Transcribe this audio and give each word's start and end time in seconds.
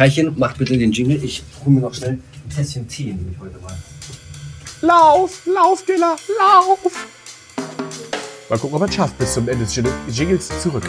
Kailchen, 0.00 0.32
mach 0.38 0.56
bitte 0.56 0.78
den 0.78 0.92
Jingle. 0.92 1.22
Ich 1.22 1.42
hole 1.62 1.72
mir 1.72 1.82
noch 1.82 1.92
schnell 1.92 2.12
ein 2.12 2.22
Tässchen 2.48 2.88
Tee, 2.88 3.12
nehme 3.12 3.32
ich 3.32 3.38
heute 3.38 3.58
mal. 3.58 3.76
Lauf, 4.80 5.42
lauf, 5.44 5.84
Giller, 5.84 6.16
lauf! 6.38 7.06
Mal 8.48 8.58
gucken, 8.58 8.76
ob 8.76 8.80
er 8.80 8.88
es 8.88 8.94
schafft 8.94 9.18
bis 9.18 9.34
zum 9.34 9.46
Ende 9.46 9.66
des 9.66 9.76
Jingles 10.16 10.48
zurück. 10.62 10.88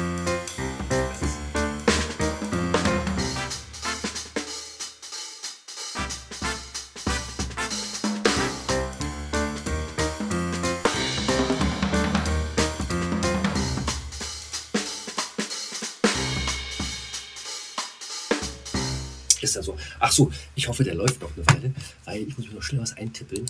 Ach 20.11 20.13
so, 20.13 20.29
ich 20.55 20.67
hoffe, 20.67 20.83
der 20.83 20.93
läuft 20.95 21.21
noch 21.21 21.31
eine 21.37 21.47
Weile, 21.47 21.73
weil 22.03 22.23
ich 22.23 22.37
muss 22.37 22.45
mir 22.49 22.55
noch 22.55 22.61
schnell 22.61 22.81
was 22.81 22.97
eintippeln. 22.97 23.45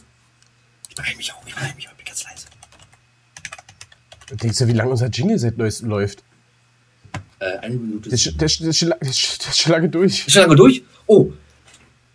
Ich 0.89 0.95
beeile 0.95 1.17
mich 1.17 1.33
auch, 1.33 1.41
ich 1.47 1.55
beeile 1.55 1.73
mich 1.73 1.87
auch, 1.87 1.91
ich 1.93 1.97
bin 1.97 2.05
ganz 2.05 2.23
leise. 2.23 2.45
Denkst 4.29 4.59
du, 4.59 4.67
wie 4.67 4.73
lange 4.73 4.91
unser 4.91 5.07
Jingle-Set 5.07 5.57
läuft? 5.57 6.23
Äh, 7.39 7.57
eine 7.57 7.73
Minute. 7.77 8.09
Der, 8.09 8.13
ist 8.13 8.77
schon- 8.77 9.71
lange 9.71 9.89
durch. 9.89 10.27
Ist 10.27 10.31
schon 10.33 10.43
lange 10.43 10.55
durch? 10.55 10.83
Oh, 11.07 11.33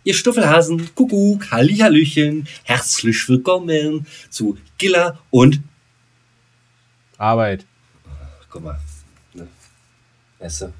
ihr 0.05 0.13
Stuffelhasen, 0.13 0.95
Kuckuck, 0.95 1.51
Hallihallöchen, 1.51 2.47
herzlich 2.63 3.27
willkommen 3.27 4.07
zu 4.29 4.57
Gilla 4.77 5.19
und... 5.29 5.59
Arbeit. 7.17 7.65
Guck 8.49 8.63
mal, 8.63 8.79
ne? 9.33 9.45
Weißt 10.39 10.61
du, 10.61 10.73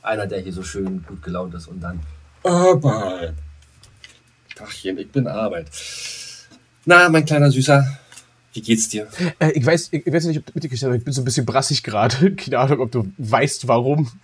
einer, 0.00 0.26
der 0.26 0.40
hier 0.40 0.54
so 0.54 0.62
schön 0.62 1.04
gut 1.04 1.22
gelaunt 1.22 1.52
ist 1.52 1.66
und 1.66 1.80
dann 1.80 2.00
Arbeit. 2.42 3.34
Tachchen, 4.54 4.98
ich 4.98 5.10
bin 5.10 5.26
Arbeit. 5.26 5.66
Na, 6.84 7.08
mein 7.08 7.24
kleiner 7.24 7.50
Süßer, 7.50 7.98
wie 8.52 8.62
geht's 8.62 8.88
dir? 8.88 9.08
Äh, 9.38 9.52
ich, 9.52 9.64
weiß, 9.64 9.88
ich 9.92 10.06
weiß 10.06 10.24
nicht, 10.24 10.38
ob 10.38 10.46
du 10.46 10.52
mitgekriegt 10.54 10.82
hast, 10.82 10.86
aber 10.86 10.96
ich 10.96 11.04
bin 11.04 11.12
so 11.12 11.22
ein 11.22 11.24
bisschen 11.24 11.46
brassig 11.46 11.82
gerade. 11.82 12.34
Keine 12.36 12.58
Ahnung, 12.58 12.80
ob 12.80 12.90
du 12.92 13.12
weißt, 13.18 13.68
warum. 13.68 14.10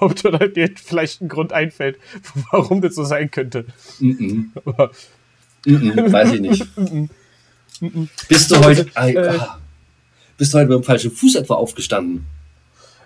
Ob 0.00 0.16
dir 0.16 0.32
da 0.32 0.46
dir 0.48 0.70
vielleicht 0.74 1.20
ein 1.20 1.28
Grund 1.28 1.52
einfällt, 1.52 1.98
warum 2.50 2.80
das 2.80 2.96
so 2.96 3.04
sein 3.04 3.30
könnte. 3.30 3.64
Mhm. 4.00 4.50
Aber 4.64 4.90
Mhm, 5.66 6.12
weiß 6.12 6.32
ich 6.32 6.40
nicht. 6.40 6.66
Bist 8.28 8.50
du 8.50 8.56
heute, 8.64 8.86
Äh. 8.96 9.38
bist 10.36 10.52
du 10.52 10.58
heute 10.58 10.68
mit 10.68 10.78
dem 10.78 10.84
falschen 10.84 11.10
Fuß 11.12 11.36
etwa 11.36 11.54
aufgestanden? 11.54 12.26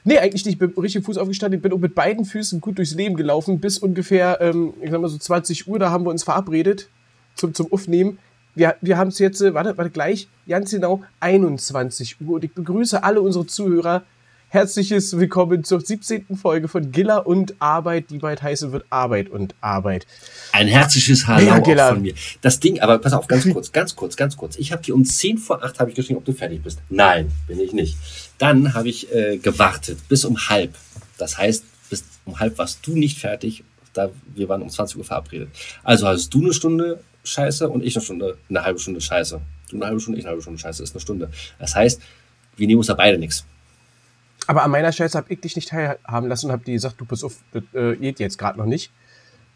Nee, 0.09 0.17
eigentlich 0.21 0.47
nicht. 0.47 0.55
Ich 0.55 0.59
bin 0.59 0.73
richtig 0.83 1.05
Fuß 1.05 1.19
aufgestanden. 1.19 1.59
Ich 1.59 1.63
bin 1.63 1.71
auch 1.71 1.79
mit 1.79 1.95
beiden 1.95 2.25
Füßen 2.25 2.63
gut 2.63 2.79
durchs 2.79 2.95
Leben 2.95 3.15
gelaufen. 3.15 3.61
Bis 3.61 3.77
ungefähr, 3.77 4.41
ähm, 4.41 4.73
ich 4.81 4.91
sag 4.91 5.03
mal 5.03 5.09
so 5.09 5.19
20 5.19 5.69
Uhr, 5.69 5.79
da 5.79 5.91
haben 5.91 6.07
wir 6.07 6.11
uns 6.11 6.25
verabredet 6.25 6.89
zum, 7.35 7.53
zum 7.53 7.71
Aufnehmen. 7.71 8.19
Wir, 8.55 8.77
wir 8.81 8.97
haben 8.97 9.09
es 9.09 9.19
jetzt, 9.19 9.43
äh, 9.43 9.53
warte, 9.53 9.77
warte, 9.77 9.91
gleich, 9.91 10.27
ganz 10.49 10.71
genau 10.71 11.03
21 11.21 12.23
Uhr. 12.23 12.37
Und 12.37 12.45
ich 12.45 12.55
begrüße 12.55 13.05
alle 13.05 13.21
unsere 13.21 13.45
Zuhörer. 13.45 14.03
Herzliches 14.49 15.19
Willkommen 15.19 15.63
zur 15.63 15.83
17. 15.83 16.39
Folge 16.41 16.69
von 16.69 16.91
Giller 16.91 17.27
und 17.27 17.57
Arbeit, 17.59 18.07
die 18.09 18.17
bald 18.17 18.43
heißen 18.43 18.73
wird 18.73 18.87
Arbeit 18.89 19.29
und 19.29 19.55
Arbeit. 19.61 20.07
Ein 20.53 20.69
herzliches 20.69 21.27
Hallo 21.27 21.49
Ja, 21.49 21.59
auch 21.59 21.63
Gilla. 21.63 21.91
von 21.91 22.01
mir. 22.01 22.15
Das 22.41 22.59
Ding, 22.59 22.81
aber 22.81 22.97
pass 22.97 23.13
auf, 23.13 23.27
ganz 23.27 23.47
kurz, 23.53 23.73
ganz 23.73 23.95
kurz, 23.95 24.17
ganz 24.17 24.39
kurz. 24.39 24.57
Ich 24.57 24.73
habe 24.73 24.83
dir 24.83 24.95
um 24.95 25.05
10 25.05 25.37
vor 25.37 25.63
8 25.63 25.79
habe 25.79 25.91
ich 25.91 25.97
geschrieben, 25.97 26.17
ob 26.17 26.25
du 26.25 26.33
fertig 26.33 26.63
bist. 26.63 26.79
Nein, 26.89 27.31
bin 27.47 27.61
ich 27.61 27.75
nicht. 27.75 27.99
Dann 28.39 28.75
habe 28.75 28.89
ich 28.89 29.13
äh, 29.13 29.39
gewartet 29.39 29.99
bis 30.09 30.25
um 30.25 30.37
halb. 30.49 30.75
Das 31.19 31.37
heißt, 31.39 31.65
bis 31.91 32.05
um 32.25 32.39
halb 32.39 32.57
warst 32.59 32.87
du 32.87 32.97
nicht 32.97 33.19
fertig. 33.19 33.65
Da, 33.95 34.11
wir 34.35 34.49
waren 34.49 34.63
um 34.63 34.71
20 34.71 34.97
Uhr 34.99 35.05
verabredet. 35.05 35.49
Also 35.83 36.07
hast 36.07 36.33
du 36.33 36.41
eine 36.43 36.53
Stunde 36.53 37.03
Scheiße 37.25 37.69
und 37.69 37.83
ich 37.85 37.97
eine 37.97 38.05
Stunde, 38.05 38.39
eine 38.49 38.63
halbe 38.63 38.79
Stunde 38.79 39.01
Scheiße. 39.01 39.41
Du 39.71 39.77
eine 39.77 39.87
halbe 39.87 40.01
Stunde, 40.01 40.19
ich 40.19 40.25
eine 40.25 40.31
halbe 40.31 40.43
Stunde 40.43 40.59
Scheiße, 40.61 40.83
ist 40.83 40.95
eine 40.95 41.01
Stunde. 41.01 41.31
Das 41.59 41.75
heißt, 41.75 42.01
wir 42.57 42.67
nehmen 42.67 42.79
uns 42.79 42.87
da 42.87 42.95
beide 42.95 43.19
nichts. 43.19 43.45
Aber 44.47 44.63
an 44.63 44.71
meiner 44.71 44.93
Scheiße 44.93 45.19
habe 45.19 45.33
ich 45.33 45.41
dich 45.41 45.57
nicht 45.57 45.69
teilhaben 45.69 46.29
lassen 46.29 46.47
und 46.47 46.53
habe 46.53 46.65
dir 46.65 46.73
gesagt, 46.73 47.01
du 47.01 47.05
pass 47.05 47.25
auf, 47.25 47.35
das 47.53 47.63
äh, 47.75 47.97
geht 47.97 48.19
jetzt 48.21 48.39
gerade 48.39 48.59
noch 48.59 48.65
nicht. 48.67 48.91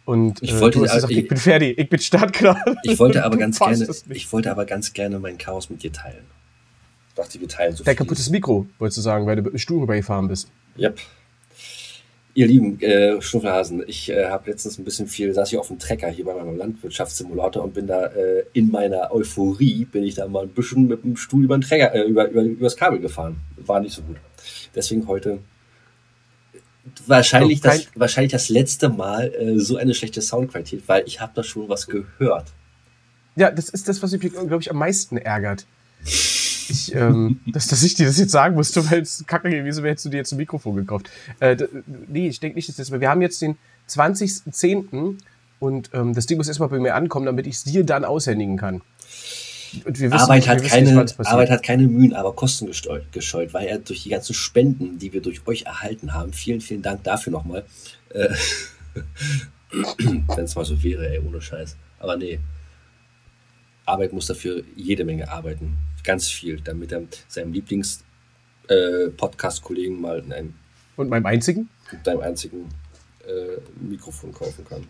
Und 0.04 0.42
Ich 0.42 0.52
äh, 0.52 0.60
wollte- 0.60 0.80
du 0.80 0.84
hast 0.84 0.94
gesagt, 0.94 1.12
ich- 1.12 1.18
ich 1.18 1.28
bin 1.28 1.38
fertig, 1.38 1.78
ich 1.78 1.88
bin 1.88 2.00
startklar. 2.00 2.62
Ich 2.82 2.98
wollte 2.98 3.24
aber 3.24 3.36
ganz 3.38 3.58
gerne, 3.58 3.74
ich 4.10 4.32
wollte 4.32 4.50
aber 4.50 4.64
ganz 4.66 4.92
gerne 4.92 5.18
mein 5.20 5.38
Chaos 5.38 5.70
mit 5.70 5.82
dir 5.82 5.92
teilen. 5.92 6.24
Ich 7.14 7.16
dachte, 7.16 7.38
wir 7.40 7.48
teilen 7.48 7.76
so 7.76 7.84
Dein 7.84 7.94
kaputtes 7.96 8.30
Mikro, 8.30 8.66
wolltest 8.78 8.96
du 8.98 9.02
sagen, 9.02 9.26
weil 9.26 9.36
du 9.36 9.42
mit 9.42 9.52
dem 9.52 9.58
Stuhl 9.58 9.80
rübergefahren 9.80 10.28
bist. 10.28 10.48
Yep. 10.78 10.98
Ihr 12.34 12.46
lieben 12.46 12.80
äh, 12.80 13.20
Schnuffelhasen, 13.20 13.84
ich 13.86 14.08
äh, 14.08 14.24
habe 14.30 14.50
letztens 14.50 14.78
ein 14.78 14.84
bisschen 14.84 15.06
viel, 15.06 15.34
saß 15.34 15.52
ich 15.52 15.58
auf 15.58 15.68
dem 15.68 15.78
Trecker 15.78 16.08
hier 16.08 16.24
bei 16.24 16.32
meinem 16.32 16.56
Landwirtschaftssimulator 16.56 17.62
und 17.62 17.74
bin 17.74 17.86
da 17.86 18.06
äh, 18.06 18.44
in 18.54 18.70
meiner 18.70 19.12
Euphorie, 19.12 19.84
bin 19.84 20.02
ich 20.04 20.14
da 20.14 20.26
mal 20.26 20.44
ein 20.44 20.48
bisschen 20.48 20.86
mit 20.88 21.04
dem 21.04 21.18
Stuhl 21.18 21.44
über 21.44 21.58
den 21.58 21.60
Trecker, 21.60 21.94
äh, 21.94 22.04
über, 22.04 22.30
über, 22.30 22.40
übers 22.42 22.74
Kabel 22.78 23.00
gefahren. 23.00 23.36
War 23.58 23.80
nicht 23.80 23.94
so 23.94 24.00
gut. 24.00 24.16
Deswegen 24.74 25.06
heute 25.06 25.40
wahrscheinlich, 27.06 27.60
kein- 27.60 27.78
das, 27.80 27.88
wahrscheinlich 27.94 28.32
das 28.32 28.48
letzte 28.48 28.88
Mal 28.88 29.34
äh, 29.34 29.58
so 29.58 29.76
eine 29.76 29.92
schlechte 29.92 30.22
Soundqualität, 30.22 30.84
weil 30.86 31.04
ich 31.06 31.20
habe 31.20 31.32
da 31.34 31.42
schon 31.42 31.68
was 31.68 31.86
gehört. 31.86 32.46
Ja, 33.36 33.50
das 33.50 33.68
ist 33.68 33.88
das, 33.88 34.02
was 34.02 34.12
mich, 34.12 34.20
glaube 34.22 34.56
ich, 34.60 34.70
am 34.70 34.78
meisten 34.78 35.18
ärgert. 35.18 35.66
Ich, 36.68 36.94
ähm, 36.94 37.40
dass, 37.46 37.68
dass 37.68 37.82
ich 37.82 37.94
dir 37.94 38.06
das 38.06 38.18
jetzt 38.18 38.32
sagen 38.32 38.54
musste, 38.54 38.88
weil 38.90 39.00
es 39.00 39.24
kacke 39.26 39.50
gewesen 39.50 39.82
wäre, 39.82 39.92
hättest 39.92 40.06
du 40.06 40.10
dir 40.10 40.18
jetzt 40.18 40.32
ein 40.32 40.38
Mikrofon 40.38 40.76
gekauft. 40.76 41.10
Äh, 41.40 41.56
nee, 42.08 42.28
ich 42.28 42.40
denke 42.40 42.56
nicht, 42.56 42.68
dass 42.68 42.76
das. 42.76 42.92
Wir 42.92 43.08
haben 43.08 43.22
jetzt 43.22 43.40
den 43.42 43.56
20.10. 43.88 45.16
und 45.60 45.90
ähm, 45.92 46.14
das 46.14 46.26
Ding 46.26 46.38
muss 46.38 46.48
erstmal 46.48 46.68
bei 46.68 46.78
mir 46.78 46.94
ankommen, 46.94 47.26
damit 47.26 47.46
ich 47.46 47.54
es 47.54 47.64
dir 47.64 47.84
dann 47.84 48.04
aushändigen 48.04 48.56
kann. 48.56 48.82
Und 49.84 49.98
wir 49.98 50.10
wissen, 50.10 50.22
Arbeit, 50.22 50.48
hat 50.48 50.62
keine, 50.62 51.02
nicht. 51.02 51.26
Arbeit 51.26 51.50
hat 51.50 51.62
keine 51.62 51.88
Mühen, 51.88 52.12
aber 52.12 52.34
Kosten 52.34 52.66
gescheut, 52.66 53.10
gescheut, 53.12 53.54
weil 53.54 53.66
er 53.66 53.78
durch 53.78 54.02
die 54.02 54.10
ganzen 54.10 54.34
Spenden, 54.34 54.98
die 54.98 55.12
wir 55.12 55.22
durch 55.22 55.46
euch 55.46 55.62
erhalten 55.62 56.12
haben, 56.12 56.32
vielen, 56.32 56.60
vielen 56.60 56.82
Dank 56.82 57.04
dafür 57.04 57.32
nochmal. 57.32 57.64
Äh, 58.10 58.28
Wenn 59.72 60.44
es 60.44 60.54
mal 60.54 60.64
so 60.64 60.82
wäre, 60.82 61.08
ey, 61.08 61.20
ohne 61.20 61.40
Scheiß. 61.40 61.76
Aber 61.98 62.16
nee. 62.16 62.38
Arbeit 63.86 64.12
muss 64.12 64.26
dafür 64.26 64.62
jede 64.76 65.04
Menge 65.04 65.30
arbeiten. 65.30 65.78
Ganz 66.04 66.28
viel, 66.28 66.60
damit 66.60 66.92
er 66.92 67.02
seinem 67.28 67.52
Lieblings-Podcast-Kollegen 67.52 70.00
mal 70.00 70.22
ein, 70.32 70.54
Und 70.96 71.08
meinem 71.08 71.26
einzigen? 71.26 71.68
mit 71.90 72.06
deinem 72.06 72.20
einzigen 72.20 72.68
äh, 73.26 73.58
Mikrofon 73.80 74.32
kaufen 74.32 74.64
kann. 74.64 74.86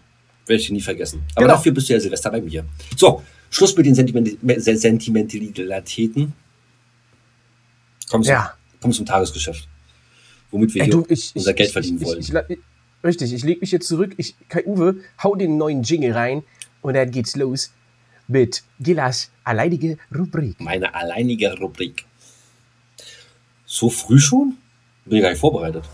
Werde 0.46 0.62
ich 0.62 0.70
nie 0.70 0.80
vergessen. 0.80 1.22
Aber 1.34 1.46
Genau. 1.46 1.54
dafür 1.56 1.72
bist 1.72 1.88
du 1.88 1.92
ja 1.94 2.00
Silvester 2.00 2.30
bei 2.30 2.40
mir. 2.40 2.64
So, 2.96 3.22
Schluss 3.50 3.76
mit 3.76 3.86
den 3.86 3.94
Sentiment 3.94 4.38
Sentimentalitäten. 4.58 6.32
Komm 8.08 8.22
zum, 8.22 8.30
Ja. 8.32 8.54
komm 8.80 8.92
zum 8.92 9.06
Tagesgeschäft. 9.06 9.68
Womit 10.50 10.74
wir 10.74 10.82
Ey, 10.82 10.86
hier 10.88 10.94
du, 10.94 11.06
ich, 11.08 11.32
unser 11.34 11.50
ich, 11.50 11.56
Geld 11.56 11.68
ich, 11.68 11.72
verdienen 11.72 12.00
wollen. 12.02 12.20
Ich, 12.20 12.28
ich, 12.32 12.36
ich, 12.48 12.58
richtig, 13.04 13.32
ich 13.32 13.42
lege 13.44 13.60
mich 13.60 13.72
jetzt 13.72 13.88
zurück. 13.88 14.14
Ich, 14.16 14.34
Kai 14.48 14.64
Uwe, 14.66 14.96
hau 15.22 15.34
den 15.34 15.56
neuen 15.56 15.82
Jingle 15.82 16.12
rein 16.12 16.42
und 16.82 16.94
dann 16.94 17.10
geht's 17.10 17.36
los 17.36 17.72
mit 18.32 18.64
Gillas 18.80 19.30
alleinige 19.44 19.98
Rubrik. 20.14 20.58
Meine 20.60 20.94
alleinige 20.94 21.56
Rubrik. 21.58 22.04
So 23.66 23.90
früh 23.90 24.18
schon? 24.18 24.56
Bin 25.04 25.18
ich 25.18 25.22
gar 25.22 25.30
nicht 25.30 25.40
vorbereitet. 25.40 25.84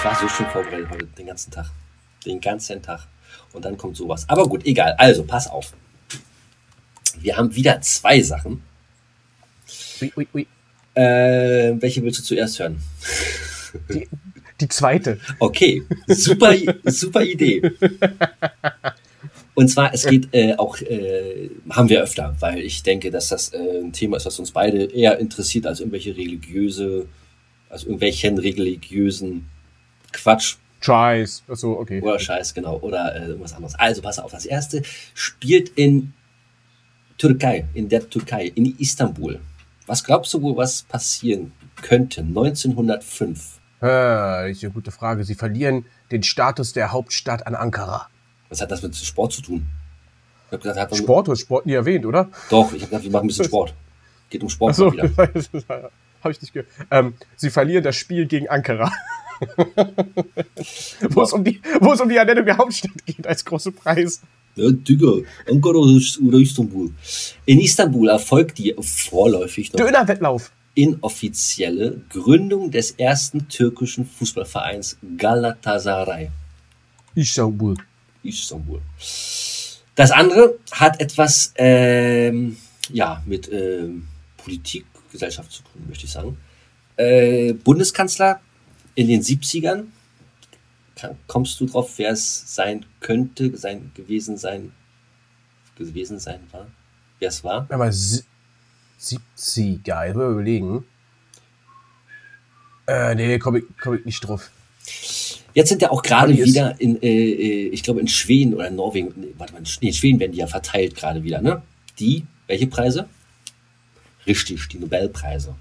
Ich 0.00 0.06
war 0.06 0.16
so 0.18 0.26
schön 0.28 0.46
vorbereitet 0.46 0.88
heute, 0.90 1.06
den 1.18 1.26
ganzen 1.26 1.50
Tag. 1.50 1.66
Den 2.24 2.40
ganzen 2.40 2.80
Tag. 2.80 3.06
Und 3.52 3.66
dann 3.66 3.76
kommt 3.76 3.98
sowas. 3.98 4.26
Aber 4.30 4.48
gut, 4.48 4.64
egal. 4.64 4.94
Also, 4.96 5.24
pass 5.24 5.46
auf. 5.46 5.74
Wir 7.18 7.36
haben 7.36 7.54
wieder 7.54 7.82
zwei 7.82 8.22
Sachen. 8.22 8.62
Ui, 10.00 10.10
ui, 10.16 10.28
ui. 10.32 10.46
Äh, 10.94 11.74
welche 11.82 12.02
willst 12.02 12.20
du 12.20 12.22
zuerst 12.22 12.58
hören? 12.58 12.80
Die, 13.90 14.08
die 14.58 14.68
zweite. 14.68 15.20
Okay, 15.38 15.82
super, 16.08 16.54
super 16.84 17.22
Idee. 17.22 17.70
Und 19.54 19.68
zwar, 19.68 19.92
es 19.92 20.06
geht 20.06 20.30
äh, 20.32 20.54
auch, 20.54 20.80
äh, 20.80 21.50
haben 21.68 21.90
wir 21.90 22.02
öfter, 22.02 22.34
weil 22.40 22.60
ich 22.60 22.82
denke, 22.82 23.10
dass 23.10 23.28
das 23.28 23.52
äh, 23.52 23.82
ein 23.82 23.92
Thema 23.92 24.16
ist, 24.16 24.24
was 24.24 24.38
uns 24.38 24.52
beide 24.52 24.82
eher 24.84 25.18
interessiert 25.18 25.66
als 25.66 25.80
irgendwelche 25.80 26.16
religiöse, 26.16 27.06
als 27.68 27.82
irgendwelchen 27.82 28.38
religiösen 28.38 29.50
Quatsch 30.12 30.56
Scheiß. 30.80 31.44
Achso, 31.46 31.72
okay. 31.72 32.00
oder 32.00 32.18
Scheiß, 32.18 32.54
genau, 32.54 32.78
oder 32.78 33.14
äh, 33.14 33.26
irgendwas 33.26 33.52
anderes. 33.52 33.74
Also, 33.74 34.00
pass 34.00 34.18
auf, 34.18 34.32
das 34.32 34.46
erste 34.46 34.82
spielt 35.14 35.70
in 35.70 36.14
Türkei, 37.18 37.66
in 37.74 37.88
der 37.88 38.08
Türkei, 38.08 38.46
in 38.54 38.78
Istanbul. 38.78 39.40
Was 39.86 40.02
glaubst 40.02 40.32
du 40.32 40.40
wohl, 40.40 40.56
was 40.56 40.82
passieren 40.82 41.52
könnte 41.82 42.22
1905? 42.22 43.60
Ah, 43.80 44.42
das 44.42 44.56
ist 44.56 44.64
eine 44.64 44.72
gute 44.72 44.90
Frage. 44.90 45.24
Sie 45.24 45.34
verlieren 45.34 45.84
den 46.10 46.22
Status 46.22 46.72
der 46.72 46.92
Hauptstadt 46.92 47.46
an 47.46 47.54
Ankara. 47.54 48.08
Was 48.48 48.60
hat 48.60 48.70
das 48.70 48.82
mit 48.82 48.94
Sport 48.96 49.32
zu 49.32 49.42
tun? 49.42 49.66
Ich 50.46 50.52
hab 50.52 50.62
gesagt, 50.62 50.80
hat 50.80 50.96
Sport, 50.96 51.28
du 51.28 51.32
hast 51.32 51.40
Sport 51.40 51.66
nie 51.66 51.74
erwähnt, 51.74 52.04
oder? 52.04 52.28
Doch, 52.50 52.72
ich 52.72 52.82
habe 52.82 52.86
gesagt, 52.86 53.04
wir 53.04 53.10
machen 53.10 53.24
ein 53.24 53.28
bisschen 53.28 53.44
Sport. 53.46 53.74
Geht 54.28 54.42
um 54.42 54.48
Sport 54.48 54.78
mal 54.78 54.92
wieder. 54.92 55.10
habe 56.22 56.32
ich 56.32 56.40
nicht 56.40 56.52
gehört. 56.52 56.68
Ähm, 56.90 57.14
sie 57.36 57.50
verlieren 57.50 57.84
das 57.84 57.96
Spiel 57.96 58.26
gegen 58.26 58.48
Ankara. 58.48 58.92
Wo, 61.10 61.22
es 61.22 61.32
um 61.32 61.44
die, 61.44 61.60
wo 61.80 61.92
es 61.92 62.00
um 62.00 62.08
die 62.08 62.16
Ernennung 62.16 62.44
der 62.44 62.58
Hauptstadt 62.58 63.04
geht 63.06 63.26
als 63.26 63.44
große 63.44 63.72
Preis. 63.72 64.20
Ja, 64.56 64.70
Digga, 64.70 65.12
Ankara 65.48 65.78
oder 65.78 66.38
Istanbul. 66.38 66.90
In 67.46 67.60
Istanbul 67.60 68.08
erfolgt 68.08 68.58
die 68.58 68.74
vorläufig 68.80 69.72
noch 69.72 69.80
Dönerwettlauf. 69.80 70.50
inoffizielle 70.74 72.02
Gründung 72.10 72.70
des 72.70 72.90
ersten 72.92 73.48
türkischen 73.48 74.04
Fußballvereins 74.06 74.98
Galatasaray. 75.16 76.30
Istanbul. 77.14 77.76
Istanbul. 78.22 78.80
Das 79.94 80.10
andere 80.10 80.58
hat 80.72 81.00
etwas 81.00 81.52
ähm, 81.56 82.56
ja, 82.92 83.22
mit 83.26 83.50
ähm, 83.52 84.08
Politik, 84.36 84.84
Gesellschaft 85.12 85.50
zu 85.52 85.62
tun, 85.62 85.82
möchte 85.88 86.06
ich 86.06 86.12
sagen. 86.12 86.36
Äh, 86.96 87.52
Bundeskanzler 87.52 88.40
in 88.94 89.08
den 89.08 89.22
70ern. 89.22 89.84
Kann, 90.96 91.16
kommst 91.26 91.60
du 91.60 91.66
drauf, 91.66 91.92
wer 91.98 92.10
es 92.12 92.54
sein 92.54 92.84
könnte, 93.00 93.56
sein, 93.56 93.90
gewesen 93.94 94.36
sein, 94.36 94.72
gewesen 95.76 96.18
sein 96.18 96.40
war? 96.52 96.66
Wer 97.18 97.28
es 97.28 97.42
war? 97.44 97.66
Aber 97.70 97.90
si 97.92 98.22
70er, 99.00 100.10
ich 100.10 100.14
will 100.14 100.32
überlegen. 100.32 100.84
Äh, 102.86 103.14
nee, 103.14 103.38
komm 103.38 103.56
ich, 103.56 103.64
komm 103.80 103.94
ich 103.94 104.04
nicht 104.04 104.20
drauf. 104.20 104.50
Jetzt 105.54 105.68
sind 105.68 105.82
ja 105.82 105.90
auch 105.90 106.02
gerade 106.02 106.36
wieder 106.36 106.78
in, 106.80 107.00
äh, 107.02 107.08
äh, 107.08 107.68
ich 107.68 107.82
glaube 107.82 108.00
in 108.00 108.08
Schweden 108.08 108.54
oder 108.54 108.68
in 108.68 108.76
Norwegen, 108.76 109.12
nee, 109.16 109.34
warte 109.38 109.52
mal, 109.52 109.62
nee, 109.80 109.88
in 109.88 109.94
Schweden 109.94 110.20
werden 110.20 110.32
die 110.32 110.38
ja 110.38 110.46
verteilt 110.46 110.94
gerade 110.96 111.22
wieder, 111.22 111.40
ne? 111.40 111.62
Die, 111.98 112.24
welche 112.46 112.66
Preise? 112.66 113.08
Richtig, 114.26 114.68
die 114.68 114.78
Nobelpreise. 114.78 115.54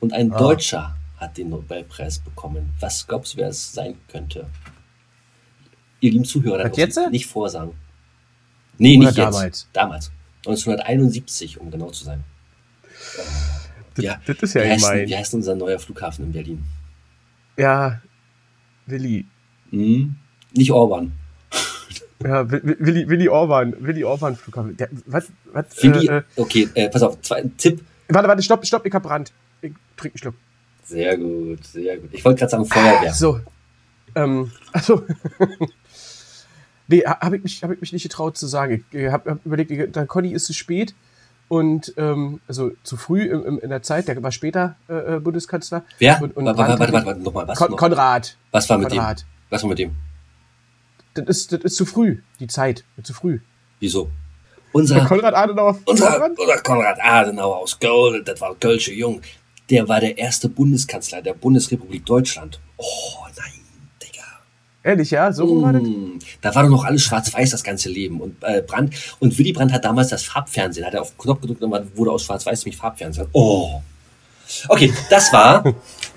Und 0.00 0.12
ein 0.12 0.32
Ah. 0.32 0.38
Deutscher 0.38 0.96
hat 1.18 1.36
den 1.36 1.50
Nobelpreis 1.50 2.18
bekommen. 2.20 2.70
Was 2.80 3.06
glaubst 3.06 3.34
du, 3.34 3.38
wer 3.38 3.48
es 3.48 3.72
sein 3.72 3.96
könnte? 4.08 4.46
Ihr 6.00 6.12
lieben 6.12 6.24
Zuhörer, 6.24 6.64
draußen, 6.68 6.78
jetzt? 6.78 7.10
nicht 7.10 7.26
vorsagen. 7.26 7.72
Nee, 8.78 8.96
Oder 8.96 9.06
nicht 9.08 9.16
jetzt. 9.18 9.34
damals? 9.34 9.68
Damals. 9.72 10.12
1971, 10.46 11.58
um 11.60 11.70
genau 11.70 11.90
zu 11.90 12.04
sein. 12.04 12.22
Das, 13.94 14.04
Ja, 14.04 14.20
das 14.26 14.36
ist 14.38 14.54
ja 14.54 14.62
wie, 14.64 14.68
heißt, 14.70 14.92
wie 15.08 15.16
heißt 15.16 15.34
unser 15.34 15.54
neuer 15.56 15.78
Flughafen 15.78 16.26
in 16.26 16.32
Berlin? 16.32 16.64
Ja, 17.56 18.00
Willi. 18.86 19.26
Hm? 19.70 20.14
Nicht 20.54 20.70
Orban. 20.70 21.12
Ja, 22.20 22.50
Wi- 22.50 22.60
Wi- 22.64 22.76
Willi, 22.80 23.08
Willi 23.08 23.28
Orban. 23.28 23.74
Willi 23.78 24.02
Orban 24.02 24.34
Flughafen. 24.34 24.76
Der, 24.76 24.88
was, 25.06 25.28
was, 25.52 25.66
Willi, 25.82 26.08
äh, 26.08 26.16
äh, 26.18 26.22
okay, 26.34 26.68
äh, 26.74 26.88
pass 26.88 27.02
auf, 27.04 27.20
zwei, 27.22 27.42
Tipp. 27.56 27.84
warte, 28.08 28.26
warte, 28.28 28.42
stopp, 28.42 28.66
stopp, 28.66 28.84
ich 28.86 28.92
hab 28.92 29.04
Brand. 29.04 29.32
Ich 29.62 29.72
trink 29.96 30.14
einen 30.14 30.18
Schluck. 30.18 30.34
Sehr 30.88 31.16
gut, 31.18 31.66
sehr 31.66 31.98
gut. 31.98 32.10
Ich 32.12 32.24
wollte 32.24 32.38
gerade 32.40 32.50
sagen 32.50 32.64
Feuerwehr. 32.64 33.12
So. 33.12 33.40
Ähm, 34.14 34.50
also. 34.72 35.04
nee, 36.88 37.02
habe 37.04 37.36
ich, 37.36 37.42
mich- 37.42 37.62
hab 37.62 37.70
ich 37.70 37.80
mich 37.80 37.92
nicht 37.92 38.02
getraut 38.04 38.36
zu 38.38 38.46
sagen. 38.46 38.84
Ich 38.90 39.06
habe 39.08 39.30
hab 39.32 39.44
überlegt, 39.46 39.96
dann 39.96 40.08
Conny 40.08 40.32
ist 40.32 40.46
zu 40.46 40.54
spät 40.54 40.94
und 41.48 41.92
ähm, 41.96 42.40
also 42.48 42.72
zu 42.82 42.96
früh 42.96 43.22
im, 43.24 43.44
im, 43.44 43.58
in 43.60 43.68
der 43.70 43.82
Zeit, 43.82 44.08
der 44.08 44.22
war 44.22 44.32
später 44.32 44.76
äh, 44.88 45.16
äh, 45.16 45.20
Bundeskanzler. 45.20 45.84
Wer? 45.98 46.20
Und, 46.22 46.36
und 46.36 46.44
warte, 46.46 46.58
warte, 46.58 46.78
warte, 46.80 46.96
ich- 46.98 47.04
warte, 47.06 47.20
nochmal. 47.20 47.48
Was, 47.48 47.58
Kon 47.58 47.70
noch? 47.70 47.76
Konrad. 47.78 48.36
was 48.50 48.68
war 48.70 48.78
mit 48.78 48.88
Konrad. 48.88 49.20
dem? 49.20 49.26
Was 49.50 49.62
war 49.62 49.68
mit 49.70 49.78
dem? 49.78 49.90
Das 51.14 51.26
ist, 51.26 51.52
das 51.52 51.60
ist 51.62 51.76
zu 51.76 51.84
früh, 51.84 52.18
die 52.40 52.46
Zeit. 52.46 52.84
Zu 53.02 53.12
früh. 53.12 53.40
Wieso? 53.80 54.10
Unser, 54.72 55.04
Konrad 55.06 55.34
Adenauer. 55.34 55.78
unser, 55.86 56.12
Konrad? 56.12 56.38
unser 56.38 56.58
Konrad 56.62 56.98
Adenauer 57.00 57.56
aus 57.58 57.78
Köln, 57.80 58.22
das 58.24 58.40
war 58.40 58.50
ein 58.50 58.60
Kölsche 58.60 58.92
Jung, 58.92 59.20
der 59.70 59.88
war 59.88 60.00
der 60.00 60.16
erste 60.18 60.48
Bundeskanzler 60.48 61.22
der 61.22 61.34
Bundesrepublik 61.34 62.04
Deutschland. 62.06 62.60
Oh 62.76 62.84
nein, 63.36 63.60
Digga. 64.02 64.24
Ehrlich, 64.82 65.10
ja? 65.10 65.32
So 65.32 65.44
rum 65.44 65.62
war 65.62 65.72
das? 65.72 65.82
Mm, 65.82 66.18
Da 66.40 66.54
war 66.54 66.62
doch 66.62 66.70
noch 66.70 66.84
alles 66.84 67.02
schwarz-weiß, 67.02 67.50
das 67.50 67.62
ganze 67.62 67.88
Leben. 67.88 68.20
Und 68.20 68.42
äh, 68.42 68.62
Brandt, 68.62 68.94
und 69.20 69.36
Willy 69.38 69.52
Brandt 69.52 69.72
hat 69.72 69.84
damals 69.84 70.08
das 70.08 70.22
Farbfernsehen, 70.24 70.86
hat 70.86 70.94
er 70.94 71.02
auf 71.02 71.10
den 71.10 71.18
Knopf 71.18 71.40
gedrückt 71.40 71.62
und 71.62 71.96
wurde 71.96 72.12
aus 72.12 72.24
schwarz-weiß 72.24 72.64
nämlich 72.64 72.78
Farbfernsehen. 72.78 73.28
Oh. 73.32 73.80
Okay, 74.68 74.92
das 75.10 75.30
war 75.32 75.62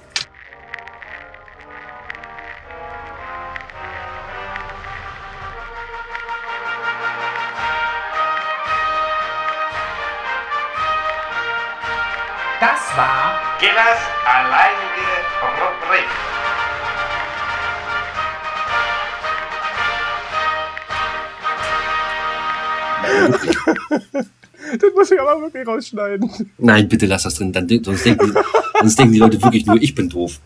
wirklich 25.42 25.68
rausschneiden. 25.68 26.30
Nein, 26.58 26.88
bitte 26.88 27.06
lass 27.06 27.24
das 27.24 27.36
drin. 27.36 27.52
Dann, 27.52 27.68
sonst, 27.84 28.06
denken 28.06 28.28
die, 28.34 28.40
sonst 28.80 29.00
denken 29.00 29.14
die 29.14 29.20
Leute 29.20 29.42
wirklich 29.42 29.66
nur, 29.66 29.82
ich 29.82 29.94
bin 29.96 30.10
doof. 30.10 30.40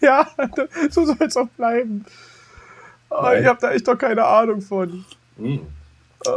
Ja, 0.00 0.28
so 0.90 1.04
soll 1.04 1.16
es 1.20 1.36
auch 1.36 1.48
bleiben. 1.48 2.04
Oh, 3.10 3.30
ich 3.38 3.44
habe 3.46 3.58
da 3.60 3.72
echt 3.72 3.86
doch 3.88 3.96
keine 3.96 4.24
Ahnung 4.24 4.60
von. 4.60 5.04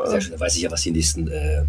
Sehr 0.06 0.22
schön, 0.22 0.32
da 0.34 0.40
weiß 0.40 0.56
ich 0.56 0.62
ja, 0.64 0.72
was 0.72 0.82
die 0.84 0.92
nächsten 0.92 1.28
äh, 1.28 1.64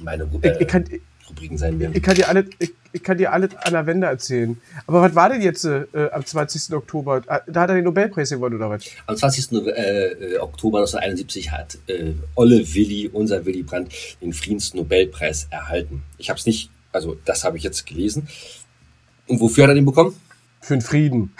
meine 0.00 0.24
Ru- 0.24 0.38
Ich, 0.42 0.50
äh, 0.50 0.62
ich, 0.62 0.68
kann, 0.68 0.84
Rubriken 1.28 1.58
sein 1.58 1.74
ich, 1.74 1.80
werden. 1.80 2.02
kann 2.02 2.14
dir 2.14 2.28
alles, 2.28 2.46
ich, 2.58 2.72
ich 2.92 3.02
kann 3.02 3.18
dir 3.18 3.32
alles 3.32 3.54
an 3.56 3.72
der 3.72 3.86
Wende 3.86 4.06
erzählen. 4.06 4.60
Aber 4.86 5.02
was 5.02 5.14
war 5.14 5.28
denn 5.28 5.42
jetzt 5.42 5.64
äh, 5.64 5.84
am 6.12 6.24
20. 6.24 6.72
Oktober? 6.74 7.22
Ah, 7.26 7.40
Da 7.46 7.60
hat 7.62 7.70
er 7.70 7.76
den 7.76 7.84
Nobelpreis 7.84 8.30
gewonnen, 8.30 8.56
oder 8.56 8.70
was? 8.70 8.84
Am 9.06 9.16
20. 9.16 9.46
Nove- 9.52 9.70
äh, 9.74 10.34
äh, 10.34 10.38
Oktober 10.38 10.78
1971 10.78 11.50
hat 11.50 11.78
äh, 11.86 12.12
Olle 12.34 12.74
Willi, 12.74 13.08
unser 13.12 13.44
Willy 13.44 13.62
Brandt, 13.62 13.92
den 14.20 14.32
Friedensnobelpreis 14.32 15.48
erhalten. 15.50 16.02
Ich 16.16 16.30
habe 16.30 16.38
es 16.38 16.46
nicht, 16.46 16.70
also 16.92 17.16
das 17.24 17.44
habe 17.44 17.56
ich 17.58 17.62
jetzt 17.62 17.86
gelesen. 17.86 18.28
Und 19.26 19.40
wofür 19.40 19.64
hat 19.64 19.70
er 19.70 19.74
den 19.74 19.84
bekommen? 19.84 20.14
Für 20.60 20.74
den 20.74 20.80
Frieden. 20.82 21.32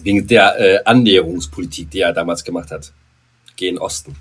Wegen 0.00 0.26
der 0.26 0.58
äh, 0.60 0.84
Annäherungspolitik, 0.84 1.90
die 1.90 2.00
er 2.00 2.12
damals 2.12 2.44
gemacht 2.44 2.70
hat. 2.70 2.92
Gehen 3.56 3.78
Osten. 3.78 4.14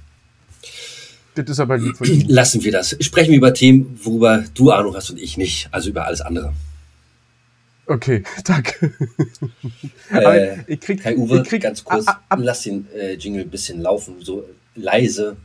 Das 1.44 1.50
ist 1.50 1.60
aber 1.60 1.77
lieb 1.77 1.98
von 1.98 2.08
ihm. 2.12 2.27
Lassen 2.27 2.63
wir 2.63 2.72
das. 2.72 2.96
Sprechen 3.00 3.32
wir 3.32 3.38
über 3.38 3.53
Themen, 3.53 4.00
worüber 4.03 4.44
du 4.53 4.72
Ahnung 4.72 4.96
hast 4.96 5.10
und 5.10 5.20
ich 5.20 5.38
nicht. 5.38 5.70
Also 5.72 5.89
über 5.89 6.06
alles 6.06 6.22
andere. 6.22 6.53
Okay, 7.86 8.24
danke. 8.44 8.94
Äh, 10.12 10.58
ich 10.67 10.82
krieg, 10.82 11.01
Kai 11.01 11.15
Uwe, 11.15 11.41
ich 11.41 11.48
krieg, 11.48 11.62
ganz 11.62 11.84
kurz, 11.84 12.06
ab, 12.06 12.22
ab, 12.27 12.39
lass 12.41 12.63
den 12.63 12.86
äh, 12.94 13.13
Jingle 13.13 13.44
ein 13.44 13.50
bisschen 13.50 13.82
laufen, 13.82 14.15
so 14.22 14.44
leise 14.75 15.38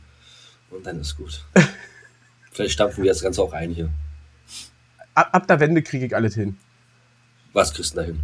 und 0.69 0.85
dann 0.85 0.99
ist 0.99 1.15
gut. 1.15 1.45
Vielleicht 2.51 2.73
stampfen 2.73 3.03
wir 3.03 3.11
das 3.11 3.21
Ganze 3.21 3.41
auch 3.41 3.53
ein 3.53 3.71
hier. 3.71 3.89
ab, 5.13 5.29
ab 5.31 5.47
der 5.47 5.59
Wende 5.61 5.81
kriege 5.81 6.05
ich 6.05 6.15
alles 6.15 6.35
hin. 6.35 6.57
Was 7.53 7.73
kriegst 7.73 7.93
du 7.93 7.97
da 7.97 8.03
hin? 8.03 8.19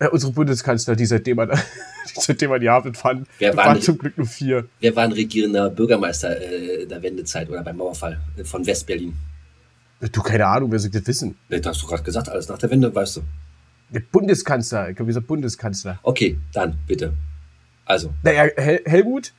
Äh, 0.00 0.08
unsere 0.08 0.32
Bundeskanzler, 0.32 0.96
die 0.96 1.04
seitdem 1.06 1.36
man, 1.36 1.50
die 2.16 2.20
seitdem 2.20 2.50
man 2.50 2.60
die 2.60 2.68
Hafen 2.70 2.94
fand, 2.94 3.28
Wer 3.38 3.54
waren 3.56 3.74
denn- 3.74 3.82
zum 3.82 3.98
Glück 3.98 4.16
nur 4.18 4.26
vier. 4.26 4.66
Wer 4.80 4.96
war 4.96 5.04
ein 5.04 5.12
regierender 5.12 5.68
Bürgermeister 5.70 6.40
äh, 6.40 6.82
in 6.82 6.88
der 6.88 7.02
Wendezeit 7.02 7.48
oder 7.50 7.62
beim 7.62 7.76
Mauerfall 7.76 8.18
äh, 8.36 8.44
von 8.44 8.66
Westberlin? 8.66 9.12
Du, 10.12 10.22
keine 10.22 10.46
Ahnung, 10.46 10.72
wer 10.72 10.78
soll 10.78 10.90
das 10.90 11.06
wissen? 11.06 11.36
Das 11.50 11.60
hast 11.66 11.82
du 11.82 11.86
gerade 11.86 12.02
gesagt, 12.02 12.30
alles 12.30 12.48
nach 12.48 12.56
der 12.56 12.70
Wende, 12.70 12.92
weißt 12.94 13.18
du. 13.18 13.20
Der 13.90 14.00
Bundeskanzler, 14.00 14.88
ich 14.88 14.96
glaube, 14.96 15.10
dieser 15.10 15.20
Bundeskanzler. 15.20 15.98
Okay, 16.02 16.38
dann 16.54 16.78
bitte. 16.86 17.12
Also. 17.84 18.14
Naja, 18.22 18.44
Hel 18.56 18.80
Helmut, 18.86 19.32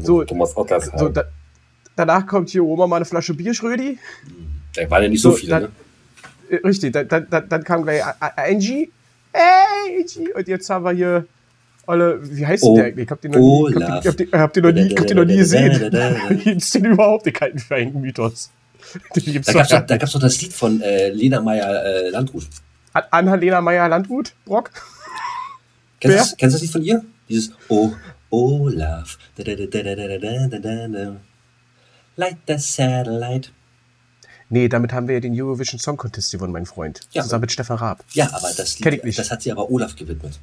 So, 0.00 0.24
Thomas 0.24 0.56
Otters. 0.56 0.90
so, 0.96 1.08
da, 1.10 1.24
danach 1.94 2.26
kommt 2.26 2.48
hier 2.50 2.64
Oma 2.64 2.88
mal 2.88 2.96
eine 2.96 3.04
Flasche 3.04 3.34
Bier, 3.34 3.54
Schrödi. 3.54 3.98
da 4.74 4.90
waren 4.90 5.04
ja 5.04 5.08
nicht 5.10 5.20
so, 5.22 5.30
so, 5.30 5.36
viele, 5.36 5.50
dann- 5.50 5.62
ne? 5.62 5.70
Äh, 6.58 6.66
Richtig, 6.66 6.92
dann, 6.92 7.06
dann, 7.30 7.48
dann, 7.48 7.62
kam 7.62 7.82
gleich 7.84 8.02
Angie. 8.36 8.90
Hey. 9.32 10.06
Und 10.34 10.48
jetzt 10.48 10.68
haben 10.70 10.84
wir 10.84 10.92
hier 10.92 11.26
alle, 11.86 12.18
wie 12.36 12.46
heißt 12.46 12.62
Oh, 12.64 12.76
der 12.76 12.86
eigentlich? 12.86 13.04
Ich 13.06 13.10
hab 13.10 13.20
den 13.20 13.30
noch 13.32 13.38
nie, 13.40 13.70
ich 13.70 14.06
hab 14.06 14.16
den, 14.16 14.28
ich 14.28 14.34
hab 14.34 14.56
noch 14.56 14.72
nie, 14.72 14.86
ich 14.86 14.96
hab 14.98 15.06
den 15.06 15.16
noch 15.16 15.24
nie 15.24 15.36
gesehen. 15.36 16.40
Gibt's 16.44 16.70
den 16.70 16.84
überhaupt? 16.84 17.26
Den 17.26 17.32
kalten 17.32 17.58
für 17.58 17.74
einen 17.76 18.00
Mythos. 18.00 18.50
Den 19.14 19.32
gibt's 19.34 19.46
Da 19.48 19.52
gab's, 19.52 19.68
doch, 19.68 19.86
da 19.86 19.96
gab's 19.98 20.12
doch 20.12 20.20
das 20.20 20.40
Lied 20.40 20.52
von 20.54 20.80
äh, 20.80 21.10
Lena 21.10 21.40
Meyer 21.42 21.84
äh, 21.84 22.08
Landrut. 22.08 22.46
An- 22.94 23.04
Anna-Lena 23.10 23.60
Meyer-Landrut, 23.60 24.32
Brock. 24.46 24.70
Kennst 26.00 26.16
du 26.16 26.18
das, 26.18 26.36
kennst 26.36 26.54
du 26.54 26.56
das 26.56 26.62
Lied 26.62 26.72
von 26.72 26.82
ihr? 26.82 27.04
Dieses 27.28 27.52
Oh, 27.68 27.92
Olaf. 28.30 29.18
Da, 29.36 29.44
da, 29.44 29.54
da, 29.54 29.66
da, 29.66 29.82
da, 29.82 29.94
da, 29.94 30.18
da, 30.18 30.48
da, 30.48 30.58
da, 30.58 30.88
da. 30.88 31.16
Light 32.16 32.36
the 32.48 32.54
satellite. 32.58 33.50
Nee, 34.52 34.68
damit 34.68 34.92
haben 34.92 35.06
wir 35.06 35.14
ja 35.14 35.20
den 35.20 35.40
Eurovision 35.40 35.78
Song 35.78 35.96
Contest 35.96 36.32
gewonnen, 36.32 36.52
mein 36.52 36.66
Freund. 36.66 37.00
Ja. 37.12 37.22
Zusammen 37.22 37.42
mit 37.42 37.52
Stefan 37.52 37.76
Raab. 37.78 38.04
Ja, 38.12 38.26
aber 38.32 38.50
das, 38.56 38.76
Kenn 38.76 38.92
ich 38.94 39.04
nicht. 39.04 39.18
das 39.18 39.30
hat 39.30 39.42
sie 39.42 39.52
aber 39.52 39.70
Olaf 39.70 39.94
gewidmet. 39.96 40.38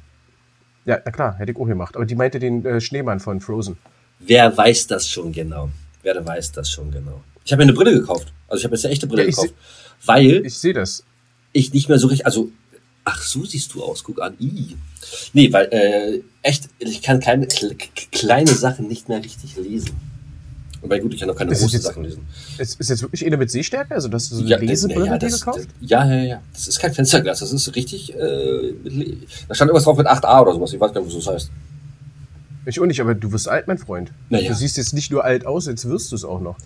Ja, 0.86 0.98
na 1.04 1.10
klar, 1.10 1.36
hätte 1.38 1.52
ich 1.52 1.58
auch 1.58 1.66
gemacht. 1.66 1.94
Aber 1.94 2.06
die 2.06 2.14
meinte 2.14 2.38
den 2.38 2.64
äh, 2.64 2.80
Schneemann 2.80 3.20
von 3.20 3.40
Frozen. 3.42 3.76
Wer 4.20 4.56
weiß 4.56 4.86
das 4.86 5.08
schon 5.08 5.30
genau? 5.32 5.68
Wer 6.02 6.24
weiß 6.24 6.52
das 6.52 6.70
schon 6.70 6.90
genau? 6.90 7.20
Ich 7.44 7.52
habe 7.52 7.60
mir 7.64 7.70
eine 7.70 7.74
Brille 7.78 7.92
gekauft. 8.00 8.32
Also 8.48 8.60
ich 8.60 8.64
habe 8.64 8.74
jetzt 8.74 8.84
eine 8.86 8.92
echte 8.92 9.06
Brille 9.06 9.24
Ja, 9.24 9.28
gekauft. 9.30 9.52
Weil 10.06 10.46
Ich 10.46 10.56
sehe 10.58 10.72
das. 10.72 11.04
ich 11.52 11.72
nicht 11.74 11.88
mehr 11.90 11.98
so 11.98 12.06
richtig, 12.06 12.24
also, 12.24 12.50
ach, 13.04 13.20
so 13.22 13.44
siehst 13.44 13.74
du 13.74 13.82
aus, 13.84 14.02
guck 14.02 14.22
an. 14.22 14.34
I. 14.40 14.76
Nee, 15.34 15.52
weil, 15.52 15.66
äh, 15.70 16.22
echt, 16.42 16.68
ich 16.78 17.02
kann 17.02 17.20
keine 17.20 17.46
kle 17.46 17.74
kleine 18.10 18.50
Sachen 18.54 18.88
nicht 18.88 19.08
mehr 19.10 19.22
richtig 19.22 19.56
lesen. 19.56 19.90
Wobei 20.80 21.00
gut, 21.00 21.12
ich 21.14 21.20
kann 21.20 21.28
auch 21.30 21.34
keine 21.36 21.52
großen 21.54 21.80
Sachen 21.80 22.04
lesen. 22.04 22.26
Ist, 22.58 22.78
ist 22.80 22.88
jetzt 22.90 23.02
wirklich 23.02 23.26
eine 23.26 23.36
mit 23.36 23.50
Sehstärke? 23.50 23.94
Also, 23.94 24.08
das 24.08 24.24
ist 24.24 24.30
so 24.30 24.40
eine 24.40 24.48
Ja, 24.50 24.58
Lesebrille 24.58 25.06
ja, 25.06 25.18
das, 25.18 25.40
gekauft? 25.40 25.58
das, 25.58 25.66
ja, 25.90 26.06
ja, 26.06 26.22
ja. 26.22 26.42
Das 26.52 26.68
ist 26.68 26.78
kein 26.78 26.92
Fensterglas, 26.94 27.40
das 27.40 27.52
ist 27.52 27.74
richtig, 27.74 28.14
äh, 28.14 28.74
da 29.48 29.54
stand 29.54 29.68
irgendwas 29.70 29.84
drauf 29.84 29.98
mit 29.98 30.06
8a 30.06 30.40
oder 30.42 30.52
sowas. 30.54 30.72
Ich 30.72 30.80
weiß 30.80 30.92
gar 30.92 31.00
nicht, 31.00 31.14
was 31.16 31.24
das 31.24 31.34
heißt. 31.34 31.50
Ich 32.66 32.80
auch 32.80 32.86
nicht, 32.86 33.00
aber 33.00 33.14
du 33.14 33.32
wirst 33.32 33.48
alt, 33.48 33.66
mein 33.66 33.78
Freund. 33.78 34.12
Naja. 34.28 34.50
Du 34.50 34.54
siehst 34.54 34.76
jetzt 34.76 34.92
nicht 34.94 35.10
nur 35.10 35.24
alt 35.24 35.46
aus, 35.46 35.66
jetzt 35.66 35.88
wirst 35.88 36.12
du 36.12 36.16
es 36.16 36.24
auch 36.24 36.40
noch. 36.40 36.56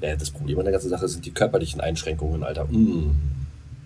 Ja, 0.00 0.16
das 0.16 0.30
Problem 0.30 0.58
an 0.58 0.64
der 0.64 0.72
ganzen 0.72 0.88
Sache 0.90 1.08
sind 1.08 1.24
die 1.26 1.32
körperlichen 1.32 1.80
Einschränkungen, 1.80 2.42
Alter. 2.44 2.64
Mm. 2.66 3.10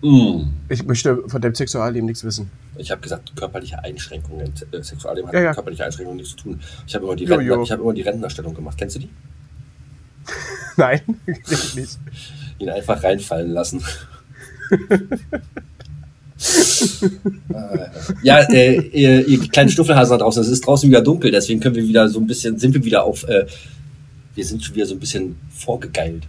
Mm. 0.01 0.53
Ich 0.69 0.85
möchte 0.85 1.23
von 1.27 1.41
deinem 1.41 1.55
Sexualleben 1.55 2.05
nichts 2.05 2.23
wissen. 2.23 2.49
Ich 2.77 2.91
habe 2.91 3.01
gesagt, 3.01 3.35
körperliche 3.35 3.83
Einschränkungen. 3.83 4.53
Äh, 4.71 4.81
Sexualleben 4.83 5.27
hat 5.27 5.33
Ja, 5.33 5.41
ja. 5.41 5.47
mit 5.49 5.55
körperliche 5.55 5.85
Einschränkungen 5.85 6.17
nichts 6.17 6.31
zu 6.35 6.43
tun. 6.43 6.59
Ich 6.87 6.95
habe 6.95 7.05
immer, 7.05 7.15
die 7.15 7.25
Jo, 7.25 7.35
Rentner- 7.35 7.55
jo. 7.55 7.63
ich 7.63 7.71
hab 7.71 7.79
immer 7.79 7.93
die 7.93 8.01
Rentnerstellung 8.03 8.53
gemacht. 8.53 8.77
Kennst 8.77 8.95
du 8.95 8.99
die? 8.99 9.09
Nein, 10.77 11.01
ich 11.25 11.75
nicht. 11.75 11.99
Ihn 12.59 12.69
einfach 12.69 13.03
reinfallen 13.03 13.51
lassen. 13.51 13.83
Äh, 16.41 17.89
ja, 18.23 18.39
äh, 18.49 18.79
ihr, 18.79 19.27
ihr 19.27 19.39
kleinen 19.49 19.69
Stuffelhasen 19.69 20.17
da 20.17 20.23
draußen, 20.23 20.41
es 20.41 20.47
ist 20.47 20.65
draußen 20.65 20.89
wieder 20.89 21.01
dunkel, 21.01 21.31
deswegen 21.31 21.59
können 21.59 21.75
wir 21.75 21.85
wieder 21.85 22.07
so 22.07 22.17
ein 22.17 22.27
bisschen, 22.27 22.57
sind 22.57 22.73
wir 22.73 22.85
wieder 22.85 23.03
auf, 23.03 23.27
äh, 23.27 23.45
wir 24.35 24.45
sind 24.45 24.63
schon 24.63 24.73
wieder 24.75 24.85
so 24.85 24.95
ein 24.95 24.99
bisschen 24.99 25.35
vorgegeilt. 25.49 26.23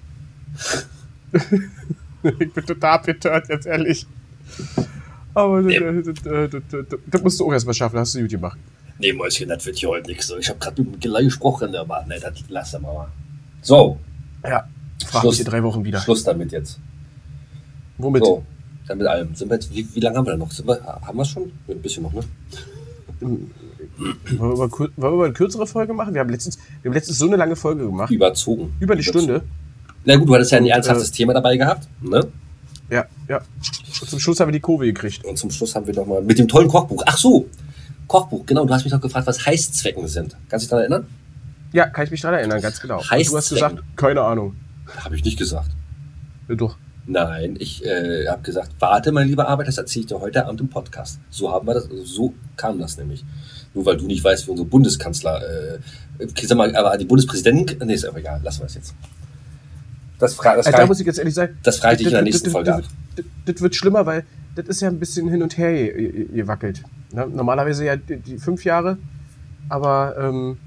Ich 2.23 2.53
bin 2.53 2.67
total 2.67 2.97
abgetört, 2.97 3.49
jetzt 3.49 3.67
ehrlich. 3.67 4.07
Aber 5.33 5.63
das, 5.63 5.75
das, 6.23 6.51
das, 6.51 6.63
das, 6.71 7.01
das, 7.07 7.23
musst 7.23 7.41
du 7.41 7.47
auch 7.47 7.53
erstmal 7.53 7.75
schaffen, 7.75 7.99
hast 7.99 8.15
du 8.15 8.21
gut 8.21 8.31
gemacht. 8.31 8.59
Nee, 8.99 9.15
Mäuschen, 9.15 9.49
das 9.49 9.65
wird 9.65 9.79
hier 9.79 9.89
heute 9.89 10.11
nichts. 10.11 10.27
So. 10.27 10.37
Ich 10.37 10.49
habe 10.51 10.59
gerade 10.59 10.83
mit 10.83 10.95
dem 10.95 11.01
Gelei 11.01 11.23
gesprochen, 11.23 11.75
aber 11.75 12.05
ne, 12.07 12.19
das 12.21 12.35
lass 12.49 12.79
mal. 12.79 13.09
So, 13.63 13.99
Ja, 14.45 14.65
frag 15.05 15.21
Schluss. 15.23 15.39
mich 15.39 15.47
in 15.47 15.51
drei 15.51 15.63
Wochen 15.63 15.85
wieder. 15.85 16.01
Schluss 16.01 16.25
damit 16.25 16.53
jetzt. 16.53 16.79
Womit? 17.99 18.25
So, 18.25 18.43
dann 18.89 18.99
mit 18.99 19.07
allem. 19.07 19.35
Sind 19.35 19.51
wir 19.51 19.57
jetzt, 19.57 19.75
wie, 19.75 19.87
wie 19.95 20.01
lange 20.01 20.17
haben 20.17 20.27
wir 20.27 20.31
denn 20.33 20.41
noch? 20.41 20.51
Sind 20.51 20.67
wir, 20.67 20.83
haben 20.83 21.17
wir 21.19 21.25
schon? 21.25 21.53
Ein 21.69 21.81
bisschen 21.83 22.03
noch, 22.05 22.13
ne? 22.13 22.23
Wollen 23.21 23.51
wir, 24.39 24.57
mal, 24.57 24.69
kur- 24.69 24.91
wollen 24.97 25.19
wir 25.19 25.25
eine 25.27 25.35
kürzere 25.35 25.67
Folge 25.67 25.93
machen? 25.93 26.15
Wir 26.15 26.21
haben 26.21 26.31
letztens, 26.31 26.57
wir 26.83 26.89
haben 26.91 26.95
letztens 26.95 27.19
so 27.19 27.27
eine 27.27 27.37
lange 27.37 27.55
Folge 27.57 27.85
gemacht. 27.85 28.11
Überzogen. 28.11 28.73
Über 28.81 28.95
eine 28.95 29.03
Überzogen. 29.03 29.25
Stunde. 29.25 29.43
Na 30.07 30.17
gut, 30.17 30.29
du 30.29 30.35
hattest 30.35 30.53
ja 30.53 30.59
ein 30.59 30.67
ernsthaftes 30.67 31.13
Thema 31.13 31.35
dabei 31.35 31.57
gehabt, 31.59 31.87
ne? 32.01 32.27
Ja, 32.91 33.05
ja. 33.29 33.37
Und 34.01 34.09
zum 34.09 34.19
Schluss 34.19 34.41
haben 34.41 34.49
wir 34.49 34.53
die 34.53 34.61
Kurve 34.61 34.87
gekriegt. 34.87 35.25
Und 35.27 35.37
zum 35.37 35.51
Schluss 35.51 35.75
haben 35.75 35.87
wir 35.87 35.95
noch 35.95 36.07
mal 36.07 36.23
mit 36.23 36.39
dem 36.39 36.49
tollen 36.49 36.69
Kochbuch. 36.69 37.03
Ach 37.07 37.19
so, 37.19 37.47
Kochbuch, 38.09 38.47
genau. 38.47 38.65
Du 38.65 38.73
hast 38.73 38.85
mich 38.85 38.93
noch 38.93 39.01
gefragt, 39.01 39.27
was 39.27 39.45
Heißzwecken 39.45 40.09
sind. 40.09 40.35
Kannst 40.49 40.65
du 40.65 40.67
dich 40.67 40.71
daran 40.71 40.83
erinnern? 40.85 41.07
Ja, 41.73 41.87
kann 41.87 42.05
ich 42.05 42.11
mich 42.11 42.21
daran 42.21 42.39
erinnern, 42.39 42.61
ganz 42.61 42.81
genau. 42.81 42.97
Und 42.99 43.05
du 43.05 43.11
hast 43.11 43.13
Heißzwecken. 43.13 43.77
gesagt, 43.77 43.97
keine 43.97 44.23
Ahnung. 44.23 44.57
Habe 45.05 45.15
ich 45.17 45.25
nicht 45.25 45.39
gesagt. 45.39 45.71
Ja, 46.49 46.55
doch. 46.57 46.77
Nein, 47.07 47.57
ich 47.59 47.85
äh, 47.85 48.27
habe 48.29 48.43
gesagt, 48.43 48.71
warte, 48.79 49.11
mein 49.13 49.27
lieber 49.29 49.49
Arbeit, 49.49 49.69
das 49.69 49.79
erzähle 49.79 50.01
ich 50.03 50.07
dir 50.09 50.21
heute 50.21 50.47
Abend 50.47 50.61
im 50.61 50.69
Podcast. 50.69 51.19
So 51.31 51.51
haben 51.51 51.67
wir 51.67 51.75
das, 51.75 51.89
so 52.05 52.35
kam 52.57 52.79
das 52.79 52.97
nämlich. 52.99 53.25
Nur 53.75 53.87
weil 53.87 53.97
du 53.97 54.07
nicht 54.07 54.23
weißt, 54.23 54.47
wie 54.47 54.51
unser 54.51 54.65
Bundeskanzler, 54.65 55.41
äh, 56.19 56.27
sag 56.43 56.57
mal, 56.59 56.75
aber 56.77 56.97
die 56.99 57.05
Bundespräsidenten, 57.05 57.87
nee, 57.87 57.95
ist 57.95 58.05
aber 58.05 58.19
egal, 58.19 58.41
lassen 58.43 58.61
wir 58.61 58.67
es 58.67 58.75
jetzt. 58.75 58.95
Das, 60.19 60.35
fra 60.35 60.57
das, 60.57 60.67
Also, 60.67 60.79
da 60.79 60.87
muss 60.87 61.01
ich, 61.01 61.07
jetzt 61.07 61.19
ehrlich 61.19 61.35
sagen. 61.35 61.57
das 61.63 61.79
frage 61.79 61.95
ich 61.95 61.99
dich 61.99 62.07
in 62.09 62.13
der 62.13 62.23
nächsten 62.23 62.51
Folge 62.51 62.75
ab. 62.75 62.83
das- 63.47 63.61
wird 63.61 63.75
schlimmer, 63.75 64.05
weil 64.07 64.25
das 64.55 64.67
ist 64.67 64.81
ja 64.83 64.89
ein 64.89 64.99
bisschen 64.99 65.29
hin 65.29 65.43
und 65.43 65.57
her 65.57 65.73
ge- 65.73 66.11
ge- 66.13 66.25
gewackelt. 66.27 66.83
Ne? 67.13 67.27
Normalerweise 67.27 67.85
ja 67.87 67.97
die, 67.97 68.17
die 68.19 68.39
fünf 68.39 68.65
Jahre, 68.65 68.99
aber 69.69 70.15
ähm, 70.19 70.59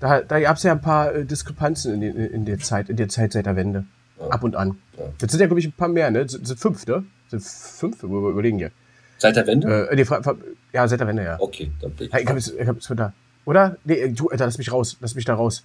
da, 0.00 0.20
da 0.22 0.40
gab 0.40 0.56
es 0.56 0.62
ja 0.62 0.72
ein 0.72 0.80
paar 0.80 1.14
äh, 1.14 1.24
Diskrepanzen 1.24 1.94
in, 1.94 2.00
die, 2.00 2.08
in 2.08 2.44
der 2.44 2.58
Zeit, 2.58 2.88
in 2.88 2.96
der 2.96 3.08
Zeit 3.08 3.32
seit 3.32 3.46
der 3.46 3.56
Wende. 3.56 3.84
Ja. 4.18 4.28
Ab 4.28 4.42
und 4.42 4.56
an. 4.56 4.78
Ja. 4.98 5.04
Jetzt 5.20 5.30
sind 5.30 5.40
ja, 5.40 5.46
glaube 5.46 5.60
ich, 5.60 5.66
ein 5.66 5.72
paar 5.72 5.88
mehr, 5.88 6.10
ne? 6.10 6.28
Sind, 6.28 6.46
sind 6.46 6.58
fünf, 6.58 6.86
ne? 6.86 7.04
Sind 7.28 7.42
fünf, 7.42 8.02
wir 8.02 8.08
überlegen 8.08 8.58
hier. 8.58 8.70
Seit 9.18 9.36
der 9.36 9.46
Wende? 9.46 9.88
Äh, 9.90 9.96
nee, 9.96 10.06
ja, 10.72 10.88
seit 10.88 11.00
der 11.00 11.06
Wende, 11.06 11.24
ja. 11.24 11.36
Okay, 11.38 11.70
dann 11.80 11.92
bin 11.92 12.06
ich. 12.06 12.14
Ich 12.14 12.26
hab 12.26 12.34
jetzt, 12.34 12.54
ich 12.58 12.66
hab 12.66 12.74
jetzt 12.76 12.90
da. 12.90 13.12
Oder? 13.44 13.76
Nee, 13.84 14.08
du, 14.08 14.28
Alter, 14.28 14.46
lass 14.46 14.58
mich 14.58 14.72
raus. 14.72 14.96
Lass 15.00 15.14
mich 15.14 15.24
da 15.24 15.34
raus. 15.34 15.64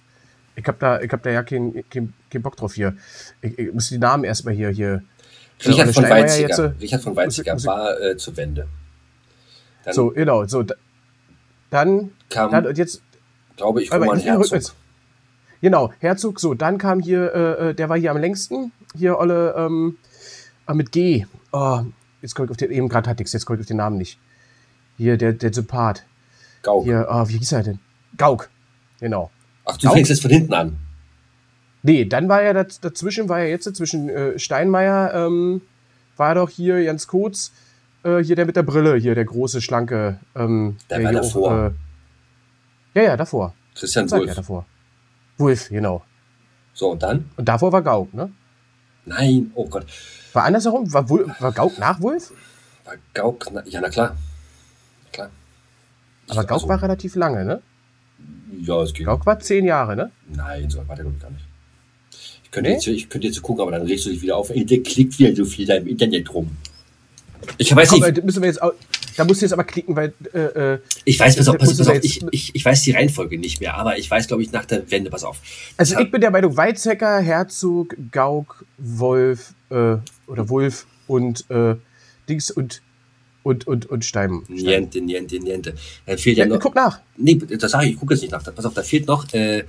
Ich 0.56 0.64
hab 0.66 0.78
da, 0.78 1.00
ich 1.00 1.12
hab 1.12 1.22
da 1.22 1.30
ja 1.30 1.42
keinen 1.42 1.88
kein, 1.90 2.14
kein 2.30 2.42
Bock 2.42 2.56
drauf 2.56 2.74
hier. 2.74 2.96
Ich, 3.42 3.58
ich 3.58 3.72
muss 3.72 3.88
die 3.88 3.98
Namen 3.98 4.24
erstmal 4.24 4.54
hier, 4.54 4.70
hier. 4.70 5.02
Richard 5.64 5.86
Olle 5.86 5.92
von 5.92 6.04
Steinmeier 6.04 6.24
Weizsäcker, 6.24 6.48
jetzt, 6.48 6.58
äh, 6.58 6.80
Richard 6.80 7.02
von 7.02 7.16
Weizsäcker 7.16 7.52
muss 7.54 7.66
war 7.66 8.00
äh, 8.00 8.16
zur 8.16 8.36
Wende. 8.36 8.68
Dann 9.84 9.94
So, 9.94 10.10
genau. 10.10 10.44
So, 10.46 10.62
da, 10.62 10.74
dann, 11.70 12.12
kam, 12.28 12.50
dann 12.50 12.66
und 12.66 12.78
jetzt, 12.78 13.02
glaube 13.56 13.82
ich, 13.82 13.92
Roman 13.92 14.16
ich- 14.18 14.24
ich- 14.24 14.30
Herzog. 14.30 14.44
rückwärts. 14.44 14.74
Genau, 15.62 15.92
Herzog. 16.00 16.38
So, 16.40 16.54
dann 16.54 16.78
kam 16.78 17.00
hier, 17.00 17.32
äh, 17.34 17.68
äh, 17.70 17.74
der 17.74 17.88
war 17.88 17.98
hier 17.98 18.10
am 18.10 18.18
längsten. 18.18 18.72
Hier, 18.94 19.18
Olle, 19.18 19.54
ähm, 19.56 19.96
äh, 20.68 20.74
mit 20.74 20.92
G. 20.92 21.24
Oh, 21.52 21.80
jetzt 22.22 22.34
komme 22.34 22.46
ich 22.46 22.50
auf 22.50 22.56
den, 22.58 22.70
eben 22.70 22.88
gerade 22.88 23.08
hatte 23.08 23.22
ich's, 23.22 23.32
jetzt 23.32 23.46
komme 23.46 23.56
ich 23.58 23.62
auf 23.64 23.68
den 23.68 23.78
Namen 23.78 23.96
nicht. 23.96 24.18
Hier, 24.98 25.16
der, 25.16 25.32
der 25.32 25.52
Sympath. 25.52 26.04
Gauck. 26.62 26.84
Hier, 26.84 27.06
oh, 27.10 27.28
wie 27.28 27.38
hieß 27.38 27.52
er 27.52 27.62
denn? 27.62 27.78
Gauk. 28.16 28.48
Genau. 29.00 29.30
Ach, 29.64 29.76
du 29.76 29.86
Gauck. 29.86 29.94
fängst 29.94 30.10
jetzt 30.10 30.22
von 30.22 30.30
hinten 30.30 30.54
an. 30.54 30.76
Nee, 31.82 32.04
dann 32.04 32.28
war 32.28 32.42
ja 32.42 32.52
daz 32.52 32.80
dazwischen, 32.80 33.28
war 33.28 33.38
ja 33.40 33.46
jetzt 33.46 33.72
zwischen 33.76 34.08
äh, 34.08 34.38
Steinmeier, 34.38 35.12
ähm, 35.14 35.60
war 36.16 36.34
doch 36.34 36.50
hier 36.50 36.82
Jens 36.82 37.06
Kotz, 37.06 37.52
äh, 38.02 38.18
hier 38.22 38.34
der 38.36 38.46
mit 38.46 38.56
der 38.56 38.62
Brille, 38.64 38.96
hier 38.96 39.14
der 39.14 39.24
große, 39.24 39.60
schlanke. 39.60 40.18
Ähm, 40.34 40.76
Der 40.90 41.02
war 41.04 41.10
hier 41.12 41.20
davor. 41.20 41.66
äh, 41.66 41.70
ja, 42.96 43.02
ja, 43.02 43.16
davor. 43.16 43.54
Christian 43.74 44.08
Sag 44.08 44.20
ja, 44.20 44.26
Wulff. 44.26 44.34
davor. 44.36 44.66
Wulf, 45.38 45.68
genau. 45.68 46.02
So, 46.74 46.90
und 46.92 47.02
dann? 47.02 47.30
Und 47.36 47.46
davor 47.48 47.70
war 47.72 47.82
Gauk, 47.82 48.12
ne? 48.14 48.30
Nein, 49.04 49.50
oh 49.54 49.66
Gott. 49.68 49.86
War 50.32 50.44
andersherum? 50.44 50.92
War, 50.92 51.08
Wul 51.08 51.32
war 51.38 51.52
Gauk 51.52 51.78
nach 51.78 52.00
Wulf? 52.00 52.32
War 52.84 52.94
Gauck, 53.14 53.46
na, 53.52 53.62
ja, 53.66 53.80
na 53.80 53.88
klar. 53.88 54.16
Klar. 55.12 55.30
Aber 56.28 56.40
Ich- 56.42 56.46
Gauk 56.48 56.52
also, 56.56 56.68
war 56.68 56.82
relativ 56.82 57.14
lange, 57.14 57.44
ne? 57.44 57.62
Ja, 58.60 58.82
es 58.82 58.92
ging. 58.94 59.06
Gauk 59.06 59.24
war 59.26 59.38
zehn 59.38 59.64
Jahre, 59.64 59.94
ne? 59.94 60.10
Nein, 60.28 60.68
so 60.70 60.78
war 60.88 60.96
der 60.96 61.04
glaube 61.04 61.16
ich 61.16 61.22
gar 61.22 61.30
nicht. 61.30 61.44
Ich 62.44 62.50
könnte, 62.50 62.70
Nee? 62.70 62.76
jetzt, 62.76 62.86
ich 62.86 63.08
könnte 63.08 63.26
jetzt 63.26 63.42
gucken, 63.42 63.60
aber 63.62 63.72
dann 63.72 63.82
regst 63.82 64.06
du 64.06 64.10
dich 64.10 64.22
wieder 64.22 64.36
auf. 64.36 64.48
Der 64.54 64.82
klickt 64.82 65.18
wieder 65.18 65.34
so 65.36 65.44
viel 65.44 65.66
da 65.66 65.74
im 65.74 65.86
Internet 65.86 66.32
rum. 66.32 66.56
Ich 67.58 67.74
weiß 67.74 67.90
Komm, 67.90 68.00
nicht, 68.00 68.18
äh, 68.18 68.22
müssen 68.22 68.40
wir 68.42 68.48
jetzt 68.48 68.62
auch, 68.62 68.72
da 69.16 69.24
musst 69.24 69.40
du 69.40 69.46
jetzt 69.46 69.52
aber 69.52 69.64
klicken, 69.64 69.96
weil 69.96 70.12
äh, 70.32 70.38
äh, 70.74 70.78
ich 71.04 71.18
weiß, 71.18 71.36
pass 71.36 71.48
auf, 71.48 71.58
pass, 71.58 71.76
pass 71.76 71.88
auf 71.88 71.98
ich, 72.02 72.24
ich, 72.30 72.54
ich 72.54 72.64
weiß 72.64 72.82
die 72.82 72.92
Reihenfolge 72.92 73.38
nicht 73.38 73.60
mehr, 73.60 73.74
aber 73.74 73.98
ich 73.98 74.10
weiß, 74.10 74.26
glaube 74.28 74.42
ich, 74.42 74.52
nach 74.52 74.64
der 74.64 74.90
Wende, 74.90 75.10
pass 75.10 75.24
auf. 75.24 75.38
Also 75.76 75.98
ich 75.98 76.10
bin 76.10 76.20
der 76.20 76.30
Meinung, 76.30 76.56
Weizsäcker, 76.56 77.20
Herzog, 77.20 77.96
Gauk, 78.12 78.64
Wolf 78.78 79.54
äh, 79.70 79.96
oder 80.26 80.48
Wolf 80.48 80.86
und 81.06 81.48
äh, 81.50 81.76
Dings 82.28 82.50
und 82.50 82.82
und 83.42 83.66
und 83.66 83.86
und 83.86 84.04
Stein. 84.04 84.42
Stein. 84.46 84.56
Niente, 84.56 85.00
niente, 85.00 85.38
niente. 85.38 85.74
Dann 86.04 86.18
fehlt 86.18 86.36
ja, 86.36 86.44
Ja, 86.44 86.54
noch. 86.54 86.60
guck 86.60 86.74
nach. 86.74 87.00
Nee, 87.16 87.36
das 87.36 87.70
sage 87.70 87.86
ich, 87.86 87.92
ich 87.92 87.98
gucke 87.98 88.14
jetzt 88.14 88.22
nicht 88.22 88.32
nach. 88.32 88.42
Pass 88.42 88.64
auf, 88.64 88.74
da 88.74 88.82
fehlt 88.82 89.06
noch 89.06 89.32
äh, 89.32 89.64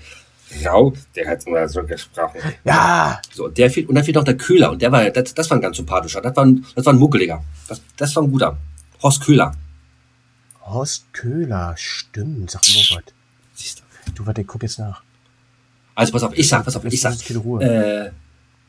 Rau, 0.65 0.93
der 1.15 1.27
hat 1.29 1.45
immer 1.45 1.67
so 1.67 1.83
gesprochen. 1.83 2.39
Ja, 2.63 3.21
So, 3.33 3.49
der 3.49 3.69
fehlt, 3.69 3.89
und 3.89 3.95
dann 3.95 4.03
fehlt 4.03 4.15
noch 4.15 4.23
der 4.23 4.37
Köhler. 4.37 4.71
Und 4.71 4.81
der 4.81 4.91
war, 4.91 5.09
das, 5.09 5.33
das 5.33 5.49
war 5.49 5.57
ein 5.57 5.61
ganz 5.61 5.77
sympathischer. 5.77 6.21
Das 6.21 6.35
war 6.35 6.45
ein, 6.45 6.65
das 6.73 6.85
war 6.85 6.93
ein 6.93 6.99
Muckeliger. 6.99 7.43
Das, 7.67 7.81
das 7.97 8.15
war 8.15 8.23
ein 8.23 8.31
guter. 8.31 8.57
Horst 9.01 9.23
Köhler. 9.23 9.51
Horst 10.61 11.13
Köhler, 11.13 11.75
stimmt, 11.77 12.51
sag 12.51 12.61
mal 12.63 12.97
was. 12.97 13.03
Siehst 13.53 13.79
du. 13.79 14.11
Du, 14.13 14.25
warte, 14.25 14.41
ich 14.41 14.47
guck 14.47 14.63
jetzt 14.63 14.79
nach. 14.79 15.03
Also 15.95 16.11
pass 16.13 16.23
auf, 16.23 16.37
ich 16.37 16.47
sag, 16.47 16.63
pass 16.63 16.75
auf, 16.75 16.85
ich 16.85 17.01
sag, 17.01 17.15
äh, 17.61 18.11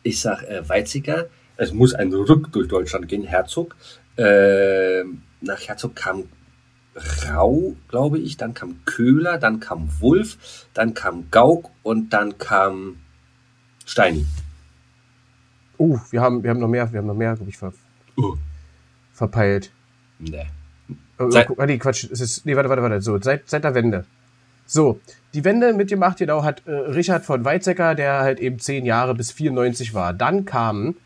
ich 0.02 0.20
sag 0.20 0.42
äh, 0.44 0.66
Weizsäcker, 0.68 1.26
es 1.56 1.72
muss 1.72 1.94
ein 1.94 2.12
Rück 2.12 2.52
durch 2.52 2.68
Deutschland 2.68 3.08
gehen, 3.08 3.24
Herzog. 3.24 3.76
Äh, 4.16 5.04
nach 5.40 5.60
Herzog 5.60 5.94
kam 5.94 6.24
Rau, 7.26 7.76
glaube 7.88 8.18
ich, 8.18 8.36
dann 8.36 8.54
kam 8.54 8.84
Köhler, 8.84 9.38
dann 9.38 9.60
kam 9.60 9.88
Wulf, 10.00 10.66
dann 10.74 10.94
kam 10.94 11.30
Gauck 11.30 11.70
und 11.82 12.10
dann 12.12 12.38
kam 12.38 12.96
Steini. 13.84 14.26
Oh, 15.76 15.98
wir 16.10 16.20
haben, 16.20 16.42
wir 16.42 16.50
haben 16.50 16.60
noch 16.60 16.68
mehr, 16.68 16.90
wir 16.92 16.98
haben 16.98 17.06
noch 17.06 17.14
mehr, 17.14 17.36
glaube 17.36 17.50
ich, 17.50 17.56
ver, 17.56 17.72
Uh, 18.16 18.36
verpeilt. 19.12 19.70
Ne. 20.18 20.46
Äh, 21.18 21.30
Seit- 21.30 21.48
ah, 21.58 21.66
nee, 21.66 21.78
Quatsch, 21.78 22.04
es 22.10 22.20
ist, 22.20 22.46
nee, 22.46 22.54
warte, 22.56 22.68
warte, 22.68 22.82
warte, 22.82 23.00
so, 23.02 23.18
seit, 23.20 23.48
seit 23.48 23.64
der 23.64 23.74
Wende. 23.74 24.04
So, 24.66 25.00
die 25.34 25.44
Wende 25.44 25.72
mitgemacht, 25.72 26.18
genau, 26.18 26.42
hat 26.44 26.62
äh, 26.66 26.70
Richard 26.72 27.24
von 27.24 27.44
Weizsäcker, 27.44 27.94
der 27.94 28.20
halt 28.20 28.38
eben 28.38 28.58
zehn 28.58 28.84
Jahre 28.84 29.14
bis 29.14 29.32
94 29.32 29.94
war. 29.94 30.12
Dann 30.12 30.44
kamen 30.44 30.96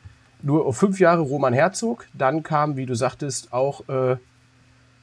nur 0.42 0.66
auf 0.66 0.76
fünf 0.76 0.99
Jahre 1.00 1.21
Roman 1.23 1.52
Herzog. 1.52 2.07
Dann 2.12 2.42
kam, 2.42 2.76
wie 2.76 2.87
du 2.87 2.95
sagtest, 2.95 3.52
auch 3.52 3.88
äh, 3.88 4.16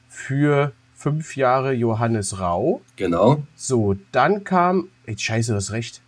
für 0.08 0.72
fünf 0.94 1.36
Jahre 1.36 1.72
Johannes 1.72 2.38
Rau. 2.38 2.82
Genau. 2.96 3.42
So, 3.56 3.96
dann 4.12 4.44
kam, 4.44 4.88
ey, 5.06 5.16
scheiße, 5.18 5.52
du 5.52 5.56
hast 5.56 5.72
recht. 5.72 6.02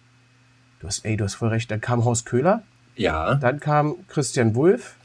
Du 0.81 0.87
hast, 0.87 1.05
ey, 1.05 1.17
du 1.17 1.25
hast 1.25 1.35
voll 1.35 1.49
recht. 1.49 1.71
Dann 1.71 1.81
kam 1.81 2.05
Horst 2.05 2.27
Köhler. 2.27 2.63
Ja. 2.97 3.35
Dann 3.37 3.61
kam 3.61 3.97
Christian 4.09 4.55
Wulff. 4.55 4.97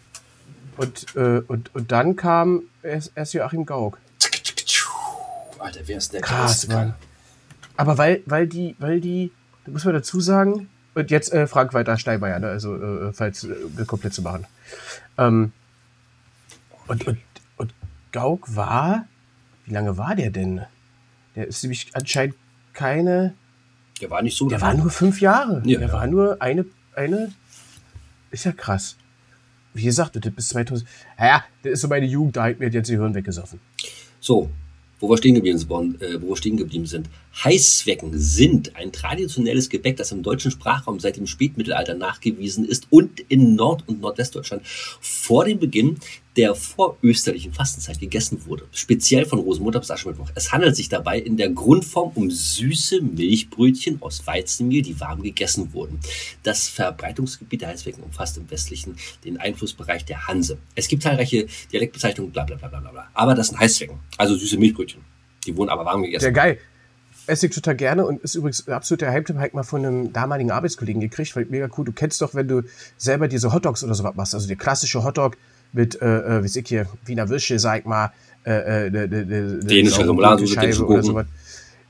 Und, 0.77 1.15
äh, 1.15 1.41
und, 1.48 1.74
und 1.75 1.91
dann 1.91 2.15
kam 2.15 2.63
erst, 2.84 3.12
erst 3.15 3.34
Joachim 3.34 3.65
Gauck. 3.65 3.98
Alter, 5.60 5.81
wer 5.86 5.98
ist 5.98 6.13
der 6.13 6.22
Krass? 6.22 6.67
Mann. 6.67 6.93
Aber 7.75 7.98
weil, 7.98 8.22
weil 8.25 8.48
die, 8.48 8.75
weil 8.79 9.01
die, 9.01 9.31
da 9.65 9.72
muss 9.72 9.86
man 9.86 9.93
dazu 9.93 10.19
sagen, 10.22 10.69
und 10.93 11.12
jetzt 11.12 11.31
äh, 11.31 11.46
Frank 11.46 11.74
weiter 11.74 11.98
Steinmeier, 11.98 12.39
ne? 12.39 12.48
also 12.48 12.75
äh, 12.75 13.13
falls 13.13 13.43
äh, 13.43 13.86
komplett 13.86 14.13
zu 14.13 14.22
machen. 14.22 14.48
Ähm, 15.17 15.51
und, 16.88 17.05
und, 17.05 17.19
und 17.57 17.74
Gauck 18.12 18.55
war, 18.55 19.05
wie 19.65 19.74
lange 19.74 19.98
war 19.98 20.15
der 20.15 20.31
denn? 20.31 20.62
Der 21.36 21.48
ist 21.48 21.62
nämlich 21.63 21.91
anscheinend 21.93 22.36
keine, 22.74 23.36
Der 24.01 24.10
war 24.10 24.22
nicht 24.22 24.38
so 24.38 24.48
der 24.48 24.60
lange. 24.60 24.74
war 24.77 24.84
nur 24.84 24.91
fünf 24.91 25.22
Jahre. 25.22 25.62
Ja, 25.65 25.79
der 25.79 25.88
ja. 25.89 25.93
war 25.93 26.07
nur 26.07 26.41
eine, 26.41 26.65
eine, 26.96 27.31
ist 28.31 28.46
ja 28.46 28.51
krass. 28.51 28.96
Wie 29.74 29.84
gesagt, 29.84 30.20
bis 30.36 30.50
2000, 30.50 30.88
naja, 31.18 31.44
das 31.64 31.74
ist 31.74 31.82
so 31.82 31.88
meine 31.88 32.06
Jugend, 32.06 32.36
da 32.36 32.46
hat 32.46 32.60
mir 32.60 32.70
jetzt 32.70 32.90
die 32.90 32.96
Hirn 32.96 33.14
weggesoffen. 33.14 33.60
So, 34.20 34.50
wo 35.00 35.10
wir 35.10 35.18
stehen 35.18 35.36
geblieben 35.36 35.58
sind, 35.58 36.02
äh, 36.02 36.22
wo 36.22 36.30
wir 36.30 36.38
stehen 36.38 36.58
geblieben 36.58 36.86
sind. 36.86 37.10
Heißwecken 37.44 38.17
sind 38.17 38.75
ein 38.75 38.91
traditionelles 38.91 39.70
Gebäck, 39.70 39.98
das 39.98 40.12
im 40.12 40.24
deutschen 40.24 40.50
Sprachraum 40.50 41.00
seit 41.00 41.17
dem 41.17 41.27
Spätmittelalter 41.27 41.94
nachgewiesen 41.94 42.65
ist 42.65 42.88
und 42.89 43.20
in 43.20 43.56
Nord- 43.56 43.84
und 43.88 44.01
Nordwestdeutschland 44.01 44.65
vor 44.65 45.46
dem 45.46 45.60
Beginn 45.60 45.98
der 46.36 46.56
vorösterlichen 46.56 47.53
Fastenzeit 47.53 48.00
gegessen 48.00 48.46
wurde. 48.46 48.67
Speziell 48.72 49.25
von 49.25 49.39
Rosenmontag 49.39 49.82
bis 49.82 49.91
Aschermittwoch. 49.91 50.29
Es 50.36 50.51
handelt 50.51 50.75
sich 50.75 50.89
dabei 50.89 51.20
in 51.20 51.38
der 51.38 51.50
Grundform 51.50 52.12
um 52.15 52.29
süße 52.29 53.01
Milchbrötchen 53.01 54.01
aus 54.01 54.25
Weizenmehl, 54.25 54.82
die 54.82 55.00
warm 55.00 55.22
gegessen 55.22 55.74
wurden. 55.74 56.00
Das 56.44 56.67
Verbreitungsgebiet 56.67 57.62
der 57.62 57.70
Heißwecken 57.70 58.03
umfasst 58.03 58.38
im 58.38 58.50
Westlichen 58.50 58.98
den 59.25 59.38
Einflussbereich 59.38 60.06
der 60.06 60.27
Hanse. 60.27 60.58
Es 60.75 60.88
gibt 60.88 61.03
zahlreiche 61.03 61.48
Dialektbezeichnungen, 61.72 62.32
bla 62.32 62.44
bla 62.44 62.56
bla 62.56 62.67
bla 62.67 62.79
bla, 62.79 62.91
bla. 62.91 63.08
Aber 63.13 63.36
das 63.36 63.48
sind 63.48 63.60
Heißwecken, 63.60 64.00
also 64.17 64.36
süße 64.36 64.58
Milchbrötchen. 64.58 65.01
Die 65.46 65.56
wurden 65.56 65.70
aber 65.70 65.86
warm 65.86 66.03
gegessen. 66.03 66.24
Sehr 66.24 66.32
geil. 66.32 66.60
Esse 67.27 67.48
ich 67.48 67.53
total 67.55 67.75
gerne 67.75 68.05
und 68.05 68.22
ist 68.22 68.36
übrigens 68.36 68.67
ein 68.67 68.74
absoluter 68.74 69.12
Hype-Tipp, 69.12 69.36
habe 69.36 69.48
ich 69.48 69.53
mal 69.53 69.63
von 69.63 69.86
einem 69.86 70.13
damaligen 70.13 70.50
Arbeitskollegen 70.51 71.01
gekriegt, 71.01 71.36
weil 71.36 71.46
mega 71.46 71.67
cool. 71.77 71.86
Du 71.86 71.91
kennst 71.91 72.22
doch, 72.22 72.34
wenn 72.34 72.48
du 72.48 72.63
selber 72.98 73.27
diese 73.27 73.53
Hotdogs 73.53 73.84
oder 73.84 73.93
sowas 73.96 74.15
machst, 74.15 74.34
also 74.34 74.48
der 74.48 74.55
klassische 74.55 75.03
Hotdog 75.03 75.36
mit, 75.74 76.01
äh, 76.01 76.38
äh, 76.38 76.43
wie 76.43 76.60
ich 76.60 76.67
hier, 76.67 76.88
Wiener 77.05 77.27
Würsche, 77.29 77.60
sag 77.60 77.79
ich 77.79 77.86
mal, 77.86 78.12
äh, 78.46 78.86
äh, 78.88 78.91
de, 78.91 79.07
de, 79.07 79.25
de, 79.25 79.60
Dänische 79.65 79.98
de- 79.98 80.07
Remoulade, 80.07 80.48
Scheibe 80.48 80.62
dänische 80.62 80.86
oder 80.88 81.03
sowas. 81.03 81.25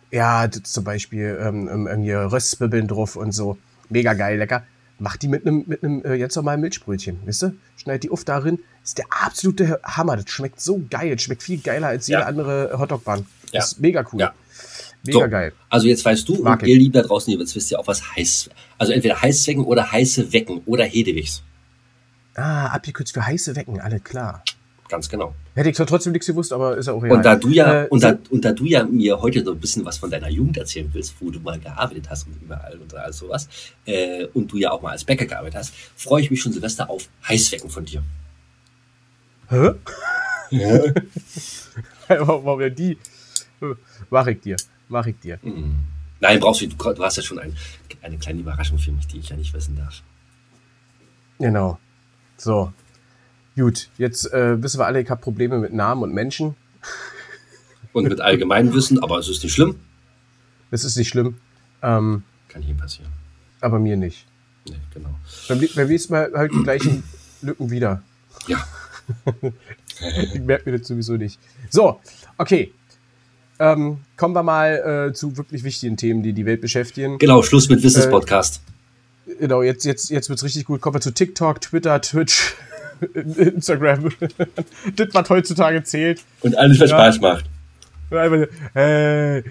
Ja, 0.10 0.48
das 0.48 0.63
zum 0.63 0.84
Beispiel 0.84 1.38
ähm, 1.41 1.67
ähm, 1.72 1.88
irgendwie 1.88 2.13
Röstbibbeln 2.13 2.88
drauf 2.88 3.15
und 3.15 3.32
so. 3.34 3.58
Mega 3.89 4.13
geil, 4.13 4.38
lecker. 4.39 4.63
Mach 5.00 5.17
die 5.17 5.27
mit 5.27 5.46
einem 5.46 5.63
mit 5.67 5.84
einem 5.84 6.03
äh, 6.03 6.15
jetzt 6.15 6.36
normalen 6.36 6.62
Milchbrötchen, 6.62 7.20
weißt 7.27 7.41
du? 7.44 7.53
Schneid 7.75 8.01
die 8.03 8.10
auf 8.10 8.24
darin. 8.24 8.60
Ist 8.84 8.98
der 8.98 9.06
absolute 9.10 9.79
Hammer. 9.84 10.15
Das 10.17 10.29
schmeckt 10.29 10.60
so 10.60 10.82
geil. 10.89 11.20
Schmeckt 11.20 11.44
viel 11.44 11.60
geiler 11.60 11.88
als 11.88 12.08
jede 12.08 12.22
Ja. 12.22 12.25
andere 12.25 12.79
Hotdog-Bahn. 12.79 13.27
Ja. 13.51 13.62
Ist 13.62 13.79
mega 13.79 14.03
cool. 14.12 14.22
Ja. 14.22 14.34
Mega 15.08 15.20
So, 15.20 15.30
geil. 15.30 15.54
Also 15.70 15.88
jetzt 15.88 16.04
weißt 16.06 16.28
du 16.28 16.42
Mag 16.44 16.62
und 16.62 16.68
ich. 16.68 16.74
ihr 16.74 16.80
Lieben 16.80 16.94
da 16.94 17.02
draußen, 17.02 17.32
ihr 17.32 17.40
wisst 17.40 17.72
ja 17.72 17.80
auch 17.80 17.88
was 17.88 18.16
heiß. 18.16 18.50
Also 18.78 18.94
entweder 18.94 19.22
Heißwecken 19.22 19.64
oder 19.64 19.92
heiße 19.92 20.32
Wecken 20.34 20.62
oder 20.66 20.84
Hedewigs. 20.86 21.42
Ah, 22.36 22.67
abgekürzt 22.67 23.13
für 23.13 23.26
heiße 23.26 23.56
Wecken, 23.56 23.82
alle 23.82 24.00
klar. 24.00 24.43
Ganz 24.89 25.10
genau. 25.10 25.36
Hätte 25.54 25.70
ich 25.70 25.76
zwar 25.76 25.86
trotzdem 25.88 26.13
nichts 26.13 26.28
gewusst, 26.28 26.54
aber 26.54 26.78
ist 26.78 26.86
ja 26.86 26.93
auch 26.93 27.04
egal. 27.04 27.17
Und 27.17 27.26
da 27.26 27.36
du 27.36 27.50
ja, 27.50 27.84
Äh, 27.84 27.88
und, 27.88 28.04
da, 28.04 28.17
und 28.30 28.46
da 28.46 28.54
du 28.54 28.63
ja 28.63 28.86
mir 28.86 29.20
heute 29.22 29.43
so 29.43 29.52
ein 29.52 29.60
bisschen 29.60 29.84
was 29.84 29.98
von 29.98 30.10
deiner 30.10 30.30
Jugend 30.30 30.58
erzählen 30.58 30.89
willst, 30.93 31.15
wo 31.20 31.30
du 31.30 31.39
mal 31.41 31.60
gearbeitet 31.60 32.10
hast 32.10 32.28
und 32.28 32.41
überall 32.41 32.78
und 32.78 32.93
all 32.96 33.12
sowas, 33.12 33.50
äh, 33.86 34.26
und 34.34 34.50
du 34.52 34.58
ja 34.58 34.72
auch 34.72 34.82
mal 34.82 34.91
als 34.91 35.04
Bäcker 35.04 35.26
gearbeitet 35.26 35.56
hast, 35.60 35.74
freue 35.98 36.22
ich 36.22 36.32
mich 36.32 36.41
schon 36.41 36.54
Silvester 36.54 36.89
auf 36.89 37.10
Heißwecken 37.28 37.70
von 37.70 37.84
dir. 37.84 38.02
Hä? 39.50 39.72
Warum 42.08 42.46
warum 42.46 42.62
ja 42.62 42.70
die? 42.70 42.98
Mach 44.10 44.28
ich 44.28 44.39
dir. 44.39 44.56
Mach 44.89 45.06
ich 45.06 45.19
dir. 45.19 45.39
Nein, 46.19 46.39
brauchst 46.39 46.62
du, 46.62 46.67
du 46.67 47.04
hast 47.04 47.17
ja 47.17 47.23
schon 47.23 47.39
ein, 47.39 47.56
eine 48.02 48.17
kleine 48.17 48.39
Überraschung 48.39 48.80
für 48.80 48.91
mich, 48.91 49.08
die 49.08 49.19
ich 49.19 49.30
ja 49.30 49.36
nicht 49.36 49.54
wissen 49.54 49.76
darf. 49.76 50.02
Genau. 51.39 51.78
So. 52.38 52.71
Gut, 53.56 53.89
jetzt 53.97 54.32
äh, 54.34 54.62
wissen 54.62 54.80
wir 54.80 54.86
alle, 54.86 55.02
ich 55.02 55.10
habe 55.10 55.21
Probleme 55.21 55.58
mit 55.60 55.73
Namen 55.73 56.04
und 56.04 56.13
Menschen. 56.13 56.56
Und 57.93 58.08
mit 58.08 58.21
Allgemeinwissen, 58.21 59.02
aber 59.02 59.17
es 59.17 59.28
ist 59.28 59.43
nicht 59.43 59.54
schlimm. 59.54 59.80
Das 60.69 60.84
ist 60.84 60.95
nicht 60.97 61.10
schlimm. 61.10 61.38
Ähm, 61.82 62.23
Kann 62.50 62.62
jedem 62.62 62.78
passieren. 62.78 63.12
aber 63.62 63.80
mir 63.80 63.97
nicht. 63.97 64.28
Nee, 64.67 64.76
genau. 64.93 65.17
Beim, 65.47 65.67
beim 65.76 65.88
nächsten 65.88 66.13
Mal 66.13 66.32
halt 66.36 66.52
die 66.54 66.63
gleichen 66.63 67.04
Lücken 67.41 67.69
wieder. 67.71 68.04
Ja. 68.47 68.65
Ich 70.00 70.41
merke 70.41 70.69
mir 70.69 70.78
das 70.78 70.88
sowieso 70.88 71.13
nicht. 71.13 71.39
So, 71.71 72.00
okay. 72.38 72.71
Ähm, 73.60 73.98
kommen 74.17 74.36
wir 74.36 74.43
mal 74.43 75.08
äh, 75.10 75.13
zu 75.13 75.38
wirklich 75.38 75.63
wichtigen 75.63 75.98
Themen, 75.98 76.22
die 76.22 76.34
die 76.34 76.46
Welt 76.46 76.62
beschäftigen. 76.62 77.17
Genau, 77.17 77.41
Schluss 77.41 77.70
mit 77.70 77.80
Äh, 77.80 77.84
Wissenspodcast. 77.84 78.62
Genau, 79.39 79.62
jetzt, 79.62 79.84
jetzt, 79.86 80.10
jetzt 80.10 80.30
wird's 80.30 80.43
richtig 80.43 80.65
gut. 80.65 80.80
Kommen 80.80 80.96
wir 80.96 81.02
zu 81.02 81.12
TikTok, 81.12 81.60
Twitter, 81.60 82.00
Twitch, 82.02 82.56
Instagram. 83.13 84.10
das, 84.96 85.08
was 85.12 85.30
heutzutage 85.30 85.84
zählt. 85.84 86.24
Und 86.41 86.58
alles, 86.58 86.80
was 86.80 86.91
ja. 86.91 86.98
Spaß 86.98 87.20
macht. 87.20 87.46
Hey. 88.74 89.43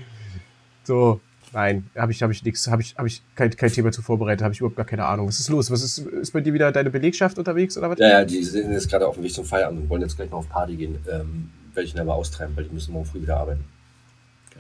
so, 0.85 1.21
nein, 1.53 1.85
habe 1.95 2.13
ich, 2.13 2.23
hab 2.23 2.31
ich 2.31 2.43
nichts, 2.43 2.69
habe 2.69 2.81
ich, 2.81 2.95
hab 2.97 3.05
ich 3.05 3.23
kein, 3.35 3.51
kein 3.55 3.71
Thema 3.71 3.93
zu 3.93 4.01
vorbereitet, 4.01 4.43
habe 4.43 4.55
ich 4.55 4.61
überhaupt 4.61 4.77
gar 4.77 4.87
keine 4.87 5.05
Ahnung. 5.05 5.29
Was 5.29 5.41
ist 5.41 5.51
los? 5.51 5.71
Was 5.71 5.83
ist, 5.83 5.99
ist 5.99 6.33
bei 6.33 6.41
dir 6.41 6.55
wieder 6.55 6.73
deine 6.73 6.91
Belegschaft 6.91 7.39
unterwegs 7.39 7.77
oder 7.77 7.91
was? 7.91 7.99
Ja, 7.99 8.09
ja, 8.09 8.25
die 8.25 8.43
sind 8.43 8.73
jetzt 8.73 8.89
gerade 8.89 9.07
auf 9.07 9.17
dem 9.17 9.25
Weg 9.25 9.35
zum 9.35 9.45
Feierabend 9.45 9.83
und 9.83 9.89
wollen 9.91 10.03
jetzt 10.03 10.17
gleich 10.17 10.31
noch 10.31 10.39
auf 10.39 10.49
Party 10.49 10.77
gehen. 10.77 10.97
Ähm, 11.13 11.51
werde 11.75 11.87
ich 11.87 11.95
ihn 11.95 12.01
aber 12.01 12.15
austreiben, 12.15 12.57
weil 12.57 12.65
die 12.65 12.73
müssen 12.73 12.95
morgen 12.95 13.05
früh 13.05 13.21
wieder 13.21 13.37
arbeiten. 13.37 13.65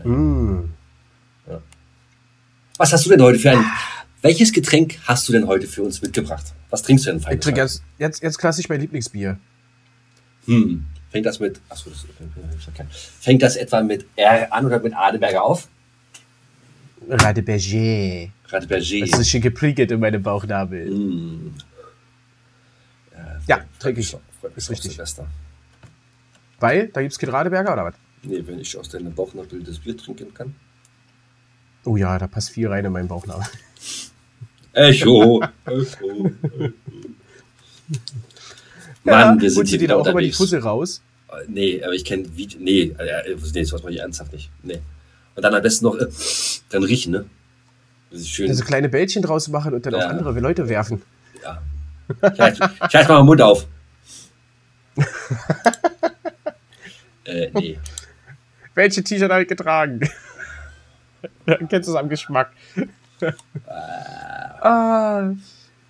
Mm. 0.04 0.72
Was 2.78 2.92
hast 2.92 3.06
du 3.06 3.10
denn 3.10 3.22
heute 3.22 3.38
für 3.38 3.50
ein. 3.52 3.64
Welches 4.22 4.52
Getränk 4.52 4.98
hast 5.04 5.28
du 5.28 5.32
denn 5.32 5.46
heute 5.46 5.66
für 5.66 5.82
uns 5.82 6.02
mitgebracht? 6.02 6.52
Was 6.70 6.82
trinkst 6.82 7.06
du 7.06 7.12
denn? 7.12 7.20
Ich 7.30 7.40
trinke 7.40 7.60
jetzt, 7.60 7.82
jetzt, 7.98 8.22
jetzt 8.22 8.38
klassisch 8.38 8.68
mein 8.68 8.80
Lieblingsbier. 8.80 9.38
Hm. 10.46 10.84
Fängt 11.10 11.26
das 11.26 11.38
mit. 11.38 11.60
Achso, 11.68 11.90
das 11.90 12.00
ist 12.00 12.68
okay. 12.68 12.86
Fängt 13.20 13.42
das 13.42 13.56
etwa 13.56 13.82
mit 13.82 14.06
R 14.16 14.52
an 14.52 14.66
oder 14.66 14.80
mit 14.80 14.94
Adeberger 14.94 15.42
auf? 15.42 15.68
Radeberger. 17.08 18.32
Radeberger. 18.48 19.06
Das 19.06 19.20
ist 19.20 19.30
schon 19.30 19.40
gepriegelt 19.40 19.90
in 19.90 20.00
meinem 20.00 20.22
Bauchnabel. 20.22 20.88
Hm. 20.88 21.54
Ja, 23.46 23.64
trinke 23.78 24.00
ich. 24.00 24.16
Ist 24.56 24.70
richtig. 24.70 24.92
Silvester. 24.92 25.26
Weil, 26.58 26.88
da 26.88 27.02
gibt's 27.02 27.18
kein 27.18 27.30
Radeberger 27.30 27.72
oder 27.72 27.84
was? 27.84 27.94
Nee, 28.26 28.42
wenn 28.46 28.58
ich 28.58 28.76
aus 28.76 28.88
deinem 28.88 29.14
Bauchnabel 29.14 29.62
das 29.62 29.78
Bier 29.78 29.96
trinken 29.96 30.34
kann. 30.34 30.54
Oh 31.84 31.96
ja, 31.96 32.18
da 32.18 32.26
passt 32.26 32.50
viel 32.50 32.66
rein 32.68 32.84
in 32.84 32.92
meinen 32.92 33.06
Bauchnabel. 33.08 33.46
Echo. 34.72 35.42
Echo. 35.64 36.30
Mann, 39.04 39.40
wir 39.40 39.50
sind 39.50 39.68
hier 39.68 39.78
dir 39.78 39.88
da 39.88 39.96
auch 39.96 40.06
immer 40.06 40.20
die. 40.20 40.32
Fussel 40.32 40.60
raus? 40.60 41.00
Nee, 41.48 41.82
aber 41.82 41.92
ich 41.92 42.04
kenne 42.04 42.24
Video. 42.36 42.58
Nee, 42.60 42.94
äh, 42.98 43.32
äh, 43.32 43.36
nee, 43.54 43.62
sowas 43.64 43.82
mache 43.82 43.92
ich 43.92 44.00
ernsthaft 44.00 44.32
nicht. 44.32 44.50
Nee. 44.62 44.80
Und 45.34 45.42
dann 45.42 45.54
am 45.54 45.62
besten 45.62 45.84
noch 45.84 45.96
äh, 45.96 46.06
dann 46.70 46.82
riechen, 46.82 47.12
ne? 47.12 47.26
Das 48.10 48.20
ist 48.20 48.30
schön. 48.30 48.48
Da 48.48 48.54
so 48.54 48.64
kleine 48.64 48.88
Bällchen 48.88 49.22
draus 49.22 49.48
machen 49.48 49.74
und 49.74 49.84
dann 49.86 49.92
Ja. 49.94 49.98
auf 50.06 50.10
andere 50.10 50.40
Leute 50.40 50.68
werfen. 50.68 51.02
ja. 51.42 51.62
Ich 52.08 52.38
halte 52.40 52.70
halt 52.92 53.08
mal 53.08 53.18
den 53.18 53.26
Mund 53.26 53.42
auf. 53.42 53.66
äh, 57.24 57.50
nee. 57.54 57.78
Welche 58.76 59.02
T-Shirt 59.02 59.32
habe 59.32 59.42
ich 59.42 59.48
getragen? 59.48 60.00
Dann 61.46 61.66
kennst 61.66 61.88
du 61.88 61.92
es 61.92 61.98
am 61.98 62.10
Geschmack. 62.10 62.52
ah. 64.60 65.32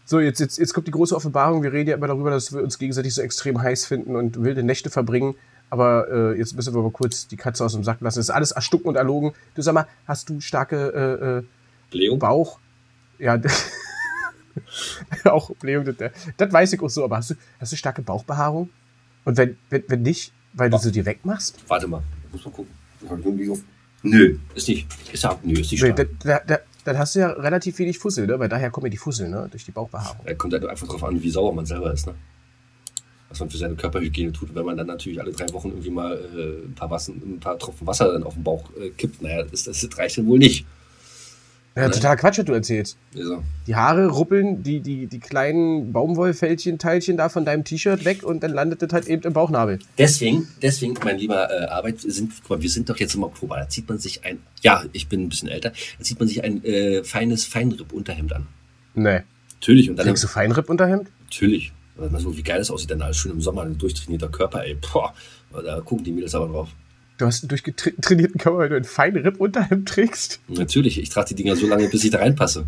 So, 0.04 0.20
jetzt, 0.20 0.38
jetzt, 0.38 0.56
jetzt 0.56 0.72
kommt 0.72 0.86
die 0.86 0.92
große 0.92 1.14
Offenbarung. 1.14 1.64
Wir 1.64 1.72
reden 1.72 1.90
ja 1.90 1.96
immer 1.96 2.06
darüber, 2.06 2.30
dass 2.30 2.52
wir 2.54 2.62
uns 2.62 2.78
gegenseitig 2.78 3.12
so 3.12 3.22
extrem 3.22 3.60
heiß 3.60 3.86
finden 3.86 4.14
und 4.14 4.42
wilde 4.42 4.62
Nächte 4.62 4.88
verbringen. 4.88 5.34
Aber 5.68 6.06
äh, 6.08 6.38
jetzt 6.38 6.54
müssen 6.54 6.74
wir 6.74 6.80
mal 6.80 6.92
kurz 6.92 7.26
die 7.26 7.36
Katze 7.36 7.64
aus 7.64 7.72
dem 7.72 7.82
Sack 7.82 8.00
lassen. 8.00 8.20
Das 8.20 8.26
ist 8.28 8.34
alles 8.34 8.52
erstunken 8.52 8.88
und 8.88 8.94
erlogen. 8.94 9.32
Du 9.56 9.62
sag 9.62 9.74
mal, 9.74 9.88
hast 10.06 10.30
du 10.30 10.40
starke 10.40 11.42
äh, 11.92 11.98
äh, 11.98 12.16
Bauch? 12.16 12.60
Ja, 13.18 13.36
auch 15.24 15.50
Blähung. 15.56 15.84
Das, 15.84 16.12
das 16.36 16.52
weiß 16.52 16.72
ich 16.72 16.80
auch 16.80 16.88
so. 16.88 17.02
Aber 17.02 17.16
hast 17.16 17.30
du, 17.30 17.34
hast 17.58 17.72
du 17.72 17.76
starke 17.76 18.02
Bauchbehaarung? 18.02 18.70
Und 19.24 19.36
wenn, 19.38 19.58
wenn, 19.70 19.82
wenn 19.88 20.02
nicht, 20.02 20.32
weil 20.52 20.70
du 20.70 20.78
sie 20.78 20.92
dir 20.92 21.04
wegmachst? 21.04 21.58
Warte 21.66 21.88
mal. 21.88 22.04
Ich 22.36 22.44
muss 22.44 22.52
mal 22.52 22.56
gucken. 22.56 22.74
Ich 23.02 23.10
hab 23.10 23.24
nur 23.24 23.34
Leo. 23.34 23.58
Nö, 24.02 24.38
ist 24.54 24.68
nicht. 24.68 24.86
Ist 25.12 25.24
ja, 25.24 25.38
nö, 25.42 25.52
ist 25.60 25.72
nicht 25.72 25.82
Nee, 25.82 25.92
stark. 25.92 26.08
da, 26.20 26.38
da, 26.38 26.40
da, 26.46 26.58
dann 26.84 26.98
hast 26.98 27.14
du 27.14 27.20
ja 27.20 27.30
relativ 27.30 27.78
wenig 27.78 27.98
Fussel, 27.98 28.26
ne? 28.26 28.38
Weil 28.38 28.48
daher 28.48 28.70
kommen 28.70 28.86
ja 28.86 28.90
die 28.90 28.96
Fussel, 28.96 29.28
ne? 29.28 29.48
Durch 29.50 29.64
die 29.64 29.72
Bauchbehaarung. 29.72 30.24
Da 30.24 30.34
kommt 30.34 30.52
halt 30.52 30.64
einfach 30.66 30.86
drauf 30.86 31.02
an, 31.04 31.20
wie 31.22 31.30
sauer 31.30 31.52
man 31.54 31.66
selber 31.66 31.92
ist, 31.92 32.06
ne? 32.06 32.14
Was 33.28 33.40
man 33.40 33.50
für 33.50 33.56
seine 33.56 33.74
Körperhygiene 33.74 34.32
tut. 34.32 34.54
Wenn 34.54 34.64
man 34.64 34.76
dann 34.76 34.86
natürlich 34.86 35.20
alle 35.20 35.32
drei 35.32 35.52
Wochen 35.52 35.70
irgendwie 35.70 35.90
mal 35.90 36.12
äh, 36.14 36.66
ein, 36.66 36.74
paar 36.74 36.90
Wasser, 36.90 37.12
ein 37.12 37.40
paar 37.40 37.58
Tropfen 37.58 37.86
Wasser 37.86 38.12
dann 38.12 38.22
auf 38.22 38.34
den 38.34 38.44
Bauch 38.44 38.70
äh, 38.80 38.90
kippt, 38.90 39.20
naja, 39.22 39.42
das, 39.42 39.64
das 39.64 39.88
reicht 39.98 40.18
dann 40.18 40.26
wohl 40.26 40.38
nicht. 40.38 40.64
Ja, 41.76 41.88
Ne? 41.88 41.90
total 41.90 42.16
Quatsch, 42.16 42.38
was 42.38 42.44
du 42.46 42.52
erzählst. 42.54 42.96
Also, 43.14 43.42
Die 43.66 43.76
Haare 43.76 44.06
ruppeln 44.06 44.62
die, 44.62 44.80
die, 44.80 45.06
die 45.06 45.20
kleinen 45.20 45.92
Baumwollfältchen, 45.92 46.78
Teilchen 46.78 47.18
da 47.18 47.28
von 47.28 47.44
deinem 47.44 47.64
T-Shirt 47.64 48.04
weg 48.06 48.22
und 48.22 48.42
dann 48.42 48.50
landet 48.52 48.80
das 48.80 48.92
halt 48.92 49.06
eben 49.08 49.22
im 49.22 49.34
Bauchnabel. 49.34 49.78
deswegen, 49.98 50.48
deswegen, 50.62 50.94
mein 51.04 51.18
lieber 51.18 51.50
äh, 51.50 51.66
Arbeit, 51.66 52.02
wir 52.02 52.10
sind, 52.12 52.32
guck 52.40 52.50
mal, 52.58 52.62
wir 52.62 52.70
sind 52.70 52.88
doch 52.88 52.96
jetzt 52.96 53.14
im 53.14 53.22
Oktober. 53.24 53.56
Da 53.58 53.68
zieht 53.68 53.88
man 53.88 53.98
sich 53.98 54.24
ein, 54.24 54.38
ja, 54.62 54.84
ich 54.92 55.08
bin 55.08 55.22
ein 55.24 55.28
bisschen 55.28 55.48
älter, 55.48 55.72
da 55.98 56.04
zieht 56.04 56.18
man 56.18 56.28
sich 56.28 56.42
ein 56.42 56.64
äh, 56.64 57.04
feines 57.04 57.44
Feinripp-Unterhemd 57.44 58.32
an. 58.32 58.46
Nee. 58.94 59.20
Natürlich, 59.60 59.90
und 59.90 59.96
dann 59.96 60.06
Trägst 60.06 60.24
du 60.24 60.28
Feinripp-Unterhemd? 60.28 61.08
Natürlich. 61.24 61.72
Weil 61.96 62.08
man 62.10 62.20
so, 62.20 62.36
wie 62.36 62.42
geil 62.42 62.58
das 62.58 62.70
aussieht, 62.70 62.90
dann 62.90 63.02
alles 63.02 63.16
schön 63.18 63.32
im 63.32 63.40
Sommer, 63.40 63.62
ein 63.62 63.76
durchtrainierter 63.76 64.28
Körper, 64.28 64.64
ey. 64.64 64.76
Boah, 64.92 65.12
da 65.52 65.80
gucken 65.80 66.04
die 66.04 66.12
Mädels 66.12 66.34
aber 66.34 66.46
drauf. 66.48 66.68
Du 67.18 67.24
hast 67.24 67.42
einen 67.42 67.48
durchgetrainierten 67.48 68.38
Körper, 68.38 68.58
weil 68.58 68.68
du 68.68 68.76
ein 68.76 68.84
Feinripp-Unterhemd 68.84 69.88
trägst? 69.88 70.40
Natürlich, 70.48 71.00
ich 71.00 71.08
trage 71.08 71.28
die 71.28 71.34
Dinger 71.34 71.56
so 71.56 71.66
lange, 71.66 71.88
bis 71.88 72.04
ich 72.04 72.10
da 72.10 72.18
reinpasse. 72.18 72.66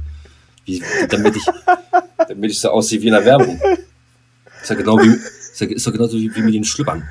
Wie, 0.64 0.82
damit, 1.08 1.36
ich, 1.36 1.44
damit 2.28 2.50
ich 2.50 2.60
so 2.60 2.70
aussehe 2.70 3.00
wie 3.02 3.06
in 3.08 3.12
der 3.12 3.24
Werbung. 3.24 3.60
Ist 4.62 4.70
ja 4.70 4.76
genau 4.76 4.98
wie, 4.98 5.14
ist 5.74 5.86
ja, 5.86 5.92
genauso 5.92 6.16
wie, 6.18 6.34
wie 6.34 6.42
mit 6.42 6.54
den 6.54 6.64
Schlüppern. 6.64 7.06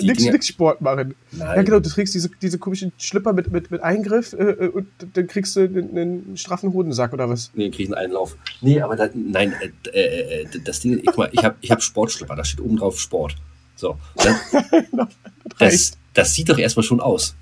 Die 0.00 0.06
Nix, 0.06 0.18
Dinger- 0.18 0.32
nix 0.32 0.48
Sport 0.48 0.80
machen. 0.80 1.14
Nein. 1.30 1.56
Ja, 1.56 1.62
genau, 1.62 1.78
du 1.78 1.88
trägst 1.90 2.14
diese, 2.14 2.30
diese 2.40 2.58
komischen 2.58 2.92
Schlipper 2.98 3.32
mit, 3.32 3.50
mit, 3.52 3.70
mit 3.70 3.82
Eingriff 3.82 4.32
äh, 4.32 4.36
äh, 4.36 4.68
und 4.68 4.88
dann 5.12 5.26
kriegst 5.26 5.56
du 5.56 5.60
einen, 5.60 5.96
einen 5.96 6.36
straffen 6.36 6.72
Hodensack 6.72 7.12
oder 7.12 7.28
was? 7.28 7.50
Nee, 7.54 7.70
kriegen 7.70 7.94
einen 7.94 8.06
Einlauf. 8.06 8.36
Nee, 8.60 8.80
aber 8.80 8.96
da, 8.96 9.10
nein, 9.14 9.52
äh, 9.92 9.98
äh, 10.00 10.42
äh, 10.42 10.46
das 10.64 10.80
Ding, 10.80 11.02
guck 11.04 11.18
mal, 11.18 11.28
ich 11.32 11.44
habe 11.44 11.56
ich 11.60 11.70
hab 11.70 11.82
Sportschlüpper, 11.82 12.34
da 12.34 12.44
steht 12.44 12.60
oben 12.60 12.76
drauf 12.76 12.98
Sport. 12.98 13.36
So, 13.76 13.98
das, 14.16 14.36
das, 14.92 15.08
reicht. 15.58 15.98
Das 16.14 16.34
sieht 16.34 16.48
doch 16.48 16.58
erstmal 16.58 16.84
schon 16.84 17.00
aus. 17.00 17.34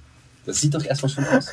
Das 0.47 0.61
sieht 0.61 0.75
doch 0.75 0.85
erstmal 0.85 1.11
schon 1.11 1.25
aus. 1.25 1.47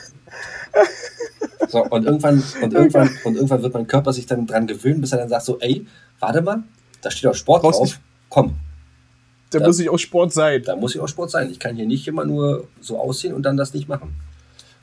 So, 1.70 1.84
und 1.86 2.06
irgendwann, 2.06 2.44
und 2.62 2.74
irgendwann, 2.74 3.10
und 3.24 3.36
irgendwann 3.36 3.62
wird 3.64 3.74
mein 3.74 3.88
Körper 3.88 4.14
sich 4.14 4.26
dann 4.26 4.46
dran 4.46 4.68
gewöhnen, 4.68 5.02
bis 5.02 5.12
er 5.12 5.18
dann 5.20 5.30
sagt 5.30 5.46
so, 5.46 5.60
ey, 5.60 5.86
warte 6.20 6.42
mal, 6.42 6.64
da 7.02 7.10
steht 7.12 7.28
auch 7.30 7.36
Sport 7.36 7.62
Brauchst 7.64 7.80
drauf. 7.80 7.88
nicht- 7.88 8.00
Komm, 8.30 8.56
Da 9.52 9.60
Ja. 9.60 9.68
muss 9.68 9.80
ich 9.80 9.90
auch 9.90 9.98
Sport 9.98 10.34
sein. 10.34 10.62
da 10.66 10.76
muss 10.76 10.96
ich 10.96 11.02
auch 11.02 11.08
Sport 11.08 11.32
sein. 11.32 11.50
Ich 11.50 11.60
kann 11.60 11.76
hier 11.76 11.86
nicht 11.86 12.08
immer 12.08 12.26
nur 12.26 12.68
so 12.82 13.00
aussehen 13.00 13.34
und 13.34 13.44
dann 13.44 13.56
das 13.58 13.74
nicht 13.74 13.88
machen. 13.88 14.16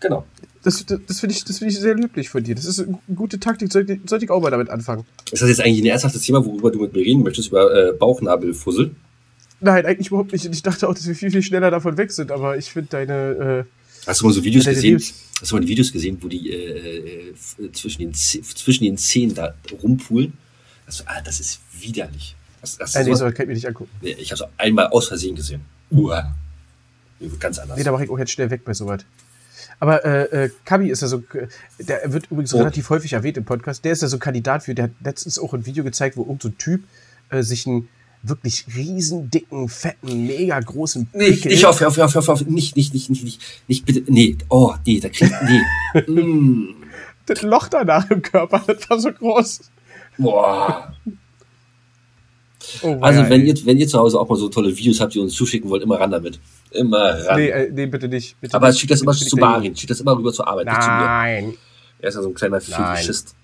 Genau. 0.01 0.25
Das, 0.63 0.85
das, 0.87 0.99
das 1.07 1.21
finde 1.21 1.35
ich, 1.35 1.45
das 1.45 1.59
find 1.59 1.71
ich 1.73 1.79
sehr 1.79 1.95
löblich 1.95 2.29
von 2.29 2.43
dir. 2.43 2.55
Das 2.55 2.65
ist 2.65 2.81
eine 2.81 2.99
gute 3.15 3.39
Taktik. 3.39 3.73
Sollte, 3.73 3.99
sollte 4.07 4.25
ich 4.25 4.31
auch 4.31 4.41
mal 4.41 4.51
damit 4.51 4.71
anfangen. 4.71 5.05
Ist 5.31 5.43
das 5.43 5.49
jetzt 5.49 5.61
eigentlich 5.61 5.83
ein 5.83 5.87
ernsthaftes 5.87 6.23
Thema, 6.23 6.45
worüber 6.45 6.71
du 6.71 6.81
mit 6.81 6.93
mir 6.95 7.01
reden 7.01 7.23
möchtest, 7.23 7.49
über 7.49 7.73
äh, 7.75 7.93
Bauchnabelfussel? 7.93 8.95
Nein, 9.63 9.87
eigentlich 9.87 10.09
überhaupt 10.09 10.33
nicht. 10.33 10.45
Und 10.45 10.53
Ich 10.53 10.63
dachte 10.63 10.89
auch, 10.89 10.95
dass 10.95 11.07
wir 11.07 11.15
viel, 11.15 11.31
viel 11.31 11.43
schneller 11.43 11.71
davon 11.71 11.97
weg 11.97 12.11
sind. 12.13 12.31
Aber 12.31 12.57
ich 12.59 12.71
finde 12.71 12.89
deine. 12.91 13.67
Hast 14.07 14.21
du 14.21 14.27
mal 14.27 14.33
so 14.33 14.43
Videos 14.45 14.65
gesehen? 14.65 14.99
Videos. 14.99 15.15
Hast 15.41 15.53
du 15.53 15.57
mal 15.57 15.67
Videos 15.67 15.93
gesehen, 15.93 16.19
wo 16.21 16.29
die 16.29 16.51
äh, 16.51 17.31
äh, 17.31 17.73
zwischen, 17.73 18.01
den, 18.03 18.15
zwischen 18.15 18.85
den 18.85 18.99
Zähnen 18.99 19.35
da 19.35 19.55
rumpulen? 19.83 20.33
Das, 20.87 21.07
ah, 21.07 21.21
das 21.25 21.39
ist 21.41 21.61
widerlich. 21.79 22.35
Das, 22.61 22.77
das 22.79 22.95
Äh, 22.97 23.01
ist 23.03 23.07
nee, 23.07 23.15
so 23.15 23.25
kann 23.27 23.35
ich 23.43 23.47
mir 23.47 23.55
nicht 23.55 23.67
angucken. 23.69 23.91
Nee, 24.03 24.17
ich 24.19 24.33
habe 24.33 24.43
es 24.43 24.49
einmal 24.59 24.89
aus 24.89 25.09
Versehen 25.09 25.37
gesehen. 25.37 25.63
Uah. 25.91 26.35
Ganz 27.39 27.59
anders. 27.61 27.79
Nee, 27.79 27.85
da 27.85 27.93
mache 27.93 28.05
ich 28.05 28.11
auch 28.11 28.19
jetzt 28.19 28.33
schnell 28.33 28.51
weg 28.51 28.65
bei 28.65 28.75
sowas. 28.75 29.03
Aber 29.79 30.05
äh, 30.05 30.45
äh, 30.47 30.51
Kabi 30.65 30.91
ist 30.91 31.03
ja 31.03 31.09
so, 31.09 31.23
der 31.79 32.13
wird 32.13 32.27
übrigens 32.31 32.53
Oh. 32.55 32.59
relativ 32.59 32.91
häufig 32.91 33.13
erwähnt 33.13 33.37
im 33.37 33.45
Podcast, 33.45 33.85
der 33.85 33.93
ist 33.93 34.03
ja 34.03 34.09
so 34.09 34.17
ein 34.17 34.21
Kandidat 34.21 34.65
für, 34.65 34.75
der 34.75 34.85
hat 34.85 34.91
letztens 35.05 35.39
auch 35.39 35.55
ein 35.55 35.65
Video 35.67 35.83
gezeigt, 35.85 36.17
wo 36.17 36.23
irgendein 36.23 36.41
so 36.41 36.49
ein 36.49 36.59
Typ 36.59 36.83
äh, 37.31 37.43
sich 37.43 37.67
einen 37.67 37.89
wirklich 38.23 38.65
riesen, 38.77 39.31
dicken, 39.31 39.69
fetten, 39.69 40.27
mega 40.27 40.59
großen 40.61 41.09
Nicht, 41.13 41.45
nicht 41.45 41.65
auf, 41.65 41.81
auf, 41.83 41.99
auf, 41.99 42.17
auf, 42.17 42.29
auf, 42.29 42.47
nicht, 42.47 42.77
nicht, 42.77 42.95
nicht, 42.95 43.11
nicht, 43.11 43.25
nicht, 43.25 43.43
nicht, 43.67 43.85
bitte, 43.85 44.05
nee, 44.13 44.37
oh, 44.49 44.75
nee, 44.87 45.01
da 45.01 45.09
kriegt, 45.09 45.35
nee, 45.43 46.03
mm, 46.23 46.75
das 47.27 47.43
Loch 47.43 47.69
danach 47.69 48.09
im 48.11 48.23
Körper, 48.23 48.63
das 48.67 48.89
war 48.89 49.01
so 49.01 49.13
groß. 49.13 49.61
boah. 50.19 50.95
Oh, 52.83 52.97
Also, 53.01 53.29
wenn 53.29 53.45
ihr, 53.45 53.55
wenn 53.67 53.79
ihr 53.79 53.89
zu 53.89 53.99
Hause 53.99 54.21
auch 54.21 54.29
mal 54.29 54.37
so 54.37 54.49
tolle 54.49 54.77
Videos 54.77 55.01
habt, 55.01 55.15
die 55.15 55.19
ihr 55.19 55.25
uns 55.25 55.35
zuschicken 55.35 55.69
wollt, 55.69 55.83
immer 55.83 55.99
ran 55.99 56.13
damit. 56.13 56.39
Immer 56.71 57.27
ran. 57.27 57.37
Nee, 57.41 57.49
äh, 57.49 57.71
nee, 57.73 57.87
bitte 57.87 58.07
nicht. 58.09 58.41
Bitte 58.41 58.55
Aber 58.55 58.69
nicht. 58.69 58.79
schickt 58.79 58.93
das 58.93 59.03
immer 59.03 59.13
zu. 59.13 59.37
Barin, 59.37 59.75
schickt 59.75 59.91
das 59.91 60.01
immer 60.01 60.17
rüber 60.17 60.33
zur 60.33 60.47
Arbeit, 60.47 60.67
nicht 60.67 60.81
zu 60.83 60.89
mir. 60.89 60.97
Nein, 61.05 61.55
Er 61.99 62.09
ist 62.09 62.15
ja 62.15 62.23
so 62.23 62.29
ein 62.29 62.35
kleiner 62.35 62.61
Nein. 62.69 62.95
Fetischist. 62.97 63.35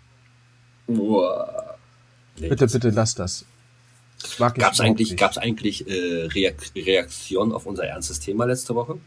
Boah. 0.86 1.76
Nee, 2.38 2.48
bitte, 2.48 2.68
bitte 2.68 2.90
lass 2.90 3.14
das. 3.16 3.44
Gab's 4.22 4.36
überhaupt 4.36 4.80
eigentlich, 4.80 5.16
gab's 5.16 5.38
eigentlich 5.38 5.88
äh, 5.88 6.26
Reak 6.26 6.56
Reaktionen 6.74 7.52
auf 7.52 7.66
unser 7.66 7.84
ernstes 7.84 8.20
Thema 8.20 8.46
letzte 8.46 8.74
Woche? 8.74 8.98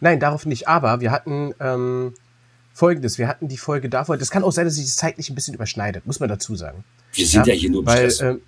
Nein, 0.00 0.20
darauf 0.20 0.46
nicht. 0.46 0.68
Aber 0.68 1.00
wir 1.00 1.10
hatten 1.10 1.54
ähm, 1.60 2.14
folgendes: 2.72 3.18
Wir 3.18 3.28
hatten 3.28 3.48
die 3.48 3.58
Folge 3.58 3.88
davor. 3.88 4.16
Das 4.16 4.30
kann 4.30 4.44
auch 4.44 4.52
sein, 4.52 4.64
dass 4.64 4.76
sich 4.76 4.84
das 4.84 4.96
zeitlich 4.96 5.28
ein 5.28 5.34
bisschen 5.34 5.54
überschneidet, 5.54 6.06
muss 6.06 6.20
man 6.20 6.28
dazu 6.28 6.54
sagen. 6.54 6.84
Wir 7.12 7.26
sind 7.26 7.46
ja, 7.46 7.54
hier 7.54 7.70
nur 7.70 7.80
im 7.80 7.86
weil, 7.86 8.10
Stress. 8.10 8.20
Ähm, 8.20 8.42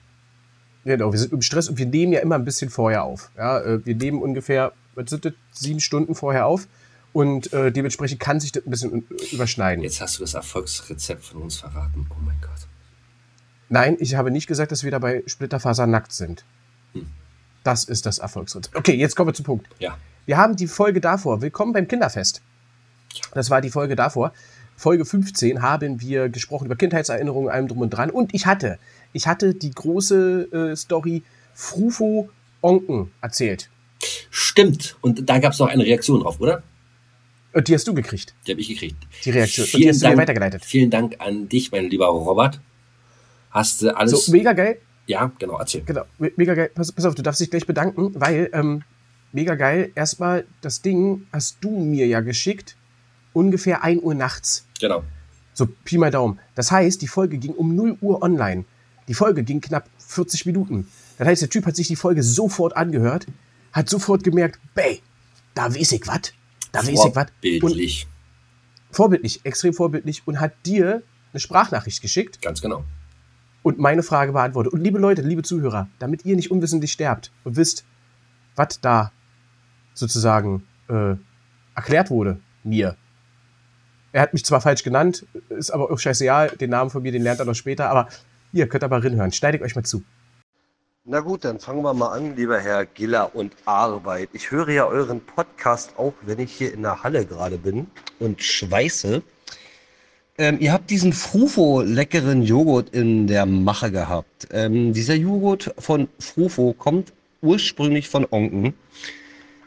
genau, 0.84 1.12
wir 1.12 1.18
sind 1.18 1.32
im 1.32 1.42
Stress 1.42 1.68
und 1.68 1.78
wir 1.78 1.86
nehmen 1.86 2.12
ja 2.12 2.20
immer 2.20 2.36
ein 2.36 2.44
bisschen 2.44 2.70
vorher 2.70 3.04
auf. 3.04 3.30
Ja, 3.36 3.60
äh, 3.60 3.84
wir 3.84 3.96
nehmen 3.96 4.22
ungefähr, 4.22 4.72
was 4.94 5.10
sind 5.10 5.24
das, 5.24 5.32
sieben 5.52 5.80
Stunden 5.80 6.14
vorher 6.14 6.46
auf 6.46 6.68
und 7.12 7.52
äh, 7.52 7.72
dementsprechend 7.72 8.20
kann 8.20 8.40
sich 8.40 8.52
das 8.52 8.64
ein 8.64 8.70
bisschen 8.70 9.06
äh, 9.10 9.34
überschneiden. 9.34 9.82
Jetzt 9.82 10.00
hast 10.00 10.18
du 10.18 10.22
das 10.22 10.34
Erfolgsrezept 10.34 11.24
von 11.24 11.42
uns 11.42 11.56
verraten. 11.56 12.06
Oh 12.10 12.16
mein 12.24 12.40
Gott. 12.40 12.68
Nein, 13.72 13.96
ich 14.00 14.16
habe 14.16 14.30
nicht 14.30 14.46
gesagt, 14.48 14.70
dass 14.70 14.84
wir 14.84 14.90
dabei 14.90 15.22
Splitterfaser 15.26 15.86
nackt 15.86 16.12
sind. 16.12 16.44
Hm. 16.92 17.06
Das 17.64 17.84
ist 17.84 18.04
das 18.04 18.18
Erfolgsrezept. 18.18 18.76
Okay, 18.76 18.92
jetzt 18.94 19.16
kommen 19.16 19.30
wir 19.30 19.34
zum 19.34 19.46
Punkt. 19.46 19.66
Ja. 19.78 19.96
Wir 20.26 20.36
haben 20.36 20.56
die 20.56 20.66
Folge 20.66 21.00
davor. 21.00 21.40
Willkommen 21.40 21.72
beim 21.72 21.88
Kinderfest. 21.88 22.42
Das 23.32 23.48
war 23.48 23.62
die 23.62 23.70
Folge 23.70 23.96
davor. 23.96 24.34
Folge 24.76 25.06
15 25.06 25.62
haben 25.62 26.02
wir 26.02 26.28
gesprochen 26.28 26.66
über 26.66 26.76
Kindheitserinnerungen, 26.76 27.48
allem 27.48 27.66
drum 27.66 27.78
und 27.78 27.88
dran. 27.88 28.10
Und 28.10 28.34
ich 28.34 28.44
hatte, 28.44 28.78
ich 29.14 29.26
hatte 29.26 29.54
die 29.54 29.70
große 29.70 30.72
äh, 30.72 30.76
Story 30.76 31.22
Frufo 31.54 32.28
Onken 32.60 33.10
erzählt. 33.22 33.70
Stimmt. 34.30 34.98
Und 35.00 35.30
da 35.30 35.38
gab's 35.38 35.58
noch 35.58 35.68
eine 35.68 35.84
Reaktion 35.86 36.20
drauf, 36.20 36.38
oder? 36.40 36.62
Und 37.54 37.68
die 37.68 37.74
hast 37.74 37.88
du 37.88 37.94
gekriegt, 37.94 38.34
Die 38.46 38.50
habe 38.52 38.60
ich 38.60 38.68
gekriegt. 38.68 38.96
die 39.24 39.30
Reaktion. 39.30 39.64
Und 39.64 39.72
die 39.72 39.76
Vielen 39.78 39.88
hast 39.94 40.02
du 40.02 40.04
mir 40.04 40.10
Dank, 40.10 40.20
weitergeleitet. 40.20 40.62
vielen 40.66 40.90
Dank 40.90 41.16
an 41.20 41.48
dich, 41.48 41.72
mein 41.72 41.88
lieber 41.88 42.08
Robert. 42.08 42.60
Hast 43.52 43.82
du 43.82 43.96
alles. 43.96 44.26
So, 44.26 44.32
mega 44.32 44.52
geil. 44.52 44.78
ja, 45.06 45.30
genau, 45.38 45.58
erzähl. 45.58 45.82
Genau, 45.84 46.02
me- 46.18 46.32
mega 46.36 46.54
geil. 46.54 46.70
Pass, 46.74 46.90
pass 46.92 47.04
auf, 47.04 47.14
du 47.14 47.22
darfst 47.22 47.40
dich 47.40 47.50
gleich 47.50 47.66
bedanken, 47.66 48.12
weil, 48.14 48.50
ähm, 48.52 48.82
mega 49.32 49.54
geil, 49.54 49.92
erstmal, 49.94 50.44
das 50.60 50.82
Ding 50.82 51.26
hast 51.32 51.58
du 51.60 51.70
mir 51.70 52.06
ja 52.06 52.20
geschickt, 52.20 52.76
ungefähr 53.32 53.82
1 53.84 54.02
Uhr 54.02 54.14
nachts. 54.14 54.66
Genau. 54.80 55.04
So, 55.54 55.66
Pi 55.84 55.98
mal 55.98 56.10
Daumen. 56.10 56.38
Das 56.54 56.70
heißt, 56.72 57.00
die 57.02 57.08
Folge 57.08 57.36
ging 57.38 57.52
um 57.52 57.74
0 57.76 57.98
Uhr 58.00 58.22
online. 58.22 58.64
Die 59.08 59.14
Folge 59.14 59.42
ging 59.44 59.60
knapp 59.60 59.88
40 59.98 60.46
Minuten. 60.46 60.88
Das 61.18 61.28
heißt, 61.28 61.42
der 61.42 61.50
Typ 61.50 61.66
hat 61.66 61.76
sich 61.76 61.88
die 61.88 61.96
Folge 61.96 62.22
sofort 62.22 62.74
angehört, 62.76 63.26
hat 63.72 63.88
sofort 63.88 64.24
gemerkt, 64.24 64.58
bey, 64.74 65.02
da 65.54 65.66
weiß 65.74 65.92
ich 65.92 66.06
was. 66.06 66.32
Da 66.72 66.80
weiß 66.80 66.88
ich 66.88 67.14
was. 67.14 67.26
Und 67.26 67.40
Bildlich. 67.42 68.06
vorbildlich, 68.90 69.40
extrem 69.44 69.74
vorbildlich 69.74 70.22
und 70.26 70.40
hat 70.40 70.52
dir 70.64 71.02
eine 71.32 71.40
Sprachnachricht 71.40 72.00
geschickt 72.02 72.40
Ganz 72.42 72.60
genau. 72.62 72.84
Und 73.62 73.78
meine 73.78 74.02
Frage 74.02 74.32
beantwortet. 74.32 74.72
Und 74.72 74.80
liebe 74.80 74.98
Leute, 74.98 75.22
liebe 75.22 75.42
Zuhörer, 75.42 75.88
damit 75.98 76.24
ihr 76.24 76.36
nicht 76.36 76.50
unwissentlich 76.50 76.92
sterbt 76.92 77.30
und 77.44 77.56
wisst, 77.56 77.84
was 78.56 78.80
da 78.80 79.12
sozusagen 79.94 80.66
äh, 80.88 81.14
erklärt 81.74 82.10
wurde, 82.10 82.40
mir. 82.64 82.96
Er 84.12 84.22
hat 84.22 84.32
mich 84.34 84.44
zwar 84.44 84.60
falsch 84.60 84.82
genannt, 84.82 85.26
ist 85.48 85.70
aber 85.70 85.90
auch 85.90 85.98
scheißegal, 85.98 86.50
den 86.50 86.70
Namen 86.70 86.90
von 86.90 87.02
mir, 87.02 87.12
den 87.12 87.22
lernt 87.22 87.40
er 87.40 87.46
noch 87.46 87.54
später, 87.54 87.88
aber 87.88 88.08
ihr 88.52 88.68
könnt 88.68 88.84
aber 88.84 89.02
rinhören. 89.02 89.32
Schneidet 89.32 89.62
euch 89.62 89.74
mal 89.74 89.84
zu. 89.84 90.02
Na 91.04 91.18
gut, 91.18 91.44
dann 91.44 91.58
fangen 91.58 91.82
wir 91.82 91.94
mal 91.94 92.12
an, 92.12 92.36
lieber 92.36 92.60
Herr 92.60 92.86
Giller 92.86 93.34
und 93.34 93.56
Arbeit. 93.64 94.28
Ich 94.34 94.52
höre 94.52 94.68
ja 94.68 94.86
euren 94.86 95.20
Podcast 95.20 95.94
auch, 95.98 96.12
wenn 96.22 96.38
ich 96.38 96.52
hier 96.52 96.72
in 96.72 96.82
der 96.82 97.02
Halle 97.02 97.26
gerade 97.26 97.58
bin 97.58 97.88
und 98.20 98.40
schweiße. 98.40 99.22
Ähm, 100.42 100.56
ihr 100.58 100.72
habt 100.72 100.90
diesen 100.90 101.12
Frufo 101.12 101.82
leckeren 101.82 102.42
Joghurt 102.42 102.88
in 102.88 103.28
der 103.28 103.46
Mache 103.46 103.92
gehabt. 103.92 104.48
Ähm, 104.50 104.92
dieser 104.92 105.14
Joghurt 105.14 105.72
von 105.78 106.08
Frufo 106.18 106.72
kommt 106.76 107.12
ursprünglich 107.42 108.08
von 108.08 108.26
Onken. 108.28 108.74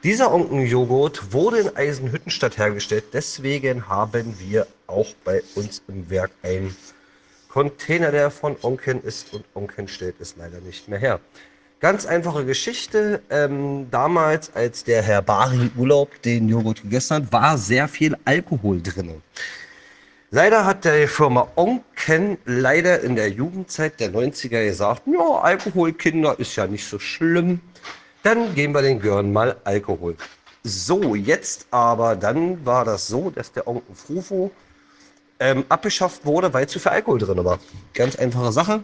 Dieser 0.04 0.34
Onken-Joghurt 0.34 1.32
wurde 1.32 1.60
in 1.60 1.78
Eisenhüttenstadt 1.78 2.58
hergestellt. 2.58 3.06
Deswegen 3.14 3.88
haben 3.88 4.36
wir 4.38 4.68
auch 4.88 5.08
bei 5.24 5.42
uns 5.56 5.82
im 5.88 6.10
Werk 6.10 6.32
einen 6.44 6.76
Container, 7.48 8.12
der 8.12 8.30
von 8.30 8.58
Onken 8.62 9.02
ist 9.02 9.34
und 9.34 9.46
Onken 9.54 9.88
stellt 9.88 10.16
es 10.20 10.36
leider 10.38 10.60
nicht 10.60 10.90
mehr 10.90 11.00
her. 11.00 11.22
Ganz 11.80 12.06
einfache 12.06 12.44
Geschichte. 12.44 13.22
Ähm, 13.30 13.88
damals, 13.92 14.54
als 14.54 14.84
der 14.84 15.02
Herr 15.02 15.22
Bari 15.22 15.72
Urlaub 15.78 16.22
den 16.24 16.50
Joghurt 16.50 16.82
gegessen 16.82 17.16
hat, 17.16 17.32
war 17.32 17.58
sehr 17.58 17.88
viel 17.88 18.18
Alkohol 18.26 18.82
drin. 18.82 19.22
Leider 20.32 20.66
hat 20.66 20.86
der 20.86 21.08
Firma 21.08 21.48
Onken 21.56 22.38
leider 22.46 23.02
in 23.02 23.16
der 23.16 23.30
Jugendzeit 23.30 24.00
der 24.00 24.12
90er 24.12 24.66
gesagt, 24.66 25.04
ja, 25.06 25.40
Alkohol, 25.42 25.94
Kinder, 25.94 26.38
ist 26.40 26.56
ja 26.56 26.66
nicht 26.66 26.86
so 26.86 26.98
schlimm. 26.98 27.60
Dann 28.24 28.56
geben 28.56 28.74
wir 28.74 28.82
den 28.82 29.00
Görn 29.00 29.32
mal 29.32 29.56
Alkohol. 29.64 30.16
So, 30.64 31.14
jetzt 31.14 31.68
aber, 31.70 32.16
dann 32.16 32.66
war 32.66 32.86
das 32.86 33.08
so, 33.08 33.30
dass 33.30 33.52
der 33.52 33.68
Onken 33.68 33.96
Frufo 33.96 34.50
ähm, 35.40 35.64
abgeschafft 35.70 36.26
wurde, 36.26 36.52
weil 36.54 36.68
zu 36.68 36.80
viel 36.80 36.92
Alkohol 36.92 37.20
drin 37.20 37.46
war. 37.46 37.60
Ganz 37.94 38.16
einfache 38.16 38.52
Sache. 38.52 38.84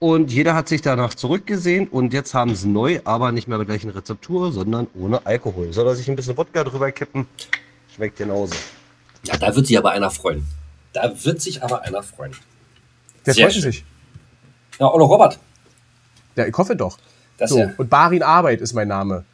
Und 0.00 0.30
jeder 0.32 0.54
hat 0.54 0.68
sich 0.68 0.82
danach 0.82 1.14
zurückgesehen 1.14 1.88
und 1.88 2.12
jetzt 2.12 2.34
haben 2.34 2.54
sie 2.54 2.68
neu, 2.68 3.00
aber 3.04 3.32
nicht 3.32 3.48
mehr 3.48 3.56
mit 3.56 3.68
gleichen 3.68 3.90
Rezeptur, 3.90 4.52
sondern 4.52 4.86
ohne 4.94 5.24
Alkohol. 5.24 5.72
Soll 5.72 5.86
er 5.86 5.94
sich 5.94 6.08
ein 6.10 6.16
bisschen 6.16 6.36
Wodka 6.36 6.62
drüber 6.64 6.92
kippen? 6.92 7.26
Schmeckt 7.94 8.18
genauso. 8.18 8.54
Ja, 9.24 9.36
da 9.36 9.54
wird 9.54 9.66
sich 9.66 9.78
aber 9.78 9.90
einer 9.92 10.10
freuen. 10.10 10.44
Da 10.92 11.12
wird 11.24 11.40
sich 11.40 11.62
aber 11.62 11.82
einer 11.82 12.02
freuen. 12.02 12.32
Der 13.26 13.34
Sehr 13.34 13.46
freut 13.46 13.54
schön. 13.54 13.62
sich. 13.62 13.84
Ja, 14.78 14.92
Ollo 14.92 15.06
Robert. 15.06 15.38
Ja, 16.36 16.46
ich 16.46 16.56
hoffe 16.56 16.76
doch. 16.76 16.98
Das 17.38 17.50
So, 17.50 17.58
ja. 17.58 17.72
und 17.76 17.88
Barin 17.88 18.22
Arbeit 18.22 18.60
ist 18.60 18.72
mein 18.72 18.88
Name. 18.88 19.24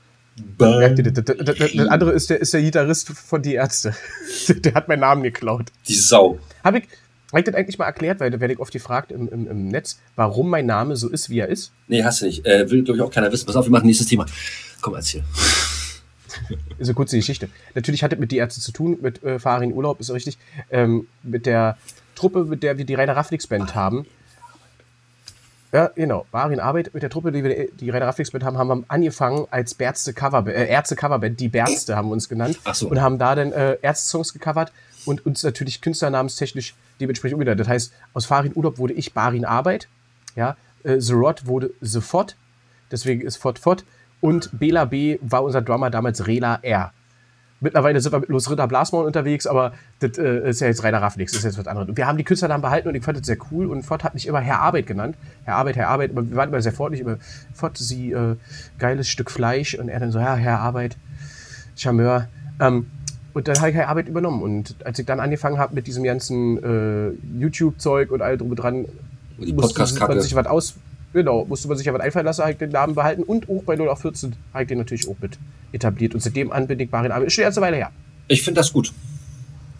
Merkt 0.59 0.99
ihr, 0.99 1.11
der, 1.11 1.23
der, 1.23 1.35
der, 1.35 1.69
der 1.69 1.91
andere 1.91 2.13
ist 2.13 2.31
der, 2.31 2.41
ist 2.41 2.55
der 2.55 2.63
Gitarrist 2.63 3.09
von 3.09 3.43
Die 3.43 3.55
Ärzte. 3.55 3.95
Der 4.49 4.75
hat 4.75 4.87
meinen 4.87 5.01
Namen 5.01 5.25
geklaut. 5.25 5.73
Die 5.89 5.95
Sau. 5.95 6.39
Habe 6.63 6.79
ich, 6.79 6.85
hab 7.33 7.39
ich 7.41 7.45
das 7.45 7.55
eigentlich 7.57 7.79
mal 7.79 7.87
erklärt, 7.87 8.21
weil 8.21 8.31
da 8.31 8.39
werde 8.39 8.55
ich 8.55 8.61
oft 8.61 8.73
gefragt 8.73 9.11
im, 9.11 9.29
im, 9.29 9.49
im 9.51 9.67
Netz, 9.67 9.99
warum 10.15 10.49
mein 10.49 10.67
Name 10.67 10.95
so 10.95 11.09
ist, 11.09 11.29
wie 11.29 11.41
er 11.41 11.49
ist? 11.49 11.73
Nee, 11.89 12.05
hast 12.05 12.23
du 12.23 12.27
nicht. 12.27 12.47
Äh, 12.47 12.71
will, 12.71 12.85
glaube 12.85 12.99
ich, 12.99 13.03
auch 13.03 13.11
keiner 13.11 13.33
wissen. 13.33 13.47
Pass 13.47 13.57
auf, 13.57 13.67
wir 13.67 13.73
machen 13.73 13.87
nächstes 13.87 14.07
Thema. 14.07 14.27
Komm, 14.81 14.95
erzähl. 14.95 15.25
Eine 16.81 16.95
kurze 16.95 17.17
Geschichte. 17.17 17.49
Natürlich 17.75 18.03
hat 18.03 18.13
es 18.13 18.19
mit 18.19 18.31
Die 18.33 18.37
Ärzte 18.37 18.61
zu 18.61 18.73
tun, 18.73 18.99
mit 19.01 19.23
äh, 19.23 19.39
Farin 19.39 19.73
Urlaub, 19.73 20.01
ist 20.01 20.11
richtig. 20.11 20.39
Ähm, 20.71 21.07
mit 21.23 21.47
der 21.47 21.77
Truppe, 22.15 22.45
mit 22.45 22.63
der 22.63 22.79
wir 22.79 22.85
die 22.85 22.95
Rainer 22.95 23.17
Raffnix 23.17 23.47
Band 23.47 23.75
haben. 23.75 24.07
Ja, 25.73 25.91
genau. 25.95 26.27
Farin 26.33 26.61
Arbeit 26.61 26.95
mit 26.95 27.03
der 27.03 27.11
Truppe, 27.11 27.31
die 27.31 27.45
wir 27.45 27.69
die 27.73 27.91
Rainer 27.91 28.07
Raffnix 28.07 28.31
Band 28.31 28.45
haben, 28.45 28.57
haben 28.57 28.69
wir 28.69 28.85
angefangen 28.89 29.47
als 29.51 29.75
Berzte 29.75 30.15
Cover, 30.15 30.47
äh, 30.47 30.69
Ärzte 30.69 30.97
Coverband, 30.97 31.39
die 31.39 31.49
Berzte 31.49 31.95
haben 31.95 32.09
wir 32.09 32.13
uns 32.13 32.29
genannt. 32.29 32.59
Ach 32.65 32.75
so. 32.75 32.89
Und 32.89 33.01
haben 33.01 33.19
da 33.19 33.35
dann 33.35 33.53
äh, 33.53 33.77
Ärzte-Songs 33.83 34.33
gecovert 34.33 34.73
und 35.05 35.27
uns 35.27 35.43
natürlich 35.43 35.81
künstlernamenstechnisch 35.81 36.75
dementsprechend 37.01 37.35
umgedacht. 37.35 37.61
Das 37.61 37.69
heißt, 37.69 37.93
aus 38.15 38.27
Farin 38.27 38.53
Urlaub 38.55 38.79
wurde 38.79 38.95
ich 38.95 39.13
Barin 39.13 39.45
Arbeit. 39.45 39.89
Ja, 40.37 40.57
äh, 40.85 41.01
The 41.01 41.13
Rod 41.13 41.47
wurde 41.47 41.71
The 41.81 42.01
Fott. 42.01 42.37
Deswegen 42.91 43.21
ist 43.21 43.37
Fott 43.37 43.59
Fott. 43.59 43.85
Und 44.21 44.51
Bela 44.59 44.85
B 44.85 45.19
war 45.23 45.45
unser 45.45 45.63
Drummer 45.63 45.91
damals 45.91 46.27
Rela 46.27 46.59
R. 46.63 46.93
Mittlerweile 47.61 48.01
sind 48.01 48.13
wir 48.13 48.21
mit 48.21 48.29
Los 48.29 48.49
Ritter 48.51 48.69
Blasmorn 48.69 49.05
unterwegs, 49.05 49.47
aber 49.47 49.73
das 49.99 50.17
äh, 50.17 50.49
ist 50.49 50.61
ja 50.61 50.69
jetzt 50.69 50.85
Rainer 50.85 51.03
Raffnix, 51.03 51.33
das 51.33 51.41
ist 51.41 51.45
jetzt 51.45 51.59
was 51.59 51.67
anderes. 51.67 51.89
Und 51.89 51.97
wir 51.97 52.07
haben 52.07 52.17
die 52.17 52.23
Künstlernamen 52.23 52.63
behalten 52.63 52.89
und 52.89 52.95
ich 52.95 53.03
fand 53.03 53.19
das 53.19 53.27
sehr 53.27 53.39
cool. 53.51 53.67
Und 53.67 53.83
Fott 53.83 54.05
hat 54.05 54.15
mich 54.15 54.29
immer 54.29 54.41
Herr 54.41 54.61
Arbeit 54.61 54.87
genannt. 54.87 55.17
Herr 55.45 55.57
Arbeit, 55.57 55.77
Herr 55.77 55.89
Arbeit. 55.89 56.15
Wir 56.15 56.37
waren 56.37 56.51
immer 56.51 56.63
sehr 56.63 56.73
freundlich. 56.73 57.01
Immer, 57.01 57.17
Fott, 57.53 57.77
sie, 57.77 58.13
äh, 58.13 58.37
geiles 58.79 59.09
Stück 59.09 59.31
Fleisch. 59.31 59.75
Und 59.75 59.89
er 59.89 59.99
dann 59.99 60.13
so, 60.13 60.21
ja, 60.21 60.37
Herr 60.37 60.61
Arbeit, 60.61 60.97
Charmeur. 61.75 62.29
Ähm, 62.61 62.87
und 63.35 63.49
dann 63.49 63.59
habe 63.59 63.71
ich 63.71 63.75
Herr 63.75 63.89
Arbeit 63.89 64.09
übernommen. 64.09 64.41
Und 64.41 64.77
als 64.85 65.01
ich 65.01 65.07
dann 65.07 65.19
angefangen 65.19 65.59
habe 65.59 65.75
mit 65.75 65.89
diesem 65.89 66.05
ganzen 66.05 66.63
äh, 66.63 67.41
YouTube-Zeug 67.41 68.13
und 68.13 68.23
all 68.23 68.39
drum 68.39 68.55
dran, 68.55 68.85
musste 69.37 69.81
man 70.07 70.21
sich 70.21 70.35
was 70.37 70.47
aus. 70.47 70.77
Genau, 71.13 71.45
musste 71.47 71.69
man 71.69 71.77
sich 71.77 71.87
ja 71.87 71.95
was 71.95 72.01
einfallen 72.03 72.27
lassen, 72.27 72.45
ich 72.51 72.59
den 72.59 72.71
Namen 72.71 72.95
behalten 72.95 73.23
und 73.23 73.49
auch 73.49 73.63
bei 73.65 73.75
0814 73.75 74.37
habe 74.53 74.63
ich 74.65 74.69
den 74.69 74.79
natürlich 74.79 75.09
auch 75.09 75.17
mit 75.21 75.39
etabliert. 75.73 76.15
Und 76.15 76.21
seitdem 76.21 76.53
an 76.53 76.67
bin 76.67 76.79
ich 76.81 76.91
Barin 76.91 77.13
Arbeit. 77.13 77.29
Ist 77.29 77.35
schon 77.35 77.43
eine 77.43 77.47
ganze 77.47 77.61
Weile 77.63 77.77
her. 77.77 77.91
Ich 78.29 78.43
finde 78.43 78.61
das 78.61 78.73
gut. 78.73 78.93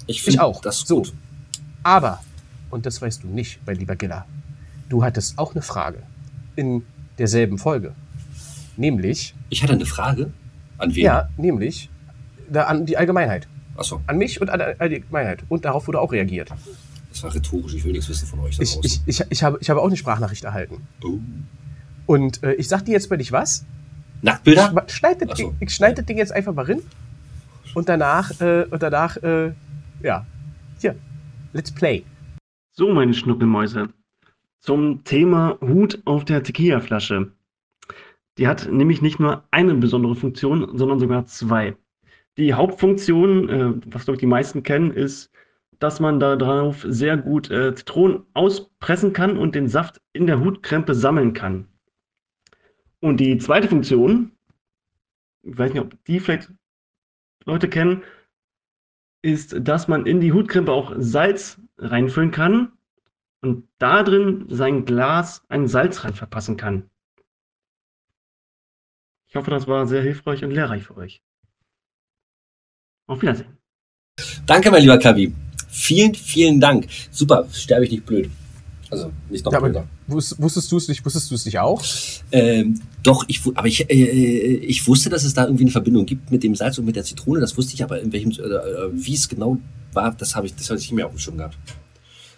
Ich 0.07 0.17
Ich 0.17 0.23
finde 0.23 0.43
auch. 0.43 0.61
das 0.63 0.81
so. 0.81 0.97
gut. 1.03 1.13
Aber, 1.83 2.21
und 2.71 2.87
das 2.87 3.01
weißt 3.03 3.23
du 3.23 3.29
nicht, 3.29 3.61
mein 3.67 3.77
lieber 3.77 3.95
Giller, 3.95 4.25
du 4.89 5.05
hattest 5.05 5.39
auch 5.39 5.53
eine 5.55 5.63
Frage 5.63 5.99
in 6.57 6.83
derselben 7.19 7.59
Folge. 7.59 7.93
Nämlich, 8.77 9.35
Ich 9.51 9.63
hatte 9.63 9.75
eine 9.75 9.87
Frage. 9.87 10.31
An 10.79 10.95
wen? 10.95 11.05
ja, 11.05 11.29
nämlich 11.37 11.91
da 12.51 12.65
an 12.65 12.87
die 12.87 12.97
Allgemeinheit. 12.97 13.47
Achso, 13.77 14.01
An 14.07 14.17
mich 14.19 14.41
und 14.41 14.49
an 14.51 14.61
die 14.61 14.81
Allgemeinheit. 14.81 15.45
Und 15.49 15.65
darauf 15.65 15.87
wurde 15.87 16.01
auch 16.01 16.13
reagiert. 16.13 16.51
Das 17.19 17.25
war 17.25 17.35
rhetorisch. 17.35 17.75
Ich 17.75 17.85
will 17.85 17.93
nichts 17.93 18.09
wissen 18.09 18.27
von 18.27 18.41
euch 18.41 18.57
da 18.57 18.63
Ich, 18.63 18.79
ich, 18.83 19.01
ich, 19.07 19.25
ich, 19.29 19.43
habe, 19.43 19.59
ich 19.61 19.71
habe 19.71 19.81
auch 19.81 19.87
eine 19.87 19.97
Sprachnachricht 19.97 20.45
erhalten. 20.45 20.87
oh. 21.05 21.19
Und 22.07 22.43
äh, 22.43 22.55
ich 22.55 22.69
sag 22.69 22.85
dir 22.87 22.93
jetzt 22.93 23.11
mal 23.11 23.17
nicht 23.17 23.33
was. 23.33 23.67
Nacktbilder? 24.23 24.85
Ich 24.87 24.95
schneide 24.95 25.27
das, 25.27 25.39
so. 25.39 25.49
Ding- 25.51 25.57
ich 25.61 25.75
schneide 25.75 25.97
das 25.97 26.07
Ding 26.07 26.17
jetzt 26.17 26.33
einfach 26.33 26.55
mal 26.55 26.65
rein. 26.65 26.81
Und 27.75 27.89
danach, 27.89 28.41
äh, 28.41 28.65
und 28.71 28.83
danach, 28.83 29.17
äh, 29.19 29.53
ja, 30.03 30.25
hier, 30.81 30.97
let's 31.53 31.71
play. 31.71 32.05
So, 32.73 32.93
meine 32.95 33.13
Schnuckelmäuse. 33.13 33.91
Zum 34.61 35.05
Thema 35.05 35.59
Hut 35.61 36.01
auf 36.07 36.25
der 36.25 36.43
Tequila-Flasche. 36.43 37.31
Die 38.39 38.47
hat 38.49 38.71
nämlich 38.73 39.03
nicht 39.03 39.21
nur 39.21 39.45
eine 39.51 39.75
besondere 39.75 40.15
Funktion, 40.15 40.79
sondern 40.79 40.99
sogar 41.01 41.27
zwei. 41.27 41.77
Die 42.39 42.55
Hauptfunktion, 42.55 43.49
äh, 43.49 43.73
was 43.87 44.05
glaube 44.05 44.15
ich 44.17 44.21
die 44.21 44.27
meisten 44.27 44.63
kennen, 44.63 44.93
ist, 44.93 45.31
dass 45.79 46.01
man 46.01 46.21
da 46.21 46.37
drauf 46.37 46.85
sehr 46.87 47.17
gut 47.17 47.51
äh, 47.51 47.75
Zitronen 47.75 48.25
auspressen 48.35 49.13
kann 49.13 49.37
und 49.37 49.55
den 49.55 49.69
Saft 49.69 50.01
in 50.13 50.27
der 50.27 50.41
Hutkrempe 50.41 50.95
sammeln 50.95 51.33
kann. 51.33 51.69
Und 53.01 53.19
die 53.19 53.39
zweite 53.39 53.69
Funktion, 53.69 54.33
ich 55.43 55.57
weiß 55.57 55.73
nicht, 55.73 55.83
ob 55.83 56.05
die 56.05 56.21
vielleicht 56.21 56.53
Leute 57.45 57.69
kennen, 57.69 58.03
ist, 59.23 59.57
dass 59.61 59.89
man 59.89 60.07
in 60.07 60.21
die 60.21 60.33
Hutkrempe 60.33 60.73
auch 60.73 60.95
Salz 60.99 61.61
reinfüllen 61.77 62.31
kann 62.31 62.73
und 63.41 63.69
da 63.79 64.03
drin 64.03 64.47
sein 64.49 64.85
Glas 64.85 65.45
einen 65.49 65.69
Salzrand 65.69 66.17
verpassen 66.17 66.57
kann. 66.57 66.91
Ich 69.29 69.37
hoffe, 69.37 69.51
das 69.51 69.67
war 69.67 69.87
sehr 69.87 70.03
hilfreich 70.03 70.45
und 70.45 70.51
lehrreich 70.51 70.85
für 70.85 70.97
euch. 70.97 71.23
Auf 73.07 73.23
Wiedersehen. 73.23 73.59
Danke, 74.47 74.71
mein 74.71 74.83
lieber 74.83 74.99
Kabi. 74.99 75.33
Vielen, 75.79 76.15
vielen 76.15 76.61
Dank. 76.61 76.87
Super, 77.11 77.47
sterbe 77.53 77.85
ich 77.85 77.91
nicht 77.93 78.05
blöd. 78.07 78.31
Also, 78.91 79.13
nicht 79.29 79.45
noch 79.45 79.53
Ja, 79.53 79.61
blöder. 79.61 79.87
aber 80.09 80.17
wus- 80.19 80.35
wusstest 80.39 80.73
du 80.73 80.77
es 80.79 80.89
nicht, 80.89 81.05
wusstest 81.05 81.31
du 81.31 81.35
es 81.35 81.45
nicht 81.45 81.59
auch? 81.59 81.83
Ähm, 82.33 82.81
doch, 83.03 83.25
ich, 83.29 83.41
aber 83.55 83.67
ich, 83.69 83.89
äh, 83.91 83.93
ich 83.95 84.87
wusste, 84.89 85.11
dass 85.11 85.25
es 85.25 85.35
da 85.35 85.45
irgendwie 85.45 85.65
eine 85.65 85.71
Verbindung 85.71 86.07
gibt 86.07 86.31
mit 86.31 86.43
dem 86.43 86.55
Salz 86.57 86.79
und 86.79 86.87
mit 86.87 86.97
der 86.97 87.05
Zitrone. 87.05 87.39
Das 87.41 87.57
wusste 87.57 87.75
ich 87.75 87.83
aber, 87.83 88.01
in 88.01 88.13
welchem, 88.13 88.31
äh, 88.33 88.35
äh, 88.45 88.91
wie 88.93 89.15
es 89.15 89.29
genau 89.29 89.59
war, 89.93 90.13
das 90.15 90.35
habe 90.35 90.47
ich, 90.47 90.55
das 90.57 90.71
hatte 90.71 90.81
ich 90.81 91.05
auf 91.05 91.11
dem 91.13 91.19
Schirm 91.19 91.37
gehabt. 91.37 91.57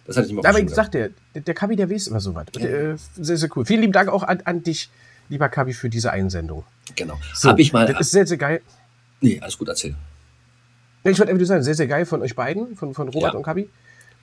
Das 0.06 0.16
hatte 0.16 0.26
ich 0.26 0.32
mehr 0.32 0.40
auf 0.40 0.46
Aber 0.46 0.58
dem 0.58 0.66
ich 0.66 0.70
Schirm 0.70 0.76
sag 0.76 0.90
dir, 0.92 1.10
der, 1.34 1.42
der 1.42 1.54
Kabi, 1.54 1.76
der 1.76 1.88
weiß 1.88 2.08
immer 2.08 2.20
so 2.20 2.34
was. 2.34 2.46
Und, 2.56 2.62
äh, 2.64 2.96
sehr, 3.16 3.36
sehr 3.36 3.48
cool. 3.56 3.64
Vielen 3.64 3.80
lieben 3.82 3.92
Dank 3.92 4.08
auch 4.08 4.24
an, 4.24 4.40
an 4.44 4.62
dich, 4.64 4.90
lieber 5.28 5.48
Kabi, 5.48 5.72
für 5.72 5.88
diese 5.88 6.10
Einsendung. 6.10 6.64
gehabt. 6.84 6.96
Genau. 6.96 7.18
So, 7.34 7.48
Habe 7.48 7.62
ich 7.62 7.72
mal. 7.72 7.86
Das 7.86 8.00
ist 8.00 8.10
sehr, 8.10 8.26
sehr 8.26 8.38
geil. 8.38 8.60
nee, 9.20 9.38
alles 9.40 9.56
gut, 9.56 9.68
erzähl. 9.68 9.94
Ich 11.02 11.18
wollte 11.18 11.22
einfach 11.30 11.38
nur 11.38 11.46
sagen, 11.46 11.62
sehr, 11.62 11.74
sehr 11.74 11.86
geil 11.86 12.04
von 12.06 12.20
euch 12.22 12.34
beiden, 12.34 12.76
von, 12.76 12.92
von 12.94 13.08
Robert 13.08 13.32
Ja. 13.32 13.36
und 13.38 13.42
Kabi. 13.42 13.68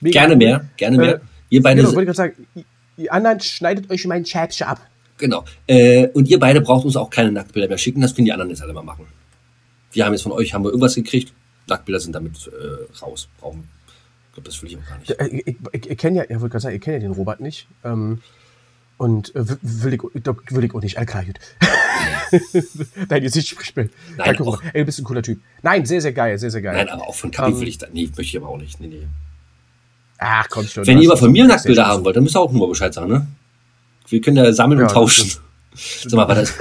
Mega 0.00 0.20
Gerne 0.20 0.36
mehr, 0.36 0.64
gerne 0.76 0.96
mehr. 0.96 1.14
Äh, 1.16 1.20
ihr 1.50 1.62
beide, 1.62 1.80
Genau, 1.82 1.94
wollte 1.94 2.06
gerade 2.06 2.16
sagen, 2.16 2.46
ihr- 2.96 3.12
anderen 3.12 3.40
schneidet 3.40 3.90
euch 3.90 4.06
mein 4.06 4.24
Schäbchen 4.24 4.66
ab. 4.66 4.80
genau. 5.16 5.44
Äh, 5.66 6.08
und 6.08 6.28
ihr 6.28 6.38
beide 6.38 6.60
braucht 6.60 6.84
uns 6.84 6.96
auch 6.96 7.10
keine 7.10 7.32
Nacktbilder 7.32 7.68
mehr 7.68 7.78
schicken. 7.78 8.00
Das 8.00 8.14
können 8.14 8.26
die 8.26 8.32
anderen 8.32 8.50
jetzt 8.50 8.62
alle 8.62 8.72
mal 8.72 8.82
machen. 8.82 9.06
Wir 9.92 10.04
haben 10.04 10.12
jetzt 10.12 10.22
von 10.22 10.32
euch 10.32 10.54
haben 10.54 10.62
wir 10.64 10.68
irgendwas 10.70 10.94
gekriegt. 10.94 11.32
Nacktbilder 11.66 11.98
sind 12.00 12.14
damit 12.14 12.48
äh, 12.48 12.98
raus. 13.02 13.28
Brauchen. 13.40 13.68
Ich 14.28 14.34
glaube, 14.34 14.48
das 14.48 14.62
will 14.62 14.68
ich 14.70 14.76
auch 14.76 14.86
gar 14.88 14.98
nicht. 14.98 15.10
Äh, 15.10 15.26
Ich, 15.28 15.46
ich, 15.48 15.56
ich, 15.72 15.90
ich 15.90 15.98
kenne 15.98 16.18
ja, 16.18 16.22
ich 16.24 16.30
wollte 16.30 16.50
gerade 16.50 16.60
sagen, 16.60 16.74
ihr 16.74 16.80
kennt 16.80 16.94
ja 17.02 17.08
den 17.08 17.12
Robert 17.12 17.40
nicht. 17.40 17.66
Ähm, 17.84 18.20
und 18.98 19.34
äh, 19.34 19.44
will 19.62 19.94
ich, 19.94 20.02
will 20.02 20.64
ich 20.64 20.74
auch 20.74 20.82
nicht. 20.82 20.96
Gut. 20.96 21.38
Nein, 23.08 23.22
jetzt 23.22 23.36
nicht 23.36 23.48
sprechen. 23.48 23.90
Nein, 24.16 24.26
Danke, 24.36 24.44
auch-. 24.44 24.62
Ey, 24.62 24.80
du 24.80 24.84
bist 24.84 24.98
ein 24.98 25.04
cooler 25.04 25.22
Typ. 25.22 25.40
Nein, 25.62 25.86
sehr, 25.86 26.00
sehr 26.00 26.12
geil, 26.12 26.36
sehr, 26.38 26.50
sehr 26.50 26.60
geil. 26.60 26.76
Nein, 26.76 26.88
aber 26.88 27.08
auch 27.08 27.14
von 27.14 27.30
Kabi 27.30 27.52
Ähm, 27.52 27.60
will 27.60 27.68
ich 27.68 27.78
da. 27.78 27.86
Nee, 27.92 28.06
möchte 28.08 28.22
ich 28.22 28.36
aber 28.36 28.48
auch 28.48 28.58
nicht. 28.58 28.80
Nee, 28.80 28.88
nee. 28.88 29.06
Ach, 30.18 30.48
komm 30.50 30.66
schon. 30.66 30.86
Wenn 30.86 30.98
ihr 30.98 31.08
aber 31.08 31.18
von 31.18 31.32
mir 31.32 31.46
Nacktbilder 31.46 31.86
haben 31.86 32.04
wollt, 32.04 32.16
dann 32.16 32.24
müsst 32.24 32.36
ihr 32.36 32.40
auch 32.40 32.52
nur 32.52 32.68
Bescheid 32.68 32.92
sagen, 32.92 33.08
ne? 33.08 33.26
Wir 34.08 34.20
können 34.20 34.36
ja 34.36 34.52
sammeln 34.52 34.80
Ja, 34.80 34.86
und 34.86 34.92
tauschen. 34.92 35.30
Sag 35.74 36.12
mal, 36.12 36.26
war 36.26 36.34
das, 36.34 36.54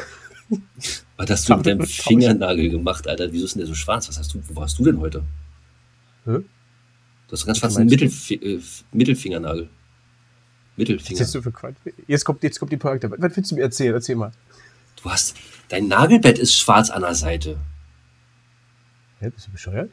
was 1.17 1.29
hast 1.29 1.49
du 1.49 1.55
mit 1.55 1.65
deinem. 1.65 1.85
Fingernagel 1.85 2.69
gemacht, 2.69 3.07
Alter? 3.07 3.31
Wieso 3.31 3.45
ist 3.45 3.55
denn 3.55 3.61
der 3.61 3.67
so 3.67 3.73
schwarz? 3.73 4.07
Was 4.07 4.19
hast 4.19 4.33
du, 4.33 4.41
wo 4.47 4.61
warst 4.61 4.77
du 4.77 4.83
denn 4.83 4.99
heute? 4.99 5.23
Hä? 6.25 6.37
Du 7.27 7.31
hast 7.31 7.41
einen 7.41 7.47
ganz 7.47 7.57
schwarzen? 7.59 7.87
Mittelfi 7.87 8.35
äh, 8.35 8.61
Mittelfingernagel. 8.91 9.69
Was 10.77 10.87
Mittelfinger. 10.87 11.21
ist 11.21 11.33
das 11.33 11.43
für 11.43 11.51
Quatsch? 11.51 11.75
Jetzt 12.07 12.23
kommt, 12.23 12.43
jetzt 12.43 12.59
kommt 12.59 12.71
die 12.71 12.77
Projekte. 12.77 13.09
Was 13.09 13.35
willst 13.35 13.51
du 13.51 13.55
mir 13.55 13.63
erzählen? 13.63 13.93
Erzähl 13.95 14.15
mal. 14.15 14.31
Du 15.01 15.09
hast, 15.09 15.35
dein 15.69 15.87
Nagelbett 15.87 16.37
ist 16.37 16.55
schwarz 16.55 16.89
an 16.91 17.01
der 17.01 17.15
Seite. 17.15 17.57
Hä, 19.19 19.29
bist 19.29 19.47
du 19.47 19.51
bescheuert? 19.51 19.91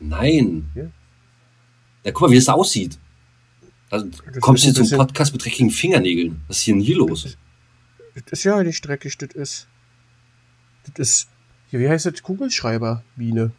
Nein. 0.00 0.68
Ja. 0.74 0.84
Ja, 2.04 2.12
guck 2.12 2.22
mal, 2.22 2.30
wie 2.32 2.36
es 2.36 2.44
da 2.46 2.52
aussieht. 2.54 2.98
Also, 3.88 4.06
Das 4.06 4.40
kommst 4.40 4.64
du 4.66 4.72
zum 4.72 4.98
Podcast 4.98 5.32
mit 5.32 5.44
dreckigen 5.44 5.70
Fingernägeln? 5.70 6.40
Was 6.48 6.58
ist 6.58 6.62
hier 6.64 6.74
denn 6.74 6.82
hier 6.82 6.96
los? 6.96 7.36
Das 8.14 8.24
ist 8.32 8.44
ja 8.44 8.60
nicht 8.62 8.84
dreckig, 8.84 9.16
das 9.18 9.30
ist. 9.30 9.68
Das 10.84 10.98
ist. 10.98 11.28
Hier, 11.70 11.80
wie 11.80 11.88
heißt 11.88 12.06
das? 12.06 12.22
Kugelschreiber-Mine. 12.22 13.52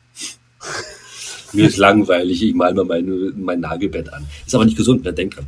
Mir 1.54 1.68
ist 1.68 1.78
langweilig, 1.78 2.44
ich 2.44 2.54
mal 2.54 2.74
mal 2.74 2.84
meine, 2.84 3.32
mein 3.36 3.62
Nagelbett 3.62 4.12
an. 4.12 4.28
Ist 4.46 4.54
aber 4.54 4.66
nicht 4.66 4.76
gesund, 4.78 5.06
wer 5.06 5.14
denkt 5.14 5.38
dran. 5.38 5.48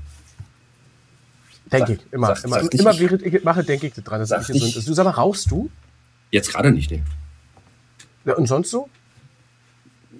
Denke 1.72 1.94
ich. 1.94 2.00
Immer, 2.14 2.28
sag- 2.36 2.44
immer, 2.46 2.64
sag 2.64 2.74
immer 2.74 2.92
ich. 2.92 3.00
während 3.00 3.22
ich 3.26 3.44
mache, 3.44 3.64
denke 3.64 3.88
ich 3.88 3.94
dran, 3.94 4.20
dass 4.20 4.30
Sag 4.30 4.40
nicht 4.40 4.54
gesund 4.54 4.76
ist. 4.76 4.88
Du 4.88 4.94
sag 4.94 5.04
mal, 5.04 5.12
rauchst 5.12 5.50
du? 5.52 5.70
Jetzt 6.32 6.52
gerade 6.52 6.72
nicht, 6.72 6.90
ne? 6.92 7.04
Ja, 8.26 8.36
und 8.36 8.48
sonst 8.48 8.70
so? 8.72 8.90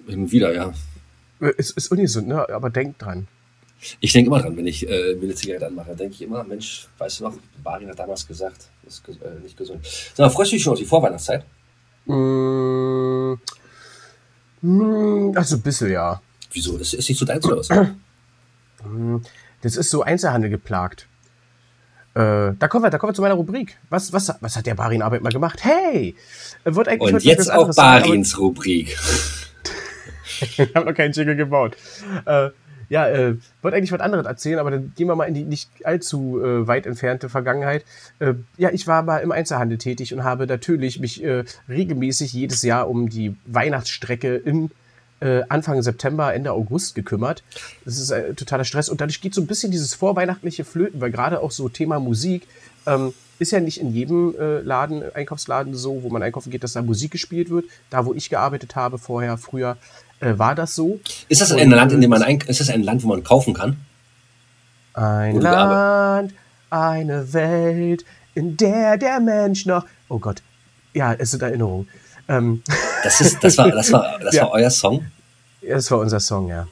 Hin 0.06 0.20
und 0.22 0.32
wieder, 0.32 0.52
ja. 0.54 0.72
Äh, 1.40 1.52
Ist, 1.56 1.76
ist 1.76 1.90
ungesund, 1.90 2.28
ne? 2.28 2.48
Aber 2.50 2.70
denk 2.70 2.98
dran. 2.98 3.26
Ich 4.00 4.12
denke 4.12 4.28
immer 4.28 4.40
dran, 4.42 4.56
wenn 4.56 4.66
ich 4.66 4.86
äh, 4.88 5.14
mir 5.14 5.22
eine 5.24 5.34
Zigarette 5.34 5.66
anmache, 5.66 5.96
denke 5.96 6.14
ich 6.14 6.22
immer, 6.22 6.44
Mensch, 6.44 6.86
weißt 6.98 7.20
du 7.20 7.24
noch, 7.24 7.34
Barin 7.62 7.88
hat 7.88 7.98
damals 7.98 8.26
gesagt, 8.26 8.68
das 8.84 8.94
ist 8.94 9.06
ges- 9.06 9.22
äh, 9.24 9.40
nicht 9.40 9.56
gesund. 9.56 9.84
Sag 10.14 10.18
mal, 10.26 10.30
freust 10.30 10.52
du 10.52 10.56
dich 10.56 10.62
schon 10.62 10.74
auf 10.74 10.78
die 10.78 10.84
Vorweihnachtszeit? 10.84 11.44
Mm, 12.04 13.34
mm, 14.62 15.32
also 15.36 15.56
ein 15.56 15.62
bisschen, 15.62 15.90
ja. 15.92 16.20
Wieso? 16.52 16.76
Das 16.76 16.92
ist 16.94 17.08
nicht 17.08 17.18
so 17.18 17.24
deins 17.24 17.44
oder 17.46 17.58
was? 17.58 17.68
Mm, 18.82 19.18
Das 19.60 19.76
ist 19.76 19.90
so 19.90 20.02
Einzelhandel 20.02 20.48
geplagt. 20.48 21.06
Äh, 22.14 22.54
da 22.58 22.68
kommen 22.68 22.84
wir, 22.84 22.90
da 22.90 22.98
kommen 22.98 23.10
wir 23.10 23.14
zu 23.14 23.22
meiner 23.22 23.34
Rubrik. 23.34 23.76
Was, 23.88 24.12
was, 24.12 24.32
was 24.40 24.56
hat 24.56 24.66
der 24.66 24.74
Barin 24.74 25.02
Arbeit 25.02 25.22
mal 25.22 25.30
gemacht? 25.30 25.60
Hey! 25.62 26.16
Wird 26.64 26.88
eigentlich 26.88 27.14
Und 27.14 27.24
jetzt 27.24 27.52
auch 27.52 27.74
Barins 27.74 28.38
Rubrik. 28.38 28.96
Ich 30.42 30.58
habe 30.74 30.86
noch 30.86 30.94
keinen 30.94 31.12
Jingle 31.12 31.36
gebaut. 31.36 31.76
Äh, 32.24 32.48
ja, 32.90 33.08
äh, 33.08 33.36
wollte 33.62 33.76
eigentlich 33.76 33.92
was 33.92 34.00
anderes 34.00 34.26
erzählen, 34.26 34.58
aber 34.58 34.70
dann 34.72 34.92
gehen 34.96 35.06
wir 35.06 35.14
mal 35.14 35.26
in 35.26 35.34
die 35.34 35.44
nicht 35.44 35.70
allzu 35.84 36.40
äh, 36.42 36.66
weit 36.66 36.86
entfernte 36.86 37.28
Vergangenheit. 37.28 37.84
Äh, 38.18 38.34
ja, 38.56 38.70
ich 38.70 38.86
war 38.86 39.02
mal 39.02 39.18
im 39.18 39.32
Einzelhandel 39.32 39.78
tätig 39.78 40.12
und 40.12 40.24
habe 40.24 40.46
natürlich 40.46 40.98
mich 40.98 41.22
äh, 41.22 41.44
regelmäßig 41.68 42.32
jedes 42.32 42.62
Jahr 42.62 42.88
um 42.88 43.08
die 43.08 43.36
Weihnachtsstrecke 43.46 44.36
im 44.36 44.70
äh, 45.20 45.42
Anfang 45.48 45.80
September, 45.82 46.34
Ende 46.34 46.52
August 46.52 46.94
gekümmert. 46.94 47.42
Das 47.84 47.98
ist 47.98 48.10
äh, 48.10 48.34
totaler 48.34 48.64
Stress 48.64 48.88
und 48.88 49.00
dadurch 49.00 49.20
geht 49.20 49.34
so 49.34 49.40
ein 49.40 49.46
bisschen 49.46 49.70
dieses 49.70 49.94
vorweihnachtliche 49.94 50.64
Flöten, 50.64 51.00
weil 51.00 51.10
gerade 51.10 51.40
auch 51.40 51.50
so 51.50 51.68
Thema 51.68 52.00
Musik 52.00 52.46
ähm, 52.86 53.12
ist 53.38 53.52
ja 53.52 53.60
nicht 53.60 53.80
in 53.80 53.92
jedem 53.92 54.34
äh, 54.38 54.60
Laden, 54.60 55.02
Einkaufsladen 55.14 55.74
so, 55.74 56.02
wo 56.02 56.10
man 56.10 56.22
einkaufen 56.22 56.50
geht, 56.50 56.62
dass 56.62 56.74
da 56.74 56.82
Musik 56.82 57.10
gespielt 57.10 57.50
wird. 57.50 57.64
Da, 57.88 58.04
wo 58.04 58.12
ich 58.12 58.28
gearbeitet 58.28 58.76
habe 58.76 58.98
vorher, 58.98 59.38
früher, 59.38 59.76
äh, 60.20 60.38
war 60.38 60.54
das 60.54 60.74
so. 60.74 61.00
Ist 61.28 61.40
das 61.40 61.50
Und, 61.52 61.60
ein 61.60 61.70
Land, 61.70 61.92
in 61.92 62.00
dem 62.00 62.10
man 62.10 62.22
ein, 62.22 62.38
ist 62.46 62.60
das 62.60 62.68
ein 62.68 62.82
Land, 62.82 63.02
wo 63.02 63.08
man 63.08 63.24
kaufen 63.24 63.54
kann? 63.54 63.76
Ein 64.92 65.40
Land, 65.40 66.34
eine 66.68 67.32
Welt, 67.32 68.04
in 68.34 68.56
der 68.56 68.98
der 68.98 69.20
Mensch 69.20 69.64
noch. 69.66 69.86
Oh 70.08 70.18
Gott. 70.18 70.42
Ja, 70.92 71.14
es 71.14 71.30
sind 71.30 71.42
Erinnerungen. 71.42 71.88
Ähm, 72.28 72.62
Das 73.02 73.20
ist, 73.20 73.42
das 73.42 73.56
war, 73.58 73.70
das 73.70 73.92
war, 73.92 74.18
das 74.18 74.34
Ja. 74.34 74.42
war 74.44 74.52
euer 74.52 74.70
Song. 74.70 75.06
das 75.66 75.90
war 75.90 75.98
unser 75.98 76.20
Song, 76.20 76.48
ja. 76.48 76.66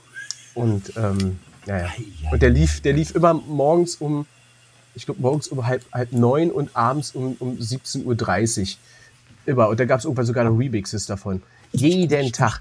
Und, 0.54 0.92
ähm, 0.96 1.38
ja, 1.66 1.78
ja. 1.78 1.84
Ei. 1.86 2.32
Und 2.32 2.42
der 2.42 2.50
lief, 2.50 2.80
der 2.80 2.92
lief 2.92 3.14
immer 3.14 3.34
morgens 3.34 3.96
um, 3.96 4.26
ich 4.94 5.04
glaube, 5.04 5.20
morgens 5.20 5.48
um 5.48 5.66
halb, 5.66 5.84
halb 5.92 6.12
neun 6.12 6.50
und 6.50 6.74
abends 6.76 7.12
um, 7.14 7.36
um 7.38 7.56
17.30 7.58 8.04
Uhr. 8.62 8.66
Immer. 9.46 9.68
Und 9.68 9.80
da 9.80 9.84
gab 9.84 9.98
es 10.00 10.04
irgendwann 10.04 10.26
sogar 10.26 10.44
noch 10.44 10.58
Remixes 10.58 11.06
davon. 11.06 11.42
Jeden 11.72 12.32
Tag. 12.32 12.60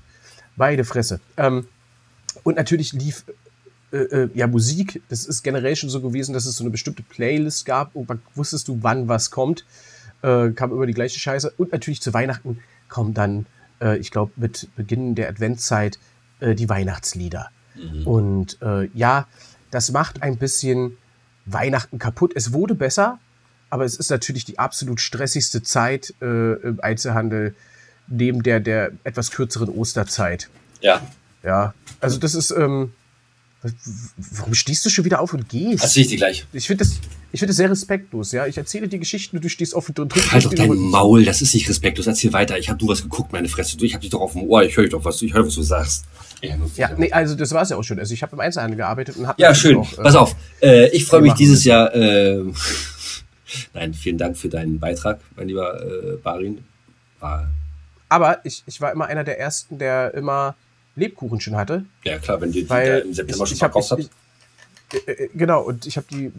Beide 0.56 0.84
Fresse. 0.86 1.20
Ähm, 1.38 1.68
und 2.44 2.56
natürlich 2.56 2.94
lief 2.94 3.26
äh, 3.92 3.98
äh, 3.98 4.30
ja 4.34 4.48
Musik. 4.48 5.02
Das 5.10 5.26
ist 5.26 5.44
generell 5.44 5.76
schon 5.76 5.90
so 5.90 6.02
gewesen, 6.02 6.34
dass 6.34 6.46
es 6.46 6.56
so 6.58 6.64
eine 6.64 6.72
bestimmte 6.72 7.04
Playlist 7.04 7.66
gab. 7.66 7.96
Man 7.96 8.22
wusstest 8.36 8.68
du, 8.68 8.80
wann 8.82 9.08
was 9.08 9.32
kommt. 9.32 9.66
Äh, 10.22 10.50
kam 10.52 10.72
immer 10.72 10.86
die 10.86 10.94
gleiche 10.94 11.20
Scheiße. 11.20 11.54
Und 11.58 11.72
natürlich 11.72 12.02
zu 12.02 12.14
Weihnachten 12.14 12.60
kommen 12.90 13.14
dann, 13.14 13.46
äh, 13.82 13.98
ich 13.98 14.12
glaube, 14.12 14.32
mit 14.36 14.68
Beginn 14.76 15.16
der 15.16 15.30
Adventszeit 15.30 16.00
äh, 16.40 16.56
die 16.56 16.70
Weihnachtslieder. 16.70 17.50
Und 18.06 18.60
äh, 18.62 18.90
ja, 18.96 19.28
das 19.70 19.92
macht 19.92 20.24
ein 20.24 20.38
bisschen 20.38 20.98
Weihnachten 21.46 22.00
kaputt. 22.00 22.32
Es 22.36 22.52
wurde 22.52 22.76
besser, 22.76 23.20
aber 23.70 23.86
es 23.86 23.96
ist 23.96 24.10
natürlich 24.10 24.46
die 24.46 24.60
absolut 24.60 25.00
stressigste 25.00 25.62
Zeit 25.62 26.14
äh, 26.22 26.54
im 26.54 26.80
Einzelhandel 26.82 27.56
neben 28.08 28.44
der, 28.44 28.60
der 28.60 28.92
etwas 29.04 29.32
kürzeren 29.32 29.70
Osterzeit. 29.70 30.50
Ja. 30.82 31.02
Ja, 31.44 31.74
also 32.00 32.18
das 32.18 32.36
ist, 32.36 32.52
ähm, 32.52 32.94
warum 34.18 34.54
stehst 34.54 34.86
du 34.86 34.90
schon 34.90 35.06
wieder 35.06 35.20
auf 35.20 35.34
und 35.34 35.48
gehst? 35.50 35.84
Das 35.84 35.94
sehe 35.94 36.04
ich 36.04 36.10
dir 36.10 36.18
gleich. 36.18 36.46
ich 36.52 36.68
finde 36.68 36.84
das, 36.84 37.00
ich 37.32 37.40
finde 37.40 37.50
das 37.50 37.58
sehr 37.58 37.70
respektlos, 37.70 38.32
ja. 38.32 38.48
Ich 38.48 38.58
erzähle 38.58 38.88
dir 38.88 39.00
Geschichten 39.00 39.40
du 39.42 39.50
stehst 39.50 39.76
auf 39.76 39.90
und 39.90 39.98
drückst 39.98 40.32
Halt 40.32 40.46
doch 40.46 40.54
dein. 40.54 40.76
Maul, 40.76 41.26
das 41.26 41.42
ist 41.42 41.54
nicht 41.54 41.68
respektlos. 41.68 42.08
Erzähl 42.08 42.32
weiter. 42.34 42.58
Ich 42.58 42.70
habe 42.70 42.80
du 42.80 42.88
was 42.88 43.02
geguckt, 43.02 43.34
meine 43.34 43.50
Fresse. 43.50 43.78
Du, 43.78 43.86
ich 43.86 43.94
habe 43.94 44.02
dich 44.02 44.12
doch 44.12 44.22
auf 44.22 44.34
dem 44.34 44.44
Ohr. 44.44 44.64
Ich 44.64 44.78
höre 44.78 44.88
doch 44.88 45.04
was. 45.04 45.22
Ich 45.22 45.34
höre, 45.34 45.46
was 45.46 45.56
du 45.56 45.62
sagst. 45.62 46.06
Ja, 46.42 46.56
Ja, 46.76 46.92
nee, 46.96 47.12
also 47.12 47.36
das 47.36 47.52
war 47.52 47.64
es 47.64 47.70
ja 47.70 47.78
auch 47.78 47.84
schon. 47.84 48.00
Also 48.00 48.14
ich 48.14 48.22
habe 48.22 48.34
im 48.36 48.40
Einzelhandel 48.40 48.78
gearbeitet 48.78 49.18
und 49.18 49.28
habe 49.28 49.42
Ja, 49.42 49.54
schön. 49.54 49.78
Auch, 49.78 49.92
äh, 49.94 50.02
Pass 50.04 50.16
auf. 50.16 50.36
Äh, 50.62 50.90
ich 50.90 51.06
freue 51.06 51.22
mich 51.22 51.34
dieses 51.34 51.64
Jahr. 51.64 51.94
Äh, 51.94 52.44
Nein, 53.74 53.94
vielen 53.94 54.18
Dank 54.18 54.38
für 54.38 54.50
deinen 54.50 54.80
Beitrag, 54.80 55.20
mein 55.36 55.48
lieber 55.48 55.82
äh, 55.82 56.18
Barin. 56.18 56.64
War, 57.20 57.50
Aber 58.10 58.46
ich, 58.46 58.64
ich 58.68 58.80
war 58.82 58.92
immer 58.92 59.06
einer 59.06 59.24
der 59.24 59.40
ersten, 59.40 59.80
der 59.80 60.14
immer 60.14 60.56
Lebkuchen 60.96 61.40
schon 61.40 61.56
hatte. 61.56 61.86
ja 62.04 62.18
klar, 62.20 62.42
wenn 62.42 62.52
du 62.52 62.62
die 62.64 62.68
im 62.68 63.14
September 63.14 63.44
ich, 63.44 63.50
schon 63.50 63.54
ich 63.54 63.60
verkauft 63.60 63.92
hast. 63.92 64.10
äh, 65.08 65.12
äh, 65.12 65.30
genau, 65.34 65.62
und 65.62 65.86
ich 65.86 65.98
habe 65.98 66.08
die 66.10 66.32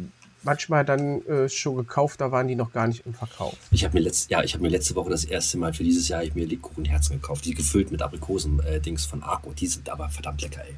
manchmal 0.43 0.85
dann 0.85 1.23
äh, 1.27 1.49
schon 1.49 1.77
gekauft, 1.77 2.21
da 2.21 2.31
waren 2.31 2.49
die 2.49 2.55
noch 2.55 2.73
gar 2.73 2.87
nicht 2.87 3.05
im 3.07 3.15
Verkauf. 3.15 3.57
Ich 3.71 3.85
habe 3.85 3.95
mir, 3.95 4.05
letzt, 4.05 4.31
ja, 4.31 4.43
hab 4.43 4.61
mir 4.61 4.69
letzte 4.69 4.95
Woche 4.95 5.11
das 5.11 5.25
erste 5.25 5.59
Mal 5.59 5.73
für 5.75 5.85
dieses 5.85 6.09
Jahr 6.09 6.23
ich 6.23 6.35
mir 6.35 6.47
Lebkuchenherzen 6.47 7.21
gekauft. 7.21 7.45
Die 7.45 7.55
gefüllt 7.55 7.91
mit 7.91 8.03
Aprikosen-Dings 8.03 9.07
von 9.07 9.23
Arco. 9.23 9.53
Die 9.53 9.67
sind 9.67 9.89
aber 9.89 10.09
verdammt 10.09 10.43
lecker, 10.43 10.63
ey. 10.65 10.75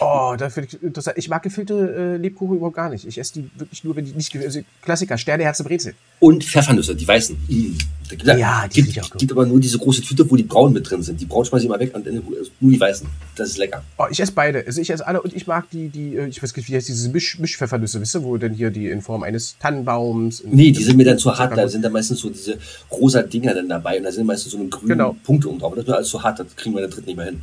Oh, 0.00 0.34
da 0.38 0.50
finde 0.50 0.68
ich 0.72 0.82
interessant. 0.82 1.16
Ich 1.18 1.28
mag 1.28 1.42
gefüllte 1.42 1.74
äh, 1.74 2.16
Lebkuchen 2.16 2.56
überhaupt 2.56 2.76
gar 2.76 2.90
nicht. 2.90 3.06
Ich 3.06 3.18
esse 3.18 3.34
die 3.34 3.50
wirklich 3.56 3.84
nur, 3.84 3.96
wenn 3.96 4.04
die 4.04 4.12
nicht 4.12 4.34
also 4.36 4.60
Klassiker, 4.82 5.16
Sterneherze 5.18 5.64
Brezel. 5.64 5.94
Und 6.18 6.44
Pfeffernüsse, 6.44 6.94
die 6.94 7.06
weißen. 7.08 7.36
Mm. 7.48 7.78
Da 8.10 8.16
gibt, 8.16 8.40
Ja, 8.40 8.66
die 8.66 8.82
gibt, 8.82 9.00
auch 9.04 9.10
gut. 9.10 9.20
gibt 9.20 9.32
aber 9.32 9.46
nur 9.46 9.60
diese 9.60 9.78
große 9.78 10.02
Tüte, 10.02 10.28
wo 10.28 10.34
die 10.34 10.42
braunen 10.42 10.74
mit 10.74 10.90
drin 10.90 11.00
sind. 11.02 11.20
Die 11.20 11.26
braunen 11.26 11.46
schmeiße 11.46 11.62
ich 11.64 11.68
immer 11.70 11.78
weg 11.78 11.94
und 11.94 12.04
dann 12.04 12.14
nur 12.60 12.72
die 12.72 12.80
weißen. 12.80 13.06
Das 13.36 13.50
ist 13.50 13.58
lecker. 13.58 13.84
Oh, 13.98 14.06
ich 14.10 14.18
esse 14.18 14.32
beide. 14.32 14.64
Also 14.66 14.80
ich 14.80 14.90
esse 14.90 15.06
alle 15.06 15.22
und 15.22 15.32
ich 15.34 15.46
mag 15.46 15.70
die, 15.70 15.88
die, 15.88 16.16
äh, 16.16 16.26
ich 16.26 16.42
weiß 16.42 16.54
nicht, 16.56 16.68
wie 16.68 16.74
heißt 16.74 16.88
diese 16.88 17.08
Misch, 17.10 17.38
Mischpfeffernüsse, 17.38 18.00
wisst 18.00 18.16
ihr, 18.16 18.24
wo 18.24 18.36
denn 18.36 18.52
hier 18.52 18.70
die 18.70 18.88
in 18.88 19.00
Form 19.00 19.22
eines 19.22 19.56
Tannenbaums. 19.60 20.42
Nee, 20.44 20.72
die 20.72 20.82
sind 20.82 20.96
mir 20.96 21.04
dann 21.04 21.18
zu 21.18 21.32
hart. 21.38 21.56
Da 21.56 21.68
sind 21.68 21.82
dann 21.82 21.92
meistens 21.92 22.18
so 22.18 22.30
diese 22.30 22.58
rosa 22.90 23.22
Dinger 23.22 23.54
dann 23.54 23.68
dabei 23.68 23.98
und 23.98 24.02
da 24.04 24.10
sind 24.12 24.26
meistens 24.26 24.52
so 24.52 24.58
eine 24.58 24.68
grüne 24.68 24.94
Genau. 24.94 25.16
Punkte 25.22 25.48
oben 25.48 25.60
drauf. 25.60 25.72
Das 25.74 25.84
ist 25.84 25.88
mir 25.88 25.94
alles 25.96 26.08
zu 26.08 26.22
hart, 26.22 26.40
das 26.40 26.54
kriegen 26.56 26.74
wir 26.74 26.82
in 26.82 26.88
der 26.88 26.94
dritten 26.94 27.06
nicht 27.06 27.16
mehr 27.16 27.26
hin. 27.26 27.40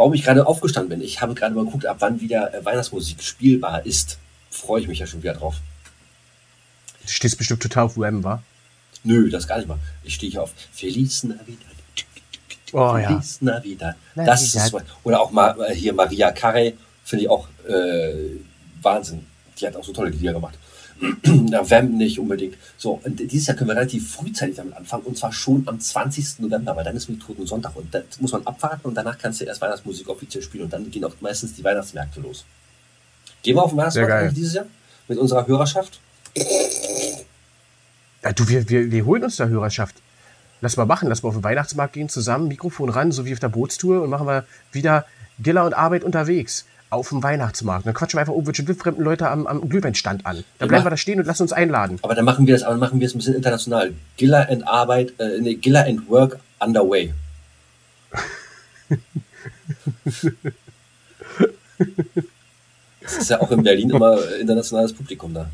Warum 0.00 0.14
ich 0.14 0.22
gerade 0.22 0.46
aufgestanden 0.46 0.88
bin, 0.88 1.06
ich 1.06 1.20
habe 1.20 1.34
gerade 1.34 1.54
mal 1.54 1.66
geguckt, 1.66 1.84
ab 1.84 1.98
wann 1.98 2.22
wieder 2.22 2.54
äh, 2.54 2.64
Weihnachtsmusik 2.64 3.22
spielbar 3.22 3.84
ist. 3.84 4.16
Freue 4.50 4.80
ich 4.80 4.88
mich 4.88 4.98
ja 4.98 5.06
schon 5.06 5.22
wieder 5.22 5.34
drauf. 5.34 5.56
Du 7.02 7.08
stehst 7.10 7.36
bestimmt 7.36 7.60
total 7.60 7.84
auf 7.84 7.98
Wham, 7.98 8.24
wa? 8.24 8.42
Nö, 9.04 9.28
das 9.28 9.46
gar 9.46 9.58
nicht 9.58 9.68
mal. 9.68 9.78
Ich 10.02 10.14
stehe 10.14 10.32
hier 10.32 10.42
auf 10.42 10.54
Feliz 10.72 11.22
Navidad. 11.24 11.66
Oh 12.72 12.96
ja. 12.96 13.08
Feliz 13.08 13.42
Navidad. 13.42 13.94
Navidad. 14.14 14.26
Das 14.32 14.54
ist 14.54 14.74
oder 15.02 15.20
auch 15.20 15.32
mal 15.32 15.54
äh, 15.68 15.74
hier 15.74 15.92
Maria 15.92 16.32
Carey 16.32 16.78
finde 17.04 17.24
ich 17.24 17.30
auch 17.30 17.46
äh, 17.68 18.38
Wahnsinn. 18.80 19.26
Die 19.58 19.66
hat 19.66 19.76
auch 19.76 19.84
so 19.84 19.92
tolle 19.92 20.08
Lieder 20.08 20.32
gemacht. 20.32 20.54
Wham 21.22 21.96
nicht 21.96 22.18
unbedingt. 22.18 22.56
So, 22.76 23.00
und 23.02 23.18
dieses 23.18 23.46
Jahr 23.46 23.56
können 23.56 23.70
wir 23.70 23.76
relativ 23.76 24.12
frühzeitig 24.12 24.56
damit 24.56 24.76
anfangen 24.76 25.04
und 25.04 25.16
zwar 25.16 25.32
schon 25.32 25.62
am 25.66 25.80
20. 25.80 26.40
November, 26.40 26.76
weil 26.76 26.84
dann 26.84 26.96
ist 26.96 27.08
mit 27.08 27.20
Toten 27.20 27.46
Sonntag 27.46 27.74
und 27.76 27.94
das 27.94 28.04
muss 28.20 28.32
man 28.32 28.46
abwarten 28.46 28.86
und 28.86 28.94
danach 28.94 29.18
kannst 29.18 29.40
du 29.40 29.44
erst 29.44 29.60
Weihnachtsmusik 29.60 30.08
offiziell 30.08 30.42
spielen 30.42 30.64
und 30.64 30.72
dann 30.72 30.90
gehen 30.90 31.04
auch 31.04 31.14
meistens 31.20 31.54
die 31.54 31.64
Weihnachtsmärkte 31.64 32.20
los. 32.20 32.44
Gehen 33.42 33.56
wir 33.56 33.62
auf 33.62 33.70
den 33.70 33.78
Weihnachtsmarkt 33.78 34.36
dieses 34.36 34.54
Jahr 34.54 34.66
mit 35.08 35.18
unserer 35.18 35.46
Hörerschaft? 35.46 36.00
Ja, 38.22 38.32
du, 38.32 38.48
wir, 38.48 38.68
wir, 38.68 38.90
wir 38.90 39.04
holen 39.06 39.24
uns 39.24 39.36
da 39.36 39.46
Hörerschaft. 39.46 39.96
Lass 40.60 40.76
mal 40.76 40.84
machen, 40.84 41.08
lass 41.08 41.22
mal 41.22 41.30
auf 41.30 41.36
den 41.36 41.44
Weihnachtsmarkt 41.44 41.94
gehen, 41.94 42.10
zusammen, 42.10 42.48
Mikrofon 42.48 42.90
ran, 42.90 43.12
so 43.12 43.24
wie 43.24 43.32
auf 43.32 43.40
der 43.40 43.48
Bootstour 43.48 44.02
und 44.02 44.10
machen 44.10 44.26
wir 44.26 44.44
wieder 44.72 45.06
Giller 45.38 45.64
und 45.64 45.72
Arbeit 45.72 46.04
unterwegs. 46.04 46.66
Auf 46.90 47.10
dem 47.10 47.22
Weihnachtsmarkt. 47.22 47.86
Dann 47.86 47.94
quatschen 47.94 48.16
wir 48.16 48.20
einfach 48.22 48.32
irgendwelche 48.32 48.66
wildfremden 48.66 49.04
Leute 49.04 49.28
am, 49.28 49.46
am 49.46 49.68
Glühweinstand 49.68 50.26
an. 50.26 50.44
Dann 50.58 50.68
bleiben 50.68 50.84
wir 50.84 50.90
da 50.90 50.96
stehen 50.96 51.20
und 51.20 51.26
lassen 51.26 51.42
uns 51.42 51.52
einladen. 51.52 51.98
Aber 52.02 52.16
dann 52.16 52.24
machen 52.24 52.48
wir 52.48 52.54
es, 52.56 52.64
aber 52.64 52.72
dann 52.72 52.80
machen 52.80 52.98
wir 52.98 53.06
es 53.06 53.14
ein 53.14 53.18
bisschen 53.18 53.34
international. 53.34 53.94
Giller 54.16 54.48
and 54.50 54.66
Arbeit, 54.66 55.12
äh, 55.20 55.40
nee, 55.40 55.54
Giller 55.54 55.86
and 55.86 56.08
Work 56.10 56.40
underway. 56.58 57.14
Das 63.00 63.16
ist 63.18 63.30
ja 63.30 63.40
auch 63.40 63.50
in 63.50 63.62
Berlin 63.62 63.90
immer 63.90 64.18
äh, 64.18 64.40
internationales 64.40 64.92
Publikum 64.92 65.32
da. 65.32 65.48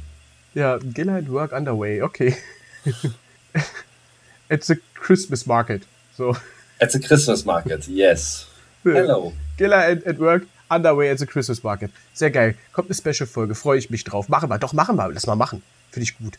Ja, 0.55 0.79
Giller 0.79 1.17
and 1.17 1.31
Work 1.31 1.53
Underway, 1.53 2.03
okay. 2.03 2.35
It's 4.49 4.71
a 4.71 4.77
Christmas 4.95 5.47
Market. 5.47 5.83
So. 6.17 6.35
At 6.81 6.93
the 6.93 6.99
Christmas 6.99 7.45
Market, 7.45 7.87
yes. 7.89 8.47
Hello. 8.83 9.33
Giller 9.59 9.85
and, 9.91 10.07
and 10.07 10.19
Work 10.19 10.47
Underway 10.69 11.11
at 11.11 11.19
the 11.19 11.27
Christmas 11.27 11.63
Market. 11.63 11.91
Sehr 12.13 12.31
geil. 12.31 12.55
Kommt 12.73 12.89
eine 12.91 12.95
Special-Folge, 12.97 13.55
freue 13.55 13.79
ich 13.79 13.91
mich 13.91 14.05
drauf. 14.05 14.29
Machen 14.29 14.49
wir, 14.51 14.59
doch 14.59 14.73
machen 14.73 14.97
wir, 14.97 15.09
lass 15.13 15.27
mal 15.27 15.37
machen. 15.37 15.63
Finde 15.91 16.05
ich 16.05 16.19
gut. 16.19 16.39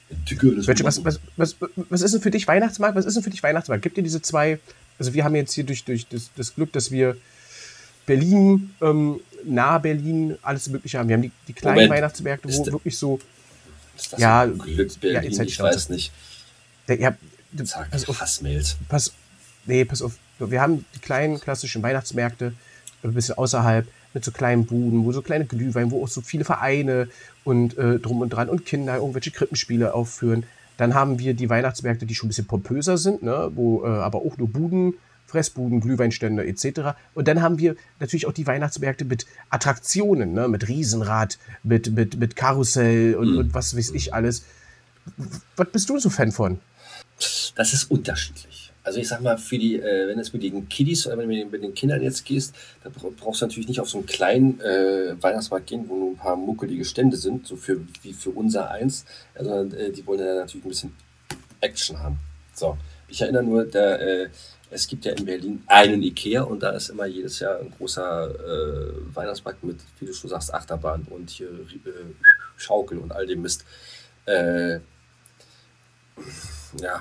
Welche, 0.68 0.84
was, 0.84 1.04
was, 1.04 1.20
was, 1.38 1.56
was 1.90 2.02
ist 2.02 2.14
denn 2.14 2.22
für 2.22 2.32
dich 2.32 2.48
Weihnachtsmarkt? 2.48 2.96
Was 2.96 3.06
ist 3.06 3.16
denn 3.16 3.24
für 3.24 3.30
dich 3.30 3.42
Weihnachtsmarkt? 3.42 3.82
Gibt 3.82 3.98
dir 3.98 4.04
diese 4.04 4.22
zwei, 4.22 4.60
also 5.00 5.14
wir 5.14 5.24
haben 5.24 5.36
jetzt 5.36 5.54
hier 5.54 5.64
durch, 5.64 5.84
durch 5.86 6.08
das, 6.08 6.30
das 6.36 6.54
Glück, 6.56 6.72
dass 6.74 6.92
wir 6.92 7.16
Berlin, 8.06 8.74
ähm, 8.82 9.20
nahe 9.44 9.80
Berlin, 9.80 10.38
alles 10.42 10.68
Mögliche 10.70 10.98
haben. 11.00 11.08
Wir 11.10 11.16
haben 11.16 11.24
die, 11.24 11.32
die 11.48 11.54
kleinen 11.54 11.76
Moment. 11.76 11.92
Weihnachtsmärkte, 11.94 12.48
wo 12.48 12.52
Ist- 12.62 12.72
wirklich 12.72 12.98
so, 12.98 13.20
Ist 13.98 14.14
das 14.14 14.20
Ja, 14.20 14.42
ein 14.44 14.58
Glück 14.58 14.92
ja, 15.02 15.22
jetzt 15.22 15.40
halt 15.40 15.50
ich 15.50 15.56
Schnauze. 15.56 15.76
weiß 15.76 15.90
nicht. 15.90 16.12
der, 16.88 17.00
ja, 17.00 17.16
Zack, 17.66 17.90
pass 17.92 18.08
auf, 18.08 18.20
Hassmails. 18.22 18.78
pass, 18.90 19.12
nee, 19.66 19.84
pass 19.86 20.02
auf, 20.02 20.14
wir 20.40 20.62
haben 20.62 20.86
die 20.94 21.00
kleinen 21.00 21.40
klassischen 21.40 21.82
Weihnachtsmärkte, 21.82 22.54
ein 23.04 23.14
bisschen 23.14 23.38
außerhalb, 23.38 23.88
mit 24.14 24.24
so 24.26 24.32
kleinen 24.32 24.66
Buden, 24.66 25.04
wo 25.06 25.12
so 25.12 25.22
kleine 25.22 25.46
Glühwein, 25.46 25.92
wo 25.92 26.04
auch 26.04 26.08
so 26.08 26.22
viele 26.22 26.44
Vereine 26.46 27.08
und 27.44 27.78
äh, 27.78 28.00
drum 28.00 28.22
und 28.22 28.30
dran 28.30 28.50
und 28.50 28.66
Kinder 28.66 28.96
irgendwelche 28.98 29.32
Krippenspiele 29.32 29.94
aufführen. 29.94 30.44
Dann 30.78 30.94
haben 30.94 31.20
wir 31.20 31.34
die 31.34 31.50
Weihnachtsmärkte, 31.50 32.06
die 32.06 32.16
schon 32.16 32.28
ein 32.28 32.30
bisschen 32.30 32.46
pompöser 32.48 32.98
sind, 32.98 33.24
ne, 33.24 33.52
wo 33.56 33.84
äh, 33.84 33.88
aber 33.88 34.20
auch 34.20 34.38
nur 34.38 34.48
Buden, 34.48 34.94
Fressbuden, 35.26 35.82
Glühweinstände 35.82 36.46
etc. 36.48 36.96
Und 37.14 37.28
dann 37.28 37.42
haben 37.42 37.58
wir 37.60 37.76
natürlich 38.00 38.28
auch 38.28 38.32
die 38.34 38.48
Weihnachtsmärkte 38.48 39.04
mit 39.06 39.26
Attraktionen, 39.50 40.34
ne, 40.34 40.48
mit 40.48 40.68
Riesenrad, 40.68 41.38
mit, 41.64 41.92
mit, 41.92 42.18
mit 42.20 42.36
Karussell 42.36 43.16
und, 43.16 43.32
Mhm. 43.32 43.38
und 43.40 43.54
was 43.54 43.76
weiß 43.76 43.92
ich 43.92 44.14
alles. 44.14 44.44
Was 45.56 45.70
bist 45.72 45.90
du 45.90 46.00
so 46.00 46.10
Fan 46.10 46.32
von? 46.32 46.60
Das 47.56 47.74
ist 47.74 47.90
unterschiedlich. 47.90 48.67
Also 48.88 49.02
ich 49.02 49.08
sag 49.10 49.20
mal, 49.20 49.38
für 49.38 49.58
die, 49.58 49.76
äh, 49.82 50.08
wenn 50.08 50.18
jetzt 50.18 50.32
mit 50.32 50.44
den 50.44 50.70
Kiddies 50.70 51.06
oder 51.06 51.18
wenn 51.18 51.30
du 51.30 51.46
mit 51.46 51.62
den 51.62 51.74
Kindern 51.74 52.02
jetzt 52.02 52.24
gehst, 52.24 52.56
da 52.86 52.90
bra- 52.90 53.10
brauchst 53.18 53.42
du 53.42 53.46
natürlich 53.46 53.68
nicht 53.68 53.82
auf 53.82 53.90
so 53.90 53.98
einen 53.98 54.08
kleinen 54.08 54.62
äh, 54.62 55.22
Weihnachtsmarkt 55.22 55.68
gehen, 55.68 55.90
wo 55.90 55.98
nur 55.98 56.12
ein 56.12 56.16
paar 56.16 56.38
muckelige 56.38 56.86
Stände 56.86 57.18
sind, 57.18 57.46
so 57.46 57.58
für, 57.58 57.82
wie 58.02 58.14
für 58.14 58.30
unser 58.30 58.72
eins, 58.72 59.04
sondern 59.38 59.74
äh, 59.74 59.92
die 59.92 60.08
wollen 60.08 60.22
ja 60.22 60.36
natürlich 60.36 60.66
ein 60.66 60.70
bisschen 60.70 60.96
Action 61.60 62.00
haben. 62.00 62.18
So, 62.54 62.78
ich 63.10 63.20
erinnere 63.20 63.44
nur, 63.44 63.66
da, 63.66 63.98
äh, 63.98 64.30
es 64.72 64.88
gibt 64.88 65.04
ja 65.04 65.12
in 65.12 65.26
Berlin 65.26 65.64
einen 65.68 66.02
Ikea 66.02 66.44
und 66.44 66.64
da 66.64 66.70
ist 66.70 66.88
immer 66.88 67.08
jedes 67.08 67.40
Jahr 67.42 67.60
ein 67.60 67.74
großer 67.78 68.30
äh, 68.30 68.94
Weihnachtsmarkt 69.14 69.66
mit, 69.66 69.80
wie 70.00 70.06
du 70.06 70.14
schon 70.14 70.30
sagst, 70.30 70.54
Achterbahn 70.54 71.06
und 71.10 71.30
hier 71.30 71.50
äh, 71.50 72.06
Schaukel 72.56 73.00
und 73.00 73.12
all 73.12 73.28
dem 73.28 73.42
Mist. 73.42 73.66
Ja, 74.26 74.80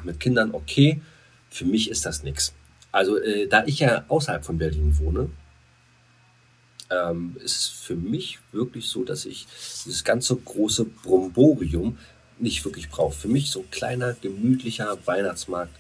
mit 0.03 0.19
Kindern 0.19 0.51
okay. 0.53 1.01
Für 1.51 1.65
mich 1.65 1.91
ist 1.91 2.07
das 2.07 2.23
nichts. 2.23 2.55
Also, 2.93 3.19
äh, 3.19 3.47
da 3.47 3.65
ich 3.67 3.81
ja 3.81 4.05
außerhalb 4.09 4.45
von 4.45 4.59
Berlin 4.59 4.99
wohne, 4.99 5.31
ähm, 6.91 7.37
ist 7.43 7.57
es 7.57 7.67
für 7.67 7.97
mich 7.97 8.39
wirklich 8.53 8.89
so, 8.89 9.05
dass 9.05 9.27
ich 9.27 9.47
dieses 9.85 10.05
ganze 10.05 10.37
große 10.37 10.85
Bromborium 10.85 11.99
nicht 12.39 12.65
wirklich 12.65 12.89
brauche. 12.89 13.15
Für 13.15 13.29
mich 13.29 13.51
so 13.51 13.61
ein 13.61 13.71
kleiner, 13.71 14.15
gemütlicher 14.15 14.97
Weihnachtsmarkt, 15.05 15.75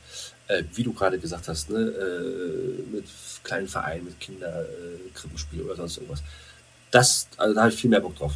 äh, 0.49 0.65
wie 0.75 0.83
du 0.83 0.93
gerade 0.93 1.19
gesagt 1.19 1.49
hast, 1.49 1.71
ne, 1.71 1.79
äh, 1.79 2.83
mit 2.93 3.05
kleinen 3.43 3.69
Vereinen, 3.69 4.05
mit 4.05 4.21
Kinder, 4.21 4.65
äh, 4.65 5.61
oder 5.61 5.77
sonst 5.77 5.99
irgendwas. 5.99 6.23
Das, 6.91 7.29
also 7.37 7.55
da 7.55 7.63
habe 7.63 7.73
ich 7.73 7.81
viel 7.81 7.91
mehr 7.91 8.01
Bock 8.01 8.17
drauf. 8.17 8.35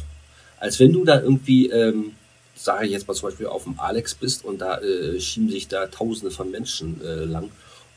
Als 0.59 0.79
wenn 0.79 0.93
du 0.93 1.03
da 1.03 1.21
irgendwie, 1.21 1.69
ähm, 1.69 2.15
sage 2.63 2.85
ich 2.85 2.91
jetzt 2.91 3.07
mal 3.07 3.13
zum 3.13 3.29
Beispiel 3.29 3.47
auf 3.47 3.63
dem 3.63 3.79
Alex 3.79 4.15
bist 4.15 4.45
und 4.45 4.59
da 4.59 4.79
äh, 4.79 5.19
schieben 5.19 5.49
sich 5.49 5.67
da 5.67 5.87
Tausende 5.87 6.31
von 6.31 6.51
Menschen 6.51 7.01
äh, 7.01 7.25
lang 7.25 7.49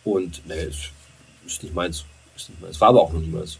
und 0.04 0.46
ne, 0.46 0.54
ist, 0.54 0.90
ist 1.46 1.62
nicht 1.62 1.74
meins. 1.74 2.04
Ist 2.36 2.50
nicht 2.50 2.60
meins. 2.60 2.80
War 2.80 2.88
aber 2.88 3.02
auch 3.02 3.12
noch 3.12 3.20
niemals. 3.20 3.58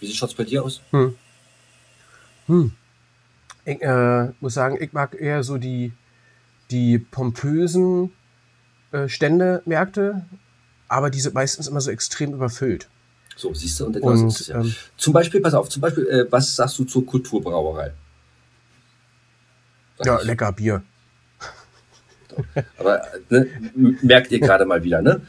Wie 0.00 0.06
sieht 0.06 0.22
es 0.22 0.34
bei 0.34 0.44
dir 0.44 0.64
aus? 0.64 0.80
Hm. 0.90 1.14
Hm. 2.46 2.72
Ich 3.64 3.82
äh, 3.82 4.28
muss 4.40 4.54
sagen, 4.54 4.78
ich 4.80 4.92
mag 4.92 5.20
eher 5.20 5.42
so 5.42 5.58
die, 5.58 5.92
die 6.70 6.98
pompösen 6.98 8.12
äh, 8.92 9.08
Stände, 9.08 9.62
Märkte, 9.64 10.24
aber 10.88 11.10
die 11.10 11.20
sind 11.20 11.34
meistens 11.34 11.66
immer 11.66 11.80
so 11.80 11.90
extrem 11.90 12.32
überfüllt. 12.32 12.88
So, 13.36 13.52
siehst 13.52 13.80
du, 13.80 13.86
und 13.86 13.92
genau 13.94 14.16
so 14.16 14.28
ist 14.28 14.40
es 14.40 14.48
Und 14.48 14.54
ja. 14.54 14.60
ähm, 14.60 14.74
Zum 14.96 15.12
Beispiel, 15.12 15.40
pass 15.40 15.54
auf, 15.54 15.68
zum 15.68 15.82
Beispiel, 15.82 16.06
äh, 16.06 16.30
was 16.30 16.54
sagst 16.54 16.78
du 16.78 16.84
zur 16.84 17.04
Kulturbrauerei? 17.04 17.92
Ja, 20.04 20.20
lecker 20.22 20.52
Bier. 20.52 20.82
Aber 22.78 23.02
ne, 23.30 23.48
merkt 24.02 24.30
ihr 24.30 24.40
gerade 24.40 24.64
mal 24.66 24.82
wieder, 24.82 25.00
ne? 25.02 25.22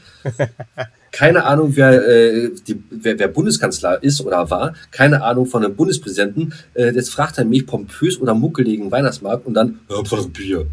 Keine 1.10 1.44
Ahnung, 1.44 1.74
wer, 1.74 2.06
äh, 2.06 2.50
die, 2.66 2.82
wer, 2.90 3.18
wer 3.18 3.28
Bundeskanzler 3.28 4.02
ist 4.02 4.20
oder 4.20 4.50
war, 4.50 4.74
keine 4.90 5.22
Ahnung 5.22 5.46
von 5.46 5.64
einem 5.64 5.74
Bundespräsidenten. 5.74 6.52
Äh, 6.74 6.90
jetzt 6.90 7.10
fragt 7.10 7.38
er 7.38 7.44
mich 7.44 7.66
pompös 7.66 8.20
oder 8.20 8.34
muckeligen 8.34 8.90
Weihnachtsmarkt 8.90 9.46
und 9.46 9.54
dann, 9.54 9.80
ja, 9.88 9.96
Hauptsache 9.96 10.28
Bier. 10.28 10.66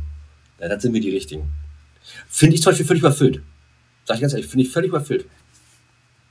Ja, 0.60 0.68
dann 0.68 0.80
sind 0.80 0.94
wir 0.94 1.02
die 1.02 1.12
Richtigen. 1.12 1.52
Finde 2.28 2.56
ich 2.56 2.62
zum 2.62 2.72
Beispiel 2.72 2.86
völlig 2.86 3.02
überfüllt. 3.02 3.42
Sag 4.06 4.16
ich 4.16 4.22
ganz 4.22 4.34
ehrlich, 4.34 4.48
finde 4.48 4.66
ich 4.66 4.72
völlig 4.72 4.90
überfüllt. 4.90 5.26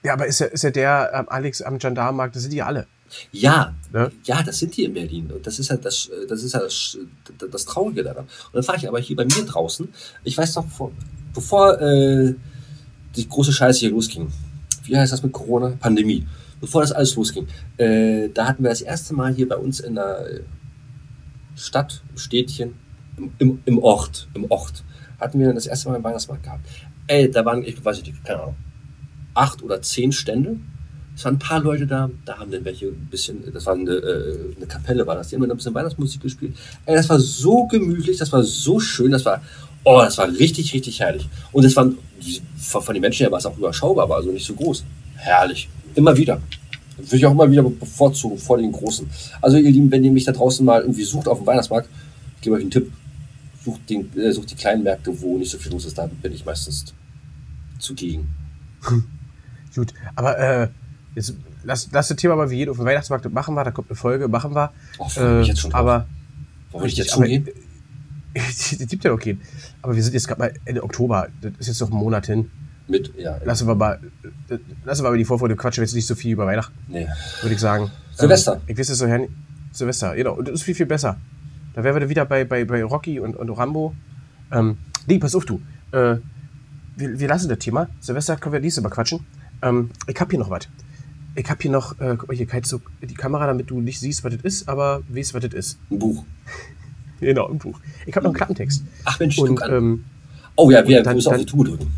Ja, 0.03 0.12
aber 0.12 0.27
ist 0.27 0.39
ja, 0.39 0.47
ist 0.47 0.62
ja 0.62 0.71
der 0.71 1.11
ähm, 1.15 1.29
Alex 1.29 1.62
am 1.62 1.79
Gendarmenmarkt, 1.79 2.37
das 2.37 2.43
sind 2.43 2.53
die 2.53 2.62
alle. 2.62 2.87
Ja, 3.33 3.75
Ne? 3.95 4.11
ja, 4.25 4.43
das 4.43 4.59
sind 4.59 4.77
die 4.77 4.83
in 4.83 4.93
Berlin. 4.93 5.31
Und 5.31 5.47
das 5.47 5.61
ist 5.61 5.71
ja 5.71 5.77
das, 5.77 6.09
äh, 6.09 6.27
das, 6.27 6.43
ist 6.43 6.53
ja 6.53 6.59
das, 6.59 6.99
das, 7.39 7.49
das 7.49 7.65
Traurige 7.65 8.03
daran. 8.03 8.25
Und 8.25 8.55
dann 8.55 8.65
fahre 8.65 8.77
ich 8.77 8.89
aber 8.89 8.99
hier 8.99 9.15
bei 9.15 9.25
mir 9.25 9.45
draußen. 9.47 9.89
Ich 10.25 10.37
weiß 10.37 10.57
noch, 10.57 10.67
vor, 10.67 10.91
bevor 11.33 11.81
äh, 11.81 12.35
die 13.15 13.29
große 13.29 13.53
Scheiße 13.53 13.79
hier 13.79 13.91
losging, 13.91 14.33
wie 14.83 14.99
heißt 14.99 15.12
das 15.12 15.23
mit 15.23 15.33
Corona? 15.33 15.77
Pandemie. 15.79 16.27
Bevor 16.61 16.81
das 16.81 16.91
alles 16.91 17.15
losging, 17.15 17.47
äh, 17.77 18.31
da 18.31 18.49
hatten 18.49 18.65
wir 18.65 18.71
das 18.71 18.81
erste 18.81 19.15
Mal 19.15 19.33
hier 19.33 19.49
bei 19.49 19.57
uns 19.57 19.79
in 19.79 19.95
der 19.95 20.29
äh, 20.29 20.41
Stadt, 21.55 22.03
im 22.11 22.19
Städtchen, 22.19 22.75
im, 23.17 23.33
im, 23.39 23.62
im 23.65 23.79
Ort, 23.79 24.27
im 24.35 24.51
Ort, 24.51 24.83
hatten 25.21 25.39
wir 25.39 25.53
das 25.53 25.67
erste 25.67 25.89
Mal 25.89 25.95
einen 25.95 26.05
Weihnachtsmarkt 26.05 26.43
gehabt. 26.43 26.67
Ey, 27.07 27.31
da 27.31 27.45
waren, 27.45 27.62
ich 27.62 27.85
weiß 27.85 28.03
nicht, 28.03 28.25
keine 28.25 28.43
Ahnung, 28.43 28.57
acht 29.35 29.62
oder 29.62 29.81
zehn 29.83 30.11
Stände. 30.11 30.57
Es 31.17 31.25
waren 31.25 31.35
ein 31.35 31.39
paar 31.39 31.61
Leute 31.61 31.87
da, 31.87 32.11
da 32.25 32.39
haben 32.39 32.51
dann 32.51 32.65
welche 32.65 32.87
ein 32.87 33.09
bisschen, 33.11 33.53
das 33.53 33.67
war 33.67 33.75
eine, 33.75 33.93
äh, 33.93 34.57
eine 34.57 34.67
Kapelle, 34.67 35.07
war 35.07 35.15
das, 35.15 35.29
die 35.29 35.37
haben 35.37 35.43
dann 35.43 35.53
ein 35.53 35.57
bisschen 35.57 35.75
Weihnachtsmusik 35.75 36.21
gespielt. 36.21 36.57
Ey, 36.87 36.97
das 36.97 37.09
war 37.09 37.21
so 37.21 37.67
gemütlich, 37.67 38.19
das 38.19 38.33
war 38.33 38.43
so 38.43 38.81
schön, 38.81 39.12
das 39.12 39.25
war, 39.25 39.41
oh, 39.85 40.01
das 40.01 40.19
war 40.19 40.29
richtig, 40.29 40.75
richtig 40.75 40.99
herrlich. 41.01 41.29
Und 41.53 41.65
es 41.65 41.77
waren, 41.77 41.99
von, 42.57 42.83
von 42.83 42.95
den 42.95 43.01
Menschen 43.01 43.25
her 43.25 43.31
war 43.31 43.39
es 43.39 43.47
auch 43.47 43.57
überschaubar, 43.57 44.05
aber 44.05 44.17
also 44.17 44.31
nicht 44.31 44.47
so 44.47 44.55
groß. 44.55 44.85
Herrlich. 45.17 45.69
Immer 45.95 46.17
wieder. 46.17 46.41
Würde 46.97 47.17
ich 47.17 47.27
auch 47.27 47.33
immer 47.33 47.51
wieder 47.51 47.62
bevorzugen 47.62 48.39
vor 48.39 48.59
den 48.59 48.73
Großen. 48.73 49.09
Also 49.41 49.57
ihr 49.57 49.71
Lieben, 49.71 49.91
wenn 49.91 50.05
ihr 50.05 50.12
mich 50.12 50.25
da 50.25 50.33
draußen 50.33 50.65
mal 50.65 50.83
irgendwie 50.83 51.05
sucht 51.05 51.29
auf 51.29 51.39
dem 51.39 51.47
Weihnachtsmarkt, 51.47 51.89
ich 52.37 52.43
gebe 52.43 52.57
euch 52.57 52.62
einen 52.62 52.71
Tipp. 52.71 52.91
Sucht, 53.65 53.89
den, 53.89 54.11
äh, 54.19 54.33
sucht 54.33 54.51
die 54.51 54.57
kleinen 54.57 54.83
Märkte, 54.83 55.11
wo 55.23 55.39
nicht 55.39 55.51
so 55.51 55.59
viel 55.59 55.73
los 55.73 55.87
ist, 55.87 55.97
da 55.97 56.07
bin 56.07 56.33
ich 56.33 56.45
meistens 56.45 56.85
zugegen. 57.79 58.27
Gut, 59.75 59.95
aber 60.15 60.39
äh, 60.39 60.69
jetzt 61.15 61.35
lass, 61.65 61.89
lass 61.93 62.09
das 62.09 62.17
Thema 62.17 62.37
mal 62.37 62.51
wie 62.51 62.57
jeden 62.57 62.71
auf 62.71 62.77
dem 62.77 62.87
Weihnachtsmarkt 62.87 63.31
machen 63.33 63.55
wir, 63.55 63.65
da 63.65 63.71
kommt 63.71 63.91
eine 63.91 63.97
Folge, 63.97 64.29
machen 64.29 64.55
wir. 64.55 64.73
Oh, 64.99 65.09
Äh, 65.17 65.43
jetzt 65.43 65.61
schon 65.61 65.71
drauf. 65.71 65.81
aber 65.81 66.07
wir 66.73 66.83
nicht 66.83 66.99
jetzt 66.99 67.12
schon 67.12 67.25
gehen? 67.25 67.49
Es 68.35 68.77
gibt 68.89 69.05
ja 69.05 69.11
noch 69.12 69.19
keinen. 69.21 69.41
Aber 69.83 69.95
wir 69.95 70.03
sind 70.03 70.12
jetzt 70.12 70.27
gerade 70.27 70.41
mal 70.41 70.53
Ende 70.65 70.83
Oktober. 70.83 71.29
Das 71.41 71.53
ist 71.61 71.67
jetzt 71.69 71.81
noch 71.81 71.91
ein 71.91 71.97
Monat 71.97 72.27
hin. 72.27 72.51
Mit, 72.89 73.12
ja. 73.17 73.39
Lassen 73.45 73.67
wir 73.69 73.75
mal, 73.77 74.01
lassen 74.85 75.05
wir 75.05 75.11
mal 75.11 75.17
die 75.17 75.25
Vorfreude 75.25 75.57
quatschen 75.57 75.81
wir 75.83 75.87
jetzt 75.87 75.95
nicht 75.95 76.07
so 76.07 76.15
viel 76.15 76.33
über 76.33 76.45
Weihnachten, 76.47 76.75
Nee. 76.89 77.07
würde 77.43 77.55
ich 77.55 77.61
sagen. 77.61 77.91
Silvester. 78.15 78.55
Ähm, 78.57 78.61
ich 78.67 78.79
weiß 78.79 78.89
es 78.91 78.99
so, 78.99 79.07
Herrn. 79.07 79.29
Silvester, 79.73 80.15
genau. 80.17 80.35
Und 80.35 80.49
das 80.49 80.55
ist 80.57 80.62
viel, 80.65 80.75
viel 80.75 80.87
besser. 80.87 81.17
Da 81.75 81.83
wären 81.83 81.95
wir 81.97 82.01
dann 82.01 82.09
wieder 82.09 82.25
bei, 82.27 82.45
bei, 82.45 82.65
bei 82.65 82.85
Rocky 82.85 83.21
und, 83.21 83.37
und 83.37 83.49
Rambo. 83.51 83.95
Ähm, 84.53 84.77
nee, 85.07 85.19
pass 85.19 85.35
auf, 85.35 85.45
du. 85.47 85.61
Äh, 85.93 86.17
wir, 86.97 87.19
wir 87.19 87.29
lassen 87.29 87.49
das 87.49 87.59
Thema. 87.59 87.89
Silvester 88.01 88.37
können 88.37 88.53
wir 88.53 88.61
nächstes 88.61 88.83
Mal 88.83 88.91
quatschen. 88.91 89.25
Ähm, 89.62 89.91
ich 90.07 90.21
hab 90.21 90.31
hier 90.31 90.39
noch 90.39 90.51
was. 90.51 90.69
Ich 91.37 91.51
hab 91.51 91.61
hier 91.62 91.70
noch, 91.70 91.99
äh, 92.01 92.14
guck 92.16 92.28
mal 92.28 92.37
hier, 92.37 92.47
Kai, 92.47 92.61
so 92.64 92.80
die 93.03 93.14
Kamera, 93.14 93.47
damit 93.47 93.68
du 93.70 93.80
nicht 93.80 93.99
siehst, 93.99 94.22
was 94.22 94.32
das 94.35 94.43
ist, 94.43 94.68
aber 94.68 95.03
weißt, 95.09 95.35
was 95.35 95.43
das 95.43 95.53
ist. 95.55 95.78
Ein 95.91 95.99
Buch. 95.99 96.24
Genau, 97.20 97.49
im 97.49 97.57
Buch. 97.59 97.80
Ich 98.07 98.14
habe 98.16 98.24
noch 98.24 98.30
einen 98.32 98.37
Klappentext. 98.37 98.82
Ach 99.05 99.18
Mensch, 99.18 99.39
Und 99.39 99.62
an. 99.62 99.72
ähm, 99.72 100.05
oh 100.57 100.70
ja, 100.70 100.87
wir 100.87 101.03
dann- 101.03 101.14
müssen 101.14 101.28
auf 101.28 101.39
die 101.39 101.47
dann- 101.47 101.47
Tube 101.47 101.66
drücken. 101.68 101.91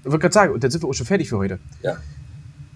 ich 0.00 0.04
wollte 0.06 0.20
gerade 0.20 0.32
sagen, 0.32 0.54
und 0.54 0.64
dann 0.64 0.70
sind 0.70 0.82
wir 0.82 0.88
auch 0.88 0.94
schon 0.94 1.04
fertig 1.06 1.28
für 1.28 1.36
heute. 1.36 1.58
Ja. 1.82 1.96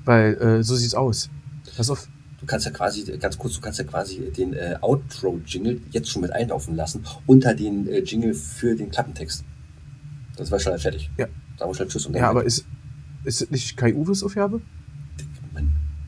Weil 0.05 0.35
äh, 0.35 0.63
so 0.63 0.75
sieht's 0.77 0.93
aus. 0.95 1.31
Pass 1.77 1.89
auf. 1.89 2.07
Du 2.41 2.47
kannst 2.47 2.67
ja 2.67 2.73
quasi, 2.73 3.05
ganz 3.19 3.39
kurz, 3.39 3.55
du 3.55 3.61
kannst 3.63 3.79
ja 3.79 3.85
quasi 3.87 4.21
den 4.37 4.53
äh, 4.53 4.77
Outro-Jingle 4.83 5.81
jetzt 5.91 6.11
schon 6.11 6.21
mit 6.23 6.33
einlaufen 6.33 6.75
lassen, 6.77 7.05
unter 7.27 7.55
den 7.55 7.89
äh, 7.89 8.01
Jingle 8.01 8.35
für 8.35 8.75
den 8.77 8.91
Klappentext. 8.91 9.45
Das 10.37 10.51
war 10.51 10.59
schon 10.59 10.77
fertig. 10.79 11.11
Ja. 11.17 11.27
Sagen 11.59 11.71
wir 11.71 11.75
schnell 11.75 11.89
Tschüss 11.89 12.07
und 12.07 12.13
dann 12.13 12.23
Ja, 12.23 12.29
aber 12.31 12.45
ist, 12.45 12.67
ist 13.25 13.41
es 13.41 13.51
nicht 13.51 13.77
Kai 13.77 13.95
Uwes 13.95 14.23
Aufgabe? 14.23 14.61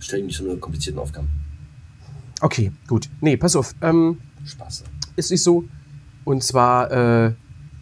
Man, 0.00 0.06
stell 0.06 0.20
ihm 0.20 0.26
nicht 0.26 0.36
so 0.36 0.48
eine 0.48 0.56
komplizierten 0.56 0.98
Aufgaben. 0.98 1.28
Okay, 2.40 2.72
gut. 2.86 3.08
Nee, 3.20 3.36
pass 3.36 3.54
auf. 3.54 3.74
Ähm, 3.82 4.18
Spaß. 4.44 4.84
ist 5.16 5.30
nicht 5.30 5.42
so. 5.42 5.64
Und 6.24 6.42
zwar 6.42 6.90
äh, 6.90 7.32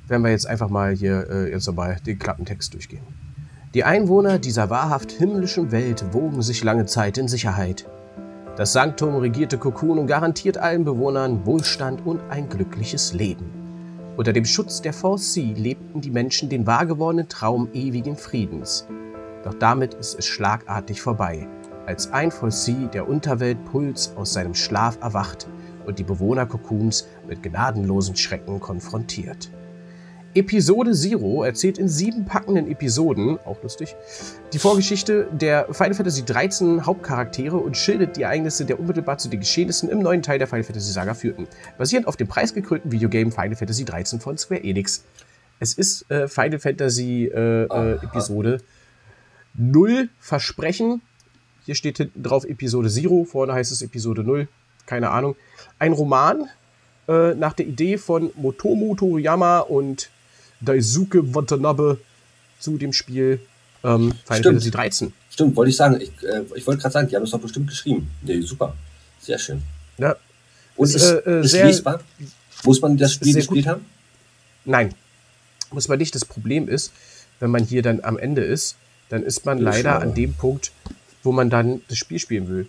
werden 0.09 0.23
wir 0.23 0.31
jetzt 0.31 0.47
einfach 0.47 0.69
mal 0.69 0.95
hier 0.95 1.29
äh, 1.31 1.51
jetzt 1.51 1.71
mal 1.73 1.97
den 2.05 2.19
Klappentext 2.19 2.75
durchgehen. 2.75 3.03
Die 3.75 3.85
Einwohner 3.85 4.39
dieser 4.39 4.71
wahrhaft 4.71 5.13
himmlischen 5.13 5.71
Welt 5.71 6.13
wogen 6.13 6.43
sich 6.43 6.65
lange 6.65 6.87
Zeit 6.87 7.19
in 7.19 7.29
Sicherheit. 7.29 7.87
Das 8.57 8.73
Sanktum 8.73 9.15
regierte 9.17 9.59
Cocoon 9.59 9.99
und 9.99 10.07
garantiert 10.09 10.59
allen 10.59 10.85
Bewohnern 10.85 11.47
Wohlstand 11.47 12.05
und 12.05 12.21
ein 12.31 12.49
glückliches 12.49 13.13
Leben. 13.13 13.45
Unter 14.17 14.33
dem 14.33 14.45
Schutz 14.45 14.83
der 14.83 14.95
4C 14.95 15.55
lebten 15.55 16.01
die 16.01 16.11
Menschen 16.11 16.49
den 16.49 16.67
wahrgewordenen 16.67 17.29
Traum 17.29 17.69
ewigen 17.73 18.17
Friedens. 18.17 18.87
Doch 19.45 19.55
damit 19.55 19.95
ist 19.95 20.19
es 20.19 20.27
schlagartig 20.27 21.01
vorbei, 21.01 21.47
als 21.89 22.13
ein 22.13 22.31
4C 22.31 22.91
der 22.91 23.09
Unterwelt 23.09 23.65
Puls 23.65 24.13
aus 24.15 24.35
seinem 24.35 24.55
Schlaf 24.55 24.99
erwacht 25.01 25.49
und 25.87 25.99
die 25.99 26.05
Bewohner 26.05 26.45
Cocoons 26.45 27.09
mit 27.27 27.43
gnadenlosen 27.43 28.15
Schrecken 28.15 28.61
konfrontiert. 28.61 29.51
Episode 30.35 30.93
Zero 30.93 31.45
erzählt 31.45 31.79
in 31.79 31.89
sieben 31.89 32.27
packenden 32.27 32.71
Episoden, 32.71 33.39
auch 33.47 33.63
lustig, 33.63 33.97
die 34.53 34.59
Vorgeschichte 34.59 35.29
der 35.33 35.73
Final 35.73 35.95
Fantasy 35.95 36.25
XIII 36.25 36.83
Hauptcharaktere 36.83 37.57
und 37.57 37.75
schildert 37.79 38.19
die 38.19 38.23
Ereignisse, 38.23 38.67
der 38.67 38.79
unmittelbar 38.79 39.17
zu 39.17 39.31
den 39.31 39.41
Geschehnissen 39.41 39.89
im 39.89 40.01
neuen 40.01 40.21
Teil 40.21 40.39
der 40.39 40.47
Final 40.47 40.65
Fantasy 40.65 40.93
Saga 40.93 41.15
führten, 41.15 41.49
basierend 41.79 42.07
auf 42.07 42.19
dem 42.19 42.29
preisgekrönten 42.29 42.93
Videogame 42.93 43.31
Final 43.31 43.57
Fantasy 43.57 43.87
XIII 43.87 44.21
von 44.21 44.37
Square 44.37 44.63
Enix. 44.63 45.05
Es 45.59 45.73
ist 45.73 46.09
äh, 46.11 46.29
Final 46.29 46.59
Fantasy 46.59 47.31
äh, 47.35 47.65
äh, 47.65 47.93
Episode 48.05 48.59
0 49.55 50.11
Versprechen. 50.21 51.01
Hier 51.69 51.75
steht 51.75 51.99
hinten 51.99 52.23
drauf 52.23 52.47
Episode 52.47 52.89
Zero, 52.89 53.27
vorne 53.31 53.53
heißt 53.53 53.71
es 53.73 53.83
Episode 53.83 54.25
0, 54.25 54.49
keine 54.87 55.11
Ahnung. 55.11 55.37
Ein 55.79 55.93
Roman 55.93 56.49
äh, 57.07 57.35
nach 57.35 57.53
der 57.53 57.67
Idee 57.67 57.99
von 57.99 58.31
Motomu 58.37 58.95
Toriyama 58.95 59.59
und 59.59 60.09
Daisuke 60.63 61.35
Watanabe 61.35 61.99
zu 62.59 62.79
dem 62.79 62.95
Spiel 62.95 63.41
ähm, 63.85 63.99
Final 64.01 64.15
Stimmt. 64.25 64.45
Fantasy 64.47 64.71
13. 64.71 65.13
Stimmt, 65.29 65.57
wollte 65.57 65.69
ich 65.69 65.77
sagen. 65.77 66.01
Ich, 66.01 66.09
äh, 66.25 66.41
ich 66.55 66.67
wollte 66.67 66.81
gerade 66.81 66.93
sagen, 66.95 67.09
die 67.09 67.17
haben 67.17 67.25
es 67.25 67.33
doch 67.33 67.39
bestimmt 67.39 67.69
geschrieben. 67.69 68.11
Nee, 68.23 68.41
super. 68.41 68.75
Sehr 69.21 69.39
schön. 69.39 69.61
Ja. 69.99 70.17
Und 70.75 70.87
Ist, 70.87 70.95
ist, 70.95 71.11
äh, 71.11 71.17
äh, 71.19 71.41
ist 71.45 71.51
sehr- 71.51 71.67
lesbar? 71.67 72.01
Muss 72.65 72.81
man 72.81 72.97
das 72.97 73.13
Spiel 73.13 73.35
gespielt 73.35 73.67
gut. 73.67 73.75
haben? 73.75 73.85
Nein, 74.65 74.95
muss 75.71 75.87
man 75.87 75.99
nicht. 75.99 76.15
Das 76.15 76.25
Problem 76.25 76.67
ist, 76.67 76.95
wenn 77.41 77.51
man 77.51 77.63
hier 77.63 77.83
dann 77.83 78.01
am 78.05 78.19
Ende 78.19 78.43
ist, 78.43 78.77
dann 79.11 79.23
ist 79.23 79.45
man 79.45 79.59
leider 79.59 80.01
an 80.01 80.15
dem 80.15 80.33
Punkt, 80.33 80.73
wo 81.23 81.33
man 81.33 81.51
dann 81.51 81.83
das 81.89 81.99
Spiel 81.99 82.19
spielen 82.19 82.49
will. 82.49 82.69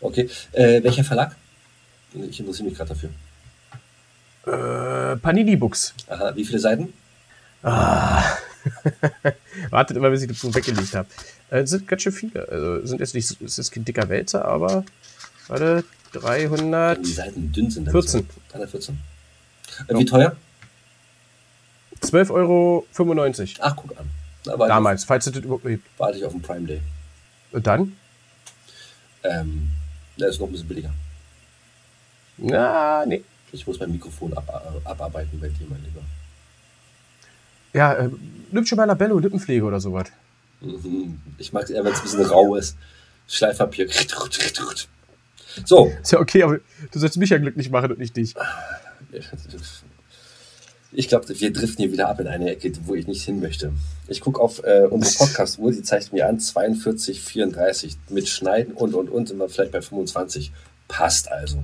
Okay. 0.00 0.28
Äh, 0.52 0.82
welcher 0.82 1.04
Verlag? 1.04 1.34
Ich 2.14 2.40
interessiere 2.40 2.68
mich 2.68 2.76
gerade 2.76 2.94
dafür. 2.94 3.10
Äh, 4.46 5.16
Panini 5.16 5.56
Books. 5.56 5.94
Aha, 6.08 6.34
wie 6.34 6.44
viele 6.44 6.58
Seiten? 6.58 6.92
Ah. 7.62 8.22
Wartet 9.70 9.96
immer, 9.96 10.10
bis 10.10 10.22
ich 10.22 10.28
das 10.28 10.38
Buch 10.38 10.54
weggelegt 10.54 10.94
habe. 10.94 11.08
Äh, 11.50 11.60
es 11.60 11.70
sind 11.70 11.86
ganz 11.88 12.02
schön 12.02 12.12
viele. 12.12 12.48
Also 12.48 12.86
sind 12.86 13.00
jetzt 13.00 13.14
nicht, 13.14 13.26
so- 13.26 13.36
es 13.44 13.58
ist 13.58 13.70
kein 13.72 13.84
dicker 13.84 14.08
Wälzer, 14.08 14.44
aber 14.44 14.84
warte, 15.48 15.84
300. 16.12 16.98
Wenn 16.98 17.02
die 17.04 17.12
Seiten 17.12 17.52
dünn 17.52 17.70
sind. 17.70 17.86
dann 17.86 17.92
14. 17.92 18.20
so. 18.20 18.26
314. 18.52 18.98
Äh, 19.88 19.98
wie 19.98 20.04
teuer? 20.04 20.36
12,95 22.02 22.30
Euro. 22.30 22.86
Ach, 23.60 23.76
guck 23.76 23.98
an. 23.98 24.08
Da 24.44 24.56
Damals, 24.56 25.04
falls 25.04 25.26
es 25.26 25.32
das 25.32 25.42
überhaupt 25.42 25.64
gibt. 25.64 25.84
Ich, 25.84 25.98
warte 25.98 26.18
ich 26.18 26.24
auf 26.24 26.32
den 26.32 26.42
Prime 26.42 26.66
Day. 26.66 26.80
Und 27.52 27.66
dann? 27.66 27.96
Ähm, 29.24 29.68
der 30.18 30.28
ist 30.28 30.40
noch 30.40 30.46
ein 30.46 30.52
bisschen 30.52 30.68
billiger. 30.68 30.92
Na, 32.36 33.04
nee. 33.06 33.24
Ich 33.52 33.66
muss 33.66 33.80
mein 33.80 33.90
Mikrofon 33.90 34.32
ab, 34.34 34.44
äh, 34.84 34.88
abarbeiten 34.88 35.40
bei 35.40 35.48
dir, 35.48 35.66
mein 35.68 35.82
Lieber. 35.82 36.02
Ja, 37.72 37.94
äh, 37.94 38.10
nimm 38.50 38.66
schon 38.66 38.76
mal 38.76 38.84
Labello 38.84 39.18
Lippenpflege 39.18 39.64
oder 39.64 39.80
sowas. 39.80 40.08
Mhm. 40.60 41.20
Ich 41.38 41.52
mag 41.52 41.64
es 41.64 41.70
eher, 41.70 41.84
wenn 41.84 41.92
es 41.92 41.98
ein 41.98 42.02
bisschen 42.04 42.26
rau 42.26 42.56
ist. 42.56 42.76
Schleifpapier. 43.28 43.88
So, 45.64 45.92
Ist 46.02 46.12
ja 46.12 46.20
okay, 46.20 46.42
aber 46.42 46.58
du 46.90 46.98
sollst 46.98 47.16
mich 47.16 47.30
ja 47.30 47.38
glücklich 47.38 47.70
machen 47.70 47.92
und 47.92 47.98
nicht 47.98 48.16
dich. 48.16 48.34
Ich 50.92 51.08
glaube, 51.08 51.28
wir 51.28 51.52
driften 51.52 51.82
hier 51.82 51.92
wieder 51.92 52.08
ab 52.08 52.20
in 52.20 52.26
eine 52.26 52.50
Ecke, 52.50 52.72
wo 52.84 52.94
ich 52.94 53.06
nicht 53.06 53.22
hin 53.22 53.40
möchte. 53.40 53.72
Ich 54.06 54.20
gucke 54.20 54.40
auf 54.40 54.62
äh, 54.64 54.86
unsere 54.88 55.14
Podcast-Uhr, 55.26 55.72
die 55.72 55.82
zeigt 55.82 56.12
mir 56.12 56.28
an 56.28 56.40
42, 56.40 57.20
34. 57.20 57.96
Mit 58.08 58.28
Schneiden 58.28 58.72
und 58.74 58.94
und 58.94 59.10
und 59.10 59.28
sind 59.28 59.38
wir 59.38 59.48
vielleicht 59.48 59.72
bei 59.72 59.82
25. 59.82 60.52
Passt 60.88 61.30
also. 61.30 61.62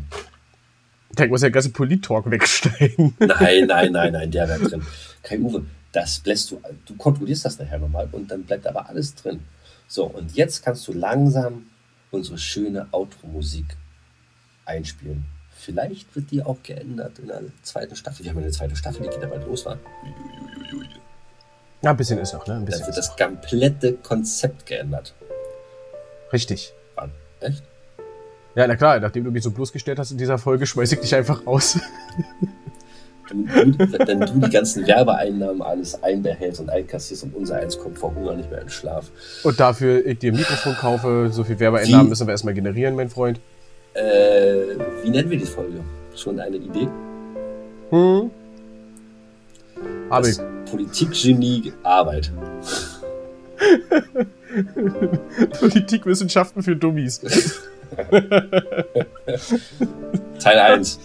Ich 1.18 1.28
muss 1.28 1.42
ja 1.42 1.48
den 1.48 1.54
ganzen 1.54 1.72
Polit-Talk 1.72 2.30
wegsteigen. 2.30 3.14
Nein, 3.18 3.66
nein, 3.66 3.92
nein, 3.92 4.12
nein, 4.12 4.30
der 4.30 4.46
bleibt 4.46 4.70
drin. 4.70 4.82
Kai 5.22 5.38
Uwe, 5.38 5.64
das 5.92 6.20
lässt 6.24 6.50
du, 6.50 6.60
du 6.86 6.96
kontrollierst 6.96 7.44
das 7.44 7.58
nachher 7.58 7.78
nochmal 7.78 8.08
und 8.12 8.30
dann 8.30 8.42
bleibt 8.42 8.66
aber 8.66 8.88
alles 8.88 9.14
drin. 9.14 9.40
So, 9.86 10.04
und 10.04 10.34
jetzt 10.34 10.64
kannst 10.64 10.86
du 10.88 10.92
langsam 10.92 11.66
unsere 12.10 12.36
schöne 12.36 12.88
Outro-Musik 12.90 13.76
einspielen. 14.64 15.24
Vielleicht 15.64 16.14
wird 16.14 16.30
die 16.30 16.42
auch 16.42 16.58
geändert 16.62 17.18
in 17.18 17.28
der 17.28 17.40
zweiten 17.62 17.96
Staffel. 17.96 18.24
Wir 18.24 18.32
haben 18.32 18.38
eine 18.38 18.50
zweite 18.50 18.76
Staffel, 18.76 19.02
die 19.02 19.08
geht 19.08 19.22
ja 19.22 19.28
bald 19.28 19.46
los, 19.46 19.64
war. 19.64 19.78
Ja, 21.80 21.90
ein 21.90 21.96
bisschen 21.96 22.18
ist 22.18 22.34
noch, 22.34 22.46
ne? 22.46 22.54
Ein 22.54 22.56
Dann 22.58 22.64
bisschen 22.66 22.86
wird 22.86 22.98
ist 22.98 23.08
das 23.08 23.16
komplette 23.16 23.94
Konzept 23.94 24.66
geändert. 24.66 25.14
Richtig. 26.32 26.74
Wann? 26.96 27.12
Echt? 27.40 27.62
Ja, 28.54 28.66
na 28.66 28.76
klar, 28.76 29.00
nachdem 29.00 29.24
du 29.24 29.30
mich 29.30 29.42
so 29.42 29.50
bloßgestellt 29.50 29.98
hast 29.98 30.10
in 30.10 30.18
dieser 30.18 30.36
Folge, 30.36 30.66
schmeiß 30.66 30.92
ich 30.92 31.00
dich 31.00 31.14
einfach 31.14 31.46
raus. 31.46 31.78
Wenn 33.30 33.72
du, 33.72 33.78
wenn 33.78 34.20
du 34.20 34.46
die 34.46 34.50
ganzen 34.50 34.86
Werbeeinnahmen 34.86 35.62
alles 35.62 36.02
einbehältst 36.02 36.60
und 36.60 36.68
einkassierst 36.68 37.24
und 37.24 37.34
unser 37.34 37.56
eins 37.56 37.78
kommt 37.78 37.98
vor 37.98 38.14
Hunger 38.14 38.34
nicht 38.34 38.50
mehr 38.50 38.60
in 38.60 38.68
Schlaf. 38.68 39.10
Und 39.44 39.58
dafür 39.58 40.04
ich 40.04 40.18
dir 40.18 40.30
ein 40.30 40.36
Mikrofon 40.36 40.74
kaufe, 40.74 41.30
so 41.32 41.42
viel 41.42 41.58
Werbeeinnahmen 41.58 42.06
Wie? 42.06 42.10
müssen 42.10 42.26
wir 42.26 42.32
erstmal 42.32 42.52
generieren, 42.52 42.94
mein 42.96 43.08
Freund. 43.08 43.40
Äh, 43.94 44.76
wie 45.02 45.10
nennen 45.10 45.30
wir 45.30 45.38
die 45.38 45.46
Folge? 45.46 45.80
Schon 46.16 46.38
eine 46.40 46.56
Idee? 46.56 46.88
Hm? 47.90 48.30
Aber 50.10 50.26
Das 50.26 50.42
Politikgenie 50.70 51.72
Arbeit. 51.82 52.32
Politikwissenschaften 55.58 56.62
für 56.62 56.76
Dummies. 56.76 57.20
Teil 60.40 60.58
1. 60.58 60.98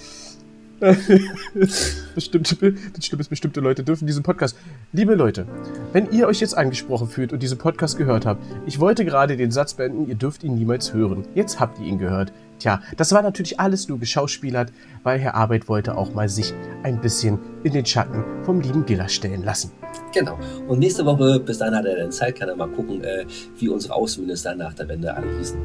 Bestimmte, 2.16 2.56
das 2.96 3.10
ist, 3.12 3.30
bestimmte 3.30 3.60
Leute 3.60 3.84
dürfen 3.84 4.08
diesen 4.08 4.24
Podcast. 4.24 4.56
Liebe 4.94 5.14
Leute, 5.14 5.46
wenn 5.92 6.10
ihr 6.12 6.26
euch 6.28 6.40
jetzt 6.40 6.58
angesprochen 6.58 7.10
fühlt 7.10 7.34
und 7.34 7.44
diesen 7.44 7.58
Podcast 7.58 7.98
gehört 7.98 8.26
habt, 8.26 8.42
ich 8.66 8.80
wollte 8.80 9.04
gerade 9.04 9.36
den 9.36 9.52
Satz 9.52 9.74
beenden, 9.74 10.08
ihr 10.08 10.16
dürft 10.16 10.44
ihn 10.44 10.56
niemals 10.56 10.94
hören. 10.94 11.26
Jetzt 11.36 11.60
habt 11.60 11.80
ihr 11.80 11.86
ihn 11.86 12.00
gehört. 12.00 12.32
Tja, 12.60 12.82
das 12.98 13.14
war 13.14 13.22
natürlich 13.22 13.60
alles 13.60 13.88
nur 13.88 14.00
geschauspielert, 14.00 14.72
weil 15.04 15.18
Herr 15.18 15.36
Arbeit 15.36 15.70
wollte 15.70 15.98
auch 15.98 16.14
mal 16.14 16.28
sich 16.28 16.54
ein 16.84 17.00
bisschen 17.00 17.40
in 17.64 17.72
den 17.72 17.86
Schatten 17.86 18.24
vom 18.44 18.60
lieben 18.60 18.86
Giller 18.86 19.08
stellen 19.08 19.44
lassen. 19.44 19.72
Genau. 20.14 20.38
Und 20.68 20.80
nächste 20.80 21.06
Woche, 21.06 21.40
bis 21.40 21.58
dahin 21.58 21.76
hat 21.76 21.86
er 21.86 21.96
dann 21.96 22.12
Zeit, 22.12 22.38
kann 22.38 22.50
er 22.50 22.56
mal 22.56 22.68
gucken, 22.68 23.04
äh, 23.04 23.26
wie 23.58 23.70
unsere 23.70 23.96
Außenminister 23.96 24.56
nach 24.56 24.74
der 24.74 24.88
Wende 24.90 25.14
alle 25.14 25.38
hießen. 25.38 25.60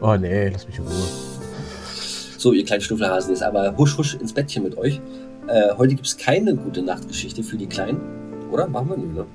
Oh 0.00 0.16
nee, 0.16 0.50
lass 0.50 0.66
mich 0.66 0.78
in 0.78 0.84
Ruhe. 0.84 1.08
So, 2.36 2.52
ihr 2.52 2.64
kleinen 2.64 2.82
Schnuffelhasen, 2.82 3.30
jetzt 3.30 3.42
aber 3.42 3.74
husch 3.78 3.96
husch 3.96 4.14
ins 4.14 4.34
Bettchen 4.34 4.62
mit 4.64 4.76
euch. 4.76 5.00
Äh, 5.46 5.74
heute 5.78 5.94
gibt 5.94 6.06
es 6.06 6.16
keine 6.18 6.54
gute 6.54 6.82
Nachtgeschichte 6.82 7.42
für 7.42 7.56
die 7.56 7.66
Kleinen. 7.66 8.00
Oder? 8.50 8.66
Machen 8.66 8.90
wir? 8.90 8.96
Nö, 8.98 9.12
ne? 9.12 9.26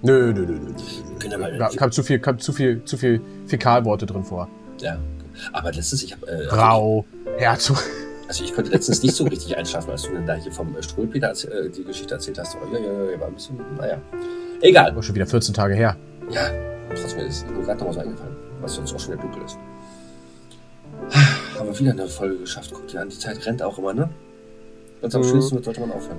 Nö, 0.00 0.32
nö, 0.32 0.46
nö, 0.46 0.58
nö. 0.58 0.72
Wir 1.10 1.18
können 1.18 1.40
mal. 1.40 1.54
Ja, 1.56 1.68
kam 1.68 1.92
zu 1.92 2.02
viel, 2.02 2.18
kam 2.18 2.38
zu 2.38 2.52
viel, 2.52 2.82
zu 2.84 2.96
viel 2.96 3.20
Fäkalworte 3.46 4.06
drin 4.06 4.24
vor. 4.24 4.48
Ja. 4.80 4.98
Aber 5.52 5.72
letztens, 5.72 6.02
ich 6.02 6.12
habe. 6.12 6.26
Äh, 6.26 6.46
Rau, 6.48 7.04
Herzog. 7.38 7.82
Also 8.28 8.44
ich 8.44 8.52
konnte 8.54 8.70
letztens 8.70 9.02
nicht 9.02 9.14
so 9.16 9.24
richtig 9.24 9.56
einschlafen, 9.56 9.90
als 9.90 10.02
du 10.02 10.12
dann 10.12 10.26
da 10.26 10.34
hier 10.34 10.52
vom 10.52 10.76
äh, 10.76 10.82
Strohpeter 10.82 11.30
erzäh- 11.32 11.48
äh, 11.48 11.70
die 11.70 11.82
Geschichte 11.84 12.14
erzählt 12.14 12.38
hast. 12.38 12.56
Oh, 12.56 12.74
ja, 12.74 12.78
ja, 12.78 13.10
ja, 13.12 13.20
war 13.20 13.28
ein 13.28 13.34
bisschen, 13.34 13.58
naja. 13.78 13.98
Egal. 14.60 14.94
War 14.94 15.02
schon 15.02 15.14
wieder 15.14 15.26
14 15.26 15.54
Tage 15.54 15.74
her. 15.74 15.96
Ja, 16.30 16.50
trotzdem 16.94 17.20
ist 17.26 17.48
mir 17.48 17.62
gerade 17.64 17.82
noch 17.82 17.92
so 17.94 18.00
eingefallen, 18.00 18.36
was 18.60 18.74
sonst 18.74 18.92
auch 18.94 19.00
schon 19.00 19.12
wieder 19.14 19.22
dunkel 19.22 19.42
ist. 19.44 19.56
Haben 21.58 21.68
wir 21.68 21.78
wieder 21.78 21.92
eine 21.92 22.06
Folge 22.08 22.36
geschafft. 22.38 22.70
Guck 22.74 22.86
dir 22.88 23.00
an, 23.00 23.08
die 23.08 23.18
Zeit 23.18 23.44
rennt 23.46 23.62
auch 23.62 23.78
immer, 23.78 23.94
ne? 23.94 24.08
Es 25.00 25.14
am 25.14 25.22
Mhm. 25.22 25.26
schönsten 25.26 25.54
wird, 25.56 25.64
sollte 25.64 25.80
man 25.80 25.92
aufhören. 25.92 26.18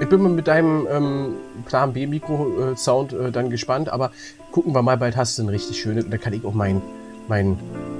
Ich 0.00 0.08
bin 0.08 0.22
mal 0.22 0.28
mit 0.28 0.46
deinem 0.46 0.86
ähm, 0.88 1.34
Plan 1.66 1.92
B 1.92 2.06
Mikro 2.06 2.72
äh, 2.72 2.76
Sound 2.76 3.12
äh, 3.12 3.32
dann 3.32 3.50
gespannt, 3.50 3.88
aber 3.88 4.12
gucken 4.52 4.72
wir 4.74 4.82
mal, 4.82 4.96
bald 4.96 5.16
hast 5.16 5.36
du 5.38 5.42
ein 5.42 5.48
richtig 5.48 5.80
schönes 5.80 6.04
und 6.04 6.10
dann 6.12 6.20
kann 6.20 6.32
ich 6.32 6.44
auch 6.44 6.54
mein, 6.54 6.80
mein 7.26 7.58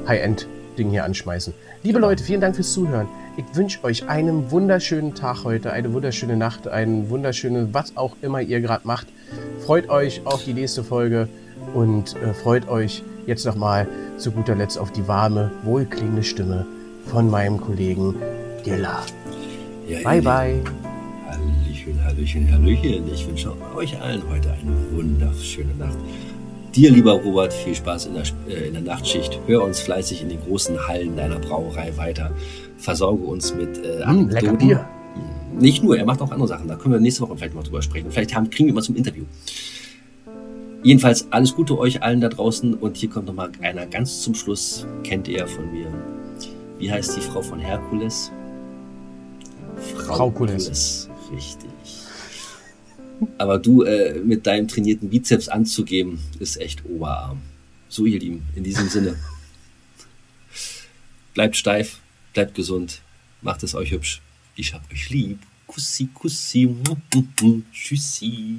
High-End 0.08 0.48
Ding 0.78 0.90
hier 0.90 1.04
anschmeißen. 1.04 1.52
Liebe. 1.82 1.98
Leute, 1.98 2.24
vielen 2.24 2.40
Dank 2.40 2.56
fürs 2.56 2.72
Zuhören. 2.72 3.08
Ich 3.36 3.44
wünsche 3.54 3.84
euch 3.84 4.08
einen 4.08 4.50
wunderschönen 4.50 5.14
Tag 5.14 5.44
heute, 5.44 5.72
eine 5.72 5.92
wunderschöne 5.92 6.36
Nacht, 6.36 6.66
einen 6.66 7.10
wunderschönen, 7.10 7.74
was 7.74 7.96
auch 7.96 8.16
immer 8.22 8.40
ihr 8.40 8.60
gerade 8.60 8.86
macht. 8.86 9.08
Freut 9.64 9.88
euch 9.90 10.22
auf 10.24 10.44
die 10.44 10.54
nächste 10.54 10.82
Folge 10.82 11.28
und 11.74 12.16
äh, 12.16 12.32
freut 12.32 12.68
euch 12.68 13.02
jetzt 13.26 13.44
nochmal 13.44 13.86
zu 14.16 14.30
guter 14.30 14.54
Letzt 14.54 14.78
auf 14.78 14.90
die 14.90 15.06
warme, 15.06 15.50
wohlklingende 15.62 16.22
Stimme 16.22 16.66
von 17.06 17.30
meinem 17.30 17.60
Kollegen 17.60 18.14
Gilla. 18.64 19.02
Ja, 19.86 20.00
Bye, 20.02 20.22
bye. 20.22 20.62
Hallöchen, 21.26 22.04
Hallöchen, 22.04 22.52
Hallöchen. 22.52 23.12
Ich 23.12 23.26
wünsche 23.26 23.52
euch 23.74 24.00
allen 24.00 24.22
heute 24.30 24.50
eine 24.50 24.96
wunderschöne 24.96 25.74
Nacht. 25.74 25.96
Dir, 26.74 26.90
lieber 26.90 27.12
Robert, 27.12 27.52
viel 27.52 27.74
Spaß 27.74 28.06
in 28.06 28.14
der, 28.14 28.24
äh, 28.48 28.68
in 28.68 28.74
der 28.74 28.82
Nachtschicht. 28.82 29.38
Hör 29.46 29.64
uns 29.64 29.80
fleißig 29.80 30.22
in 30.22 30.28
den 30.28 30.40
großen 30.40 30.86
Hallen 30.86 31.16
deiner 31.16 31.38
Brauerei 31.38 31.96
weiter. 31.96 32.30
Versorge 32.76 33.24
uns 33.24 33.54
mit 33.54 33.78
äh, 33.84 34.04
Hm, 34.04 34.28
lecker. 34.28 34.52
Bier. 34.54 34.88
Nicht 35.58 35.82
nur, 35.82 35.96
er 35.98 36.04
macht 36.04 36.20
auch 36.20 36.30
andere 36.30 36.46
Sachen. 36.46 36.68
Da 36.68 36.76
können 36.76 36.94
wir 36.94 37.00
nächste 37.00 37.22
Woche 37.22 37.36
vielleicht 37.36 37.54
noch 37.54 37.64
drüber 37.64 37.82
sprechen. 37.82 38.10
Vielleicht 38.10 38.34
haben, 38.34 38.48
kriegen 38.50 38.68
wir 38.68 38.74
mal 38.74 38.82
zum 38.82 38.94
Interview. 38.96 39.24
Jedenfalls 40.84 41.26
alles 41.32 41.54
Gute 41.56 41.76
euch 41.78 42.02
allen 42.02 42.20
da 42.20 42.28
draußen. 42.28 42.74
Und 42.74 42.96
hier 42.96 43.10
kommt 43.10 43.26
noch 43.26 43.34
mal 43.34 43.50
einer 43.60 43.86
ganz 43.86 44.20
zum 44.22 44.34
Schluss. 44.34 44.86
Kennt 45.02 45.26
ihr 45.26 45.46
von 45.48 45.72
mir. 45.72 45.86
Wie 46.78 46.92
heißt 46.92 47.16
die 47.16 47.20
Frau 47.20 47.42
von 47.42 47.58
Herkules? 47.58 48.30
Frau 50.06 50.30
Kules. 50.30 51.08
Richtig. 51.32 51.68
Aber 53.36 53.58
du 53.58 53.82
äh, 53.82 54.20
mit 54.20 54.46
deinem 54.46 54.68
trainierten 54.68 55.10
Bizeps 55.10 55.48
anzugeben, 55.48 56.18
ist 56.38 56.56
echt 56.60 56.84
Oberarm. 56.84 57.42
So, 57.88 58.04
ihr 58.06 58.18
Lieben, 58.18 58.46
in 58.54 58.64
diesem 58.64 58.88
Sinne. 58.88 59.16
Bleibt 61.34 61.56
steif, 61.56 62.00
bleibt 62.34 62.54
gesund, 62.54 63.00
macht 63.42 63.62
es 63.62 63.74
euch 63.74 63.92
hübsch. 63.92 64.20
Ich 64.56 64.74
hab 64.74 64.90
euch 64.92 65.10
lieb. 65.10 65.38
Kussi, 65.66 66.08
kussi. 66.12 66.74
Tschüssi. 67.72 68.58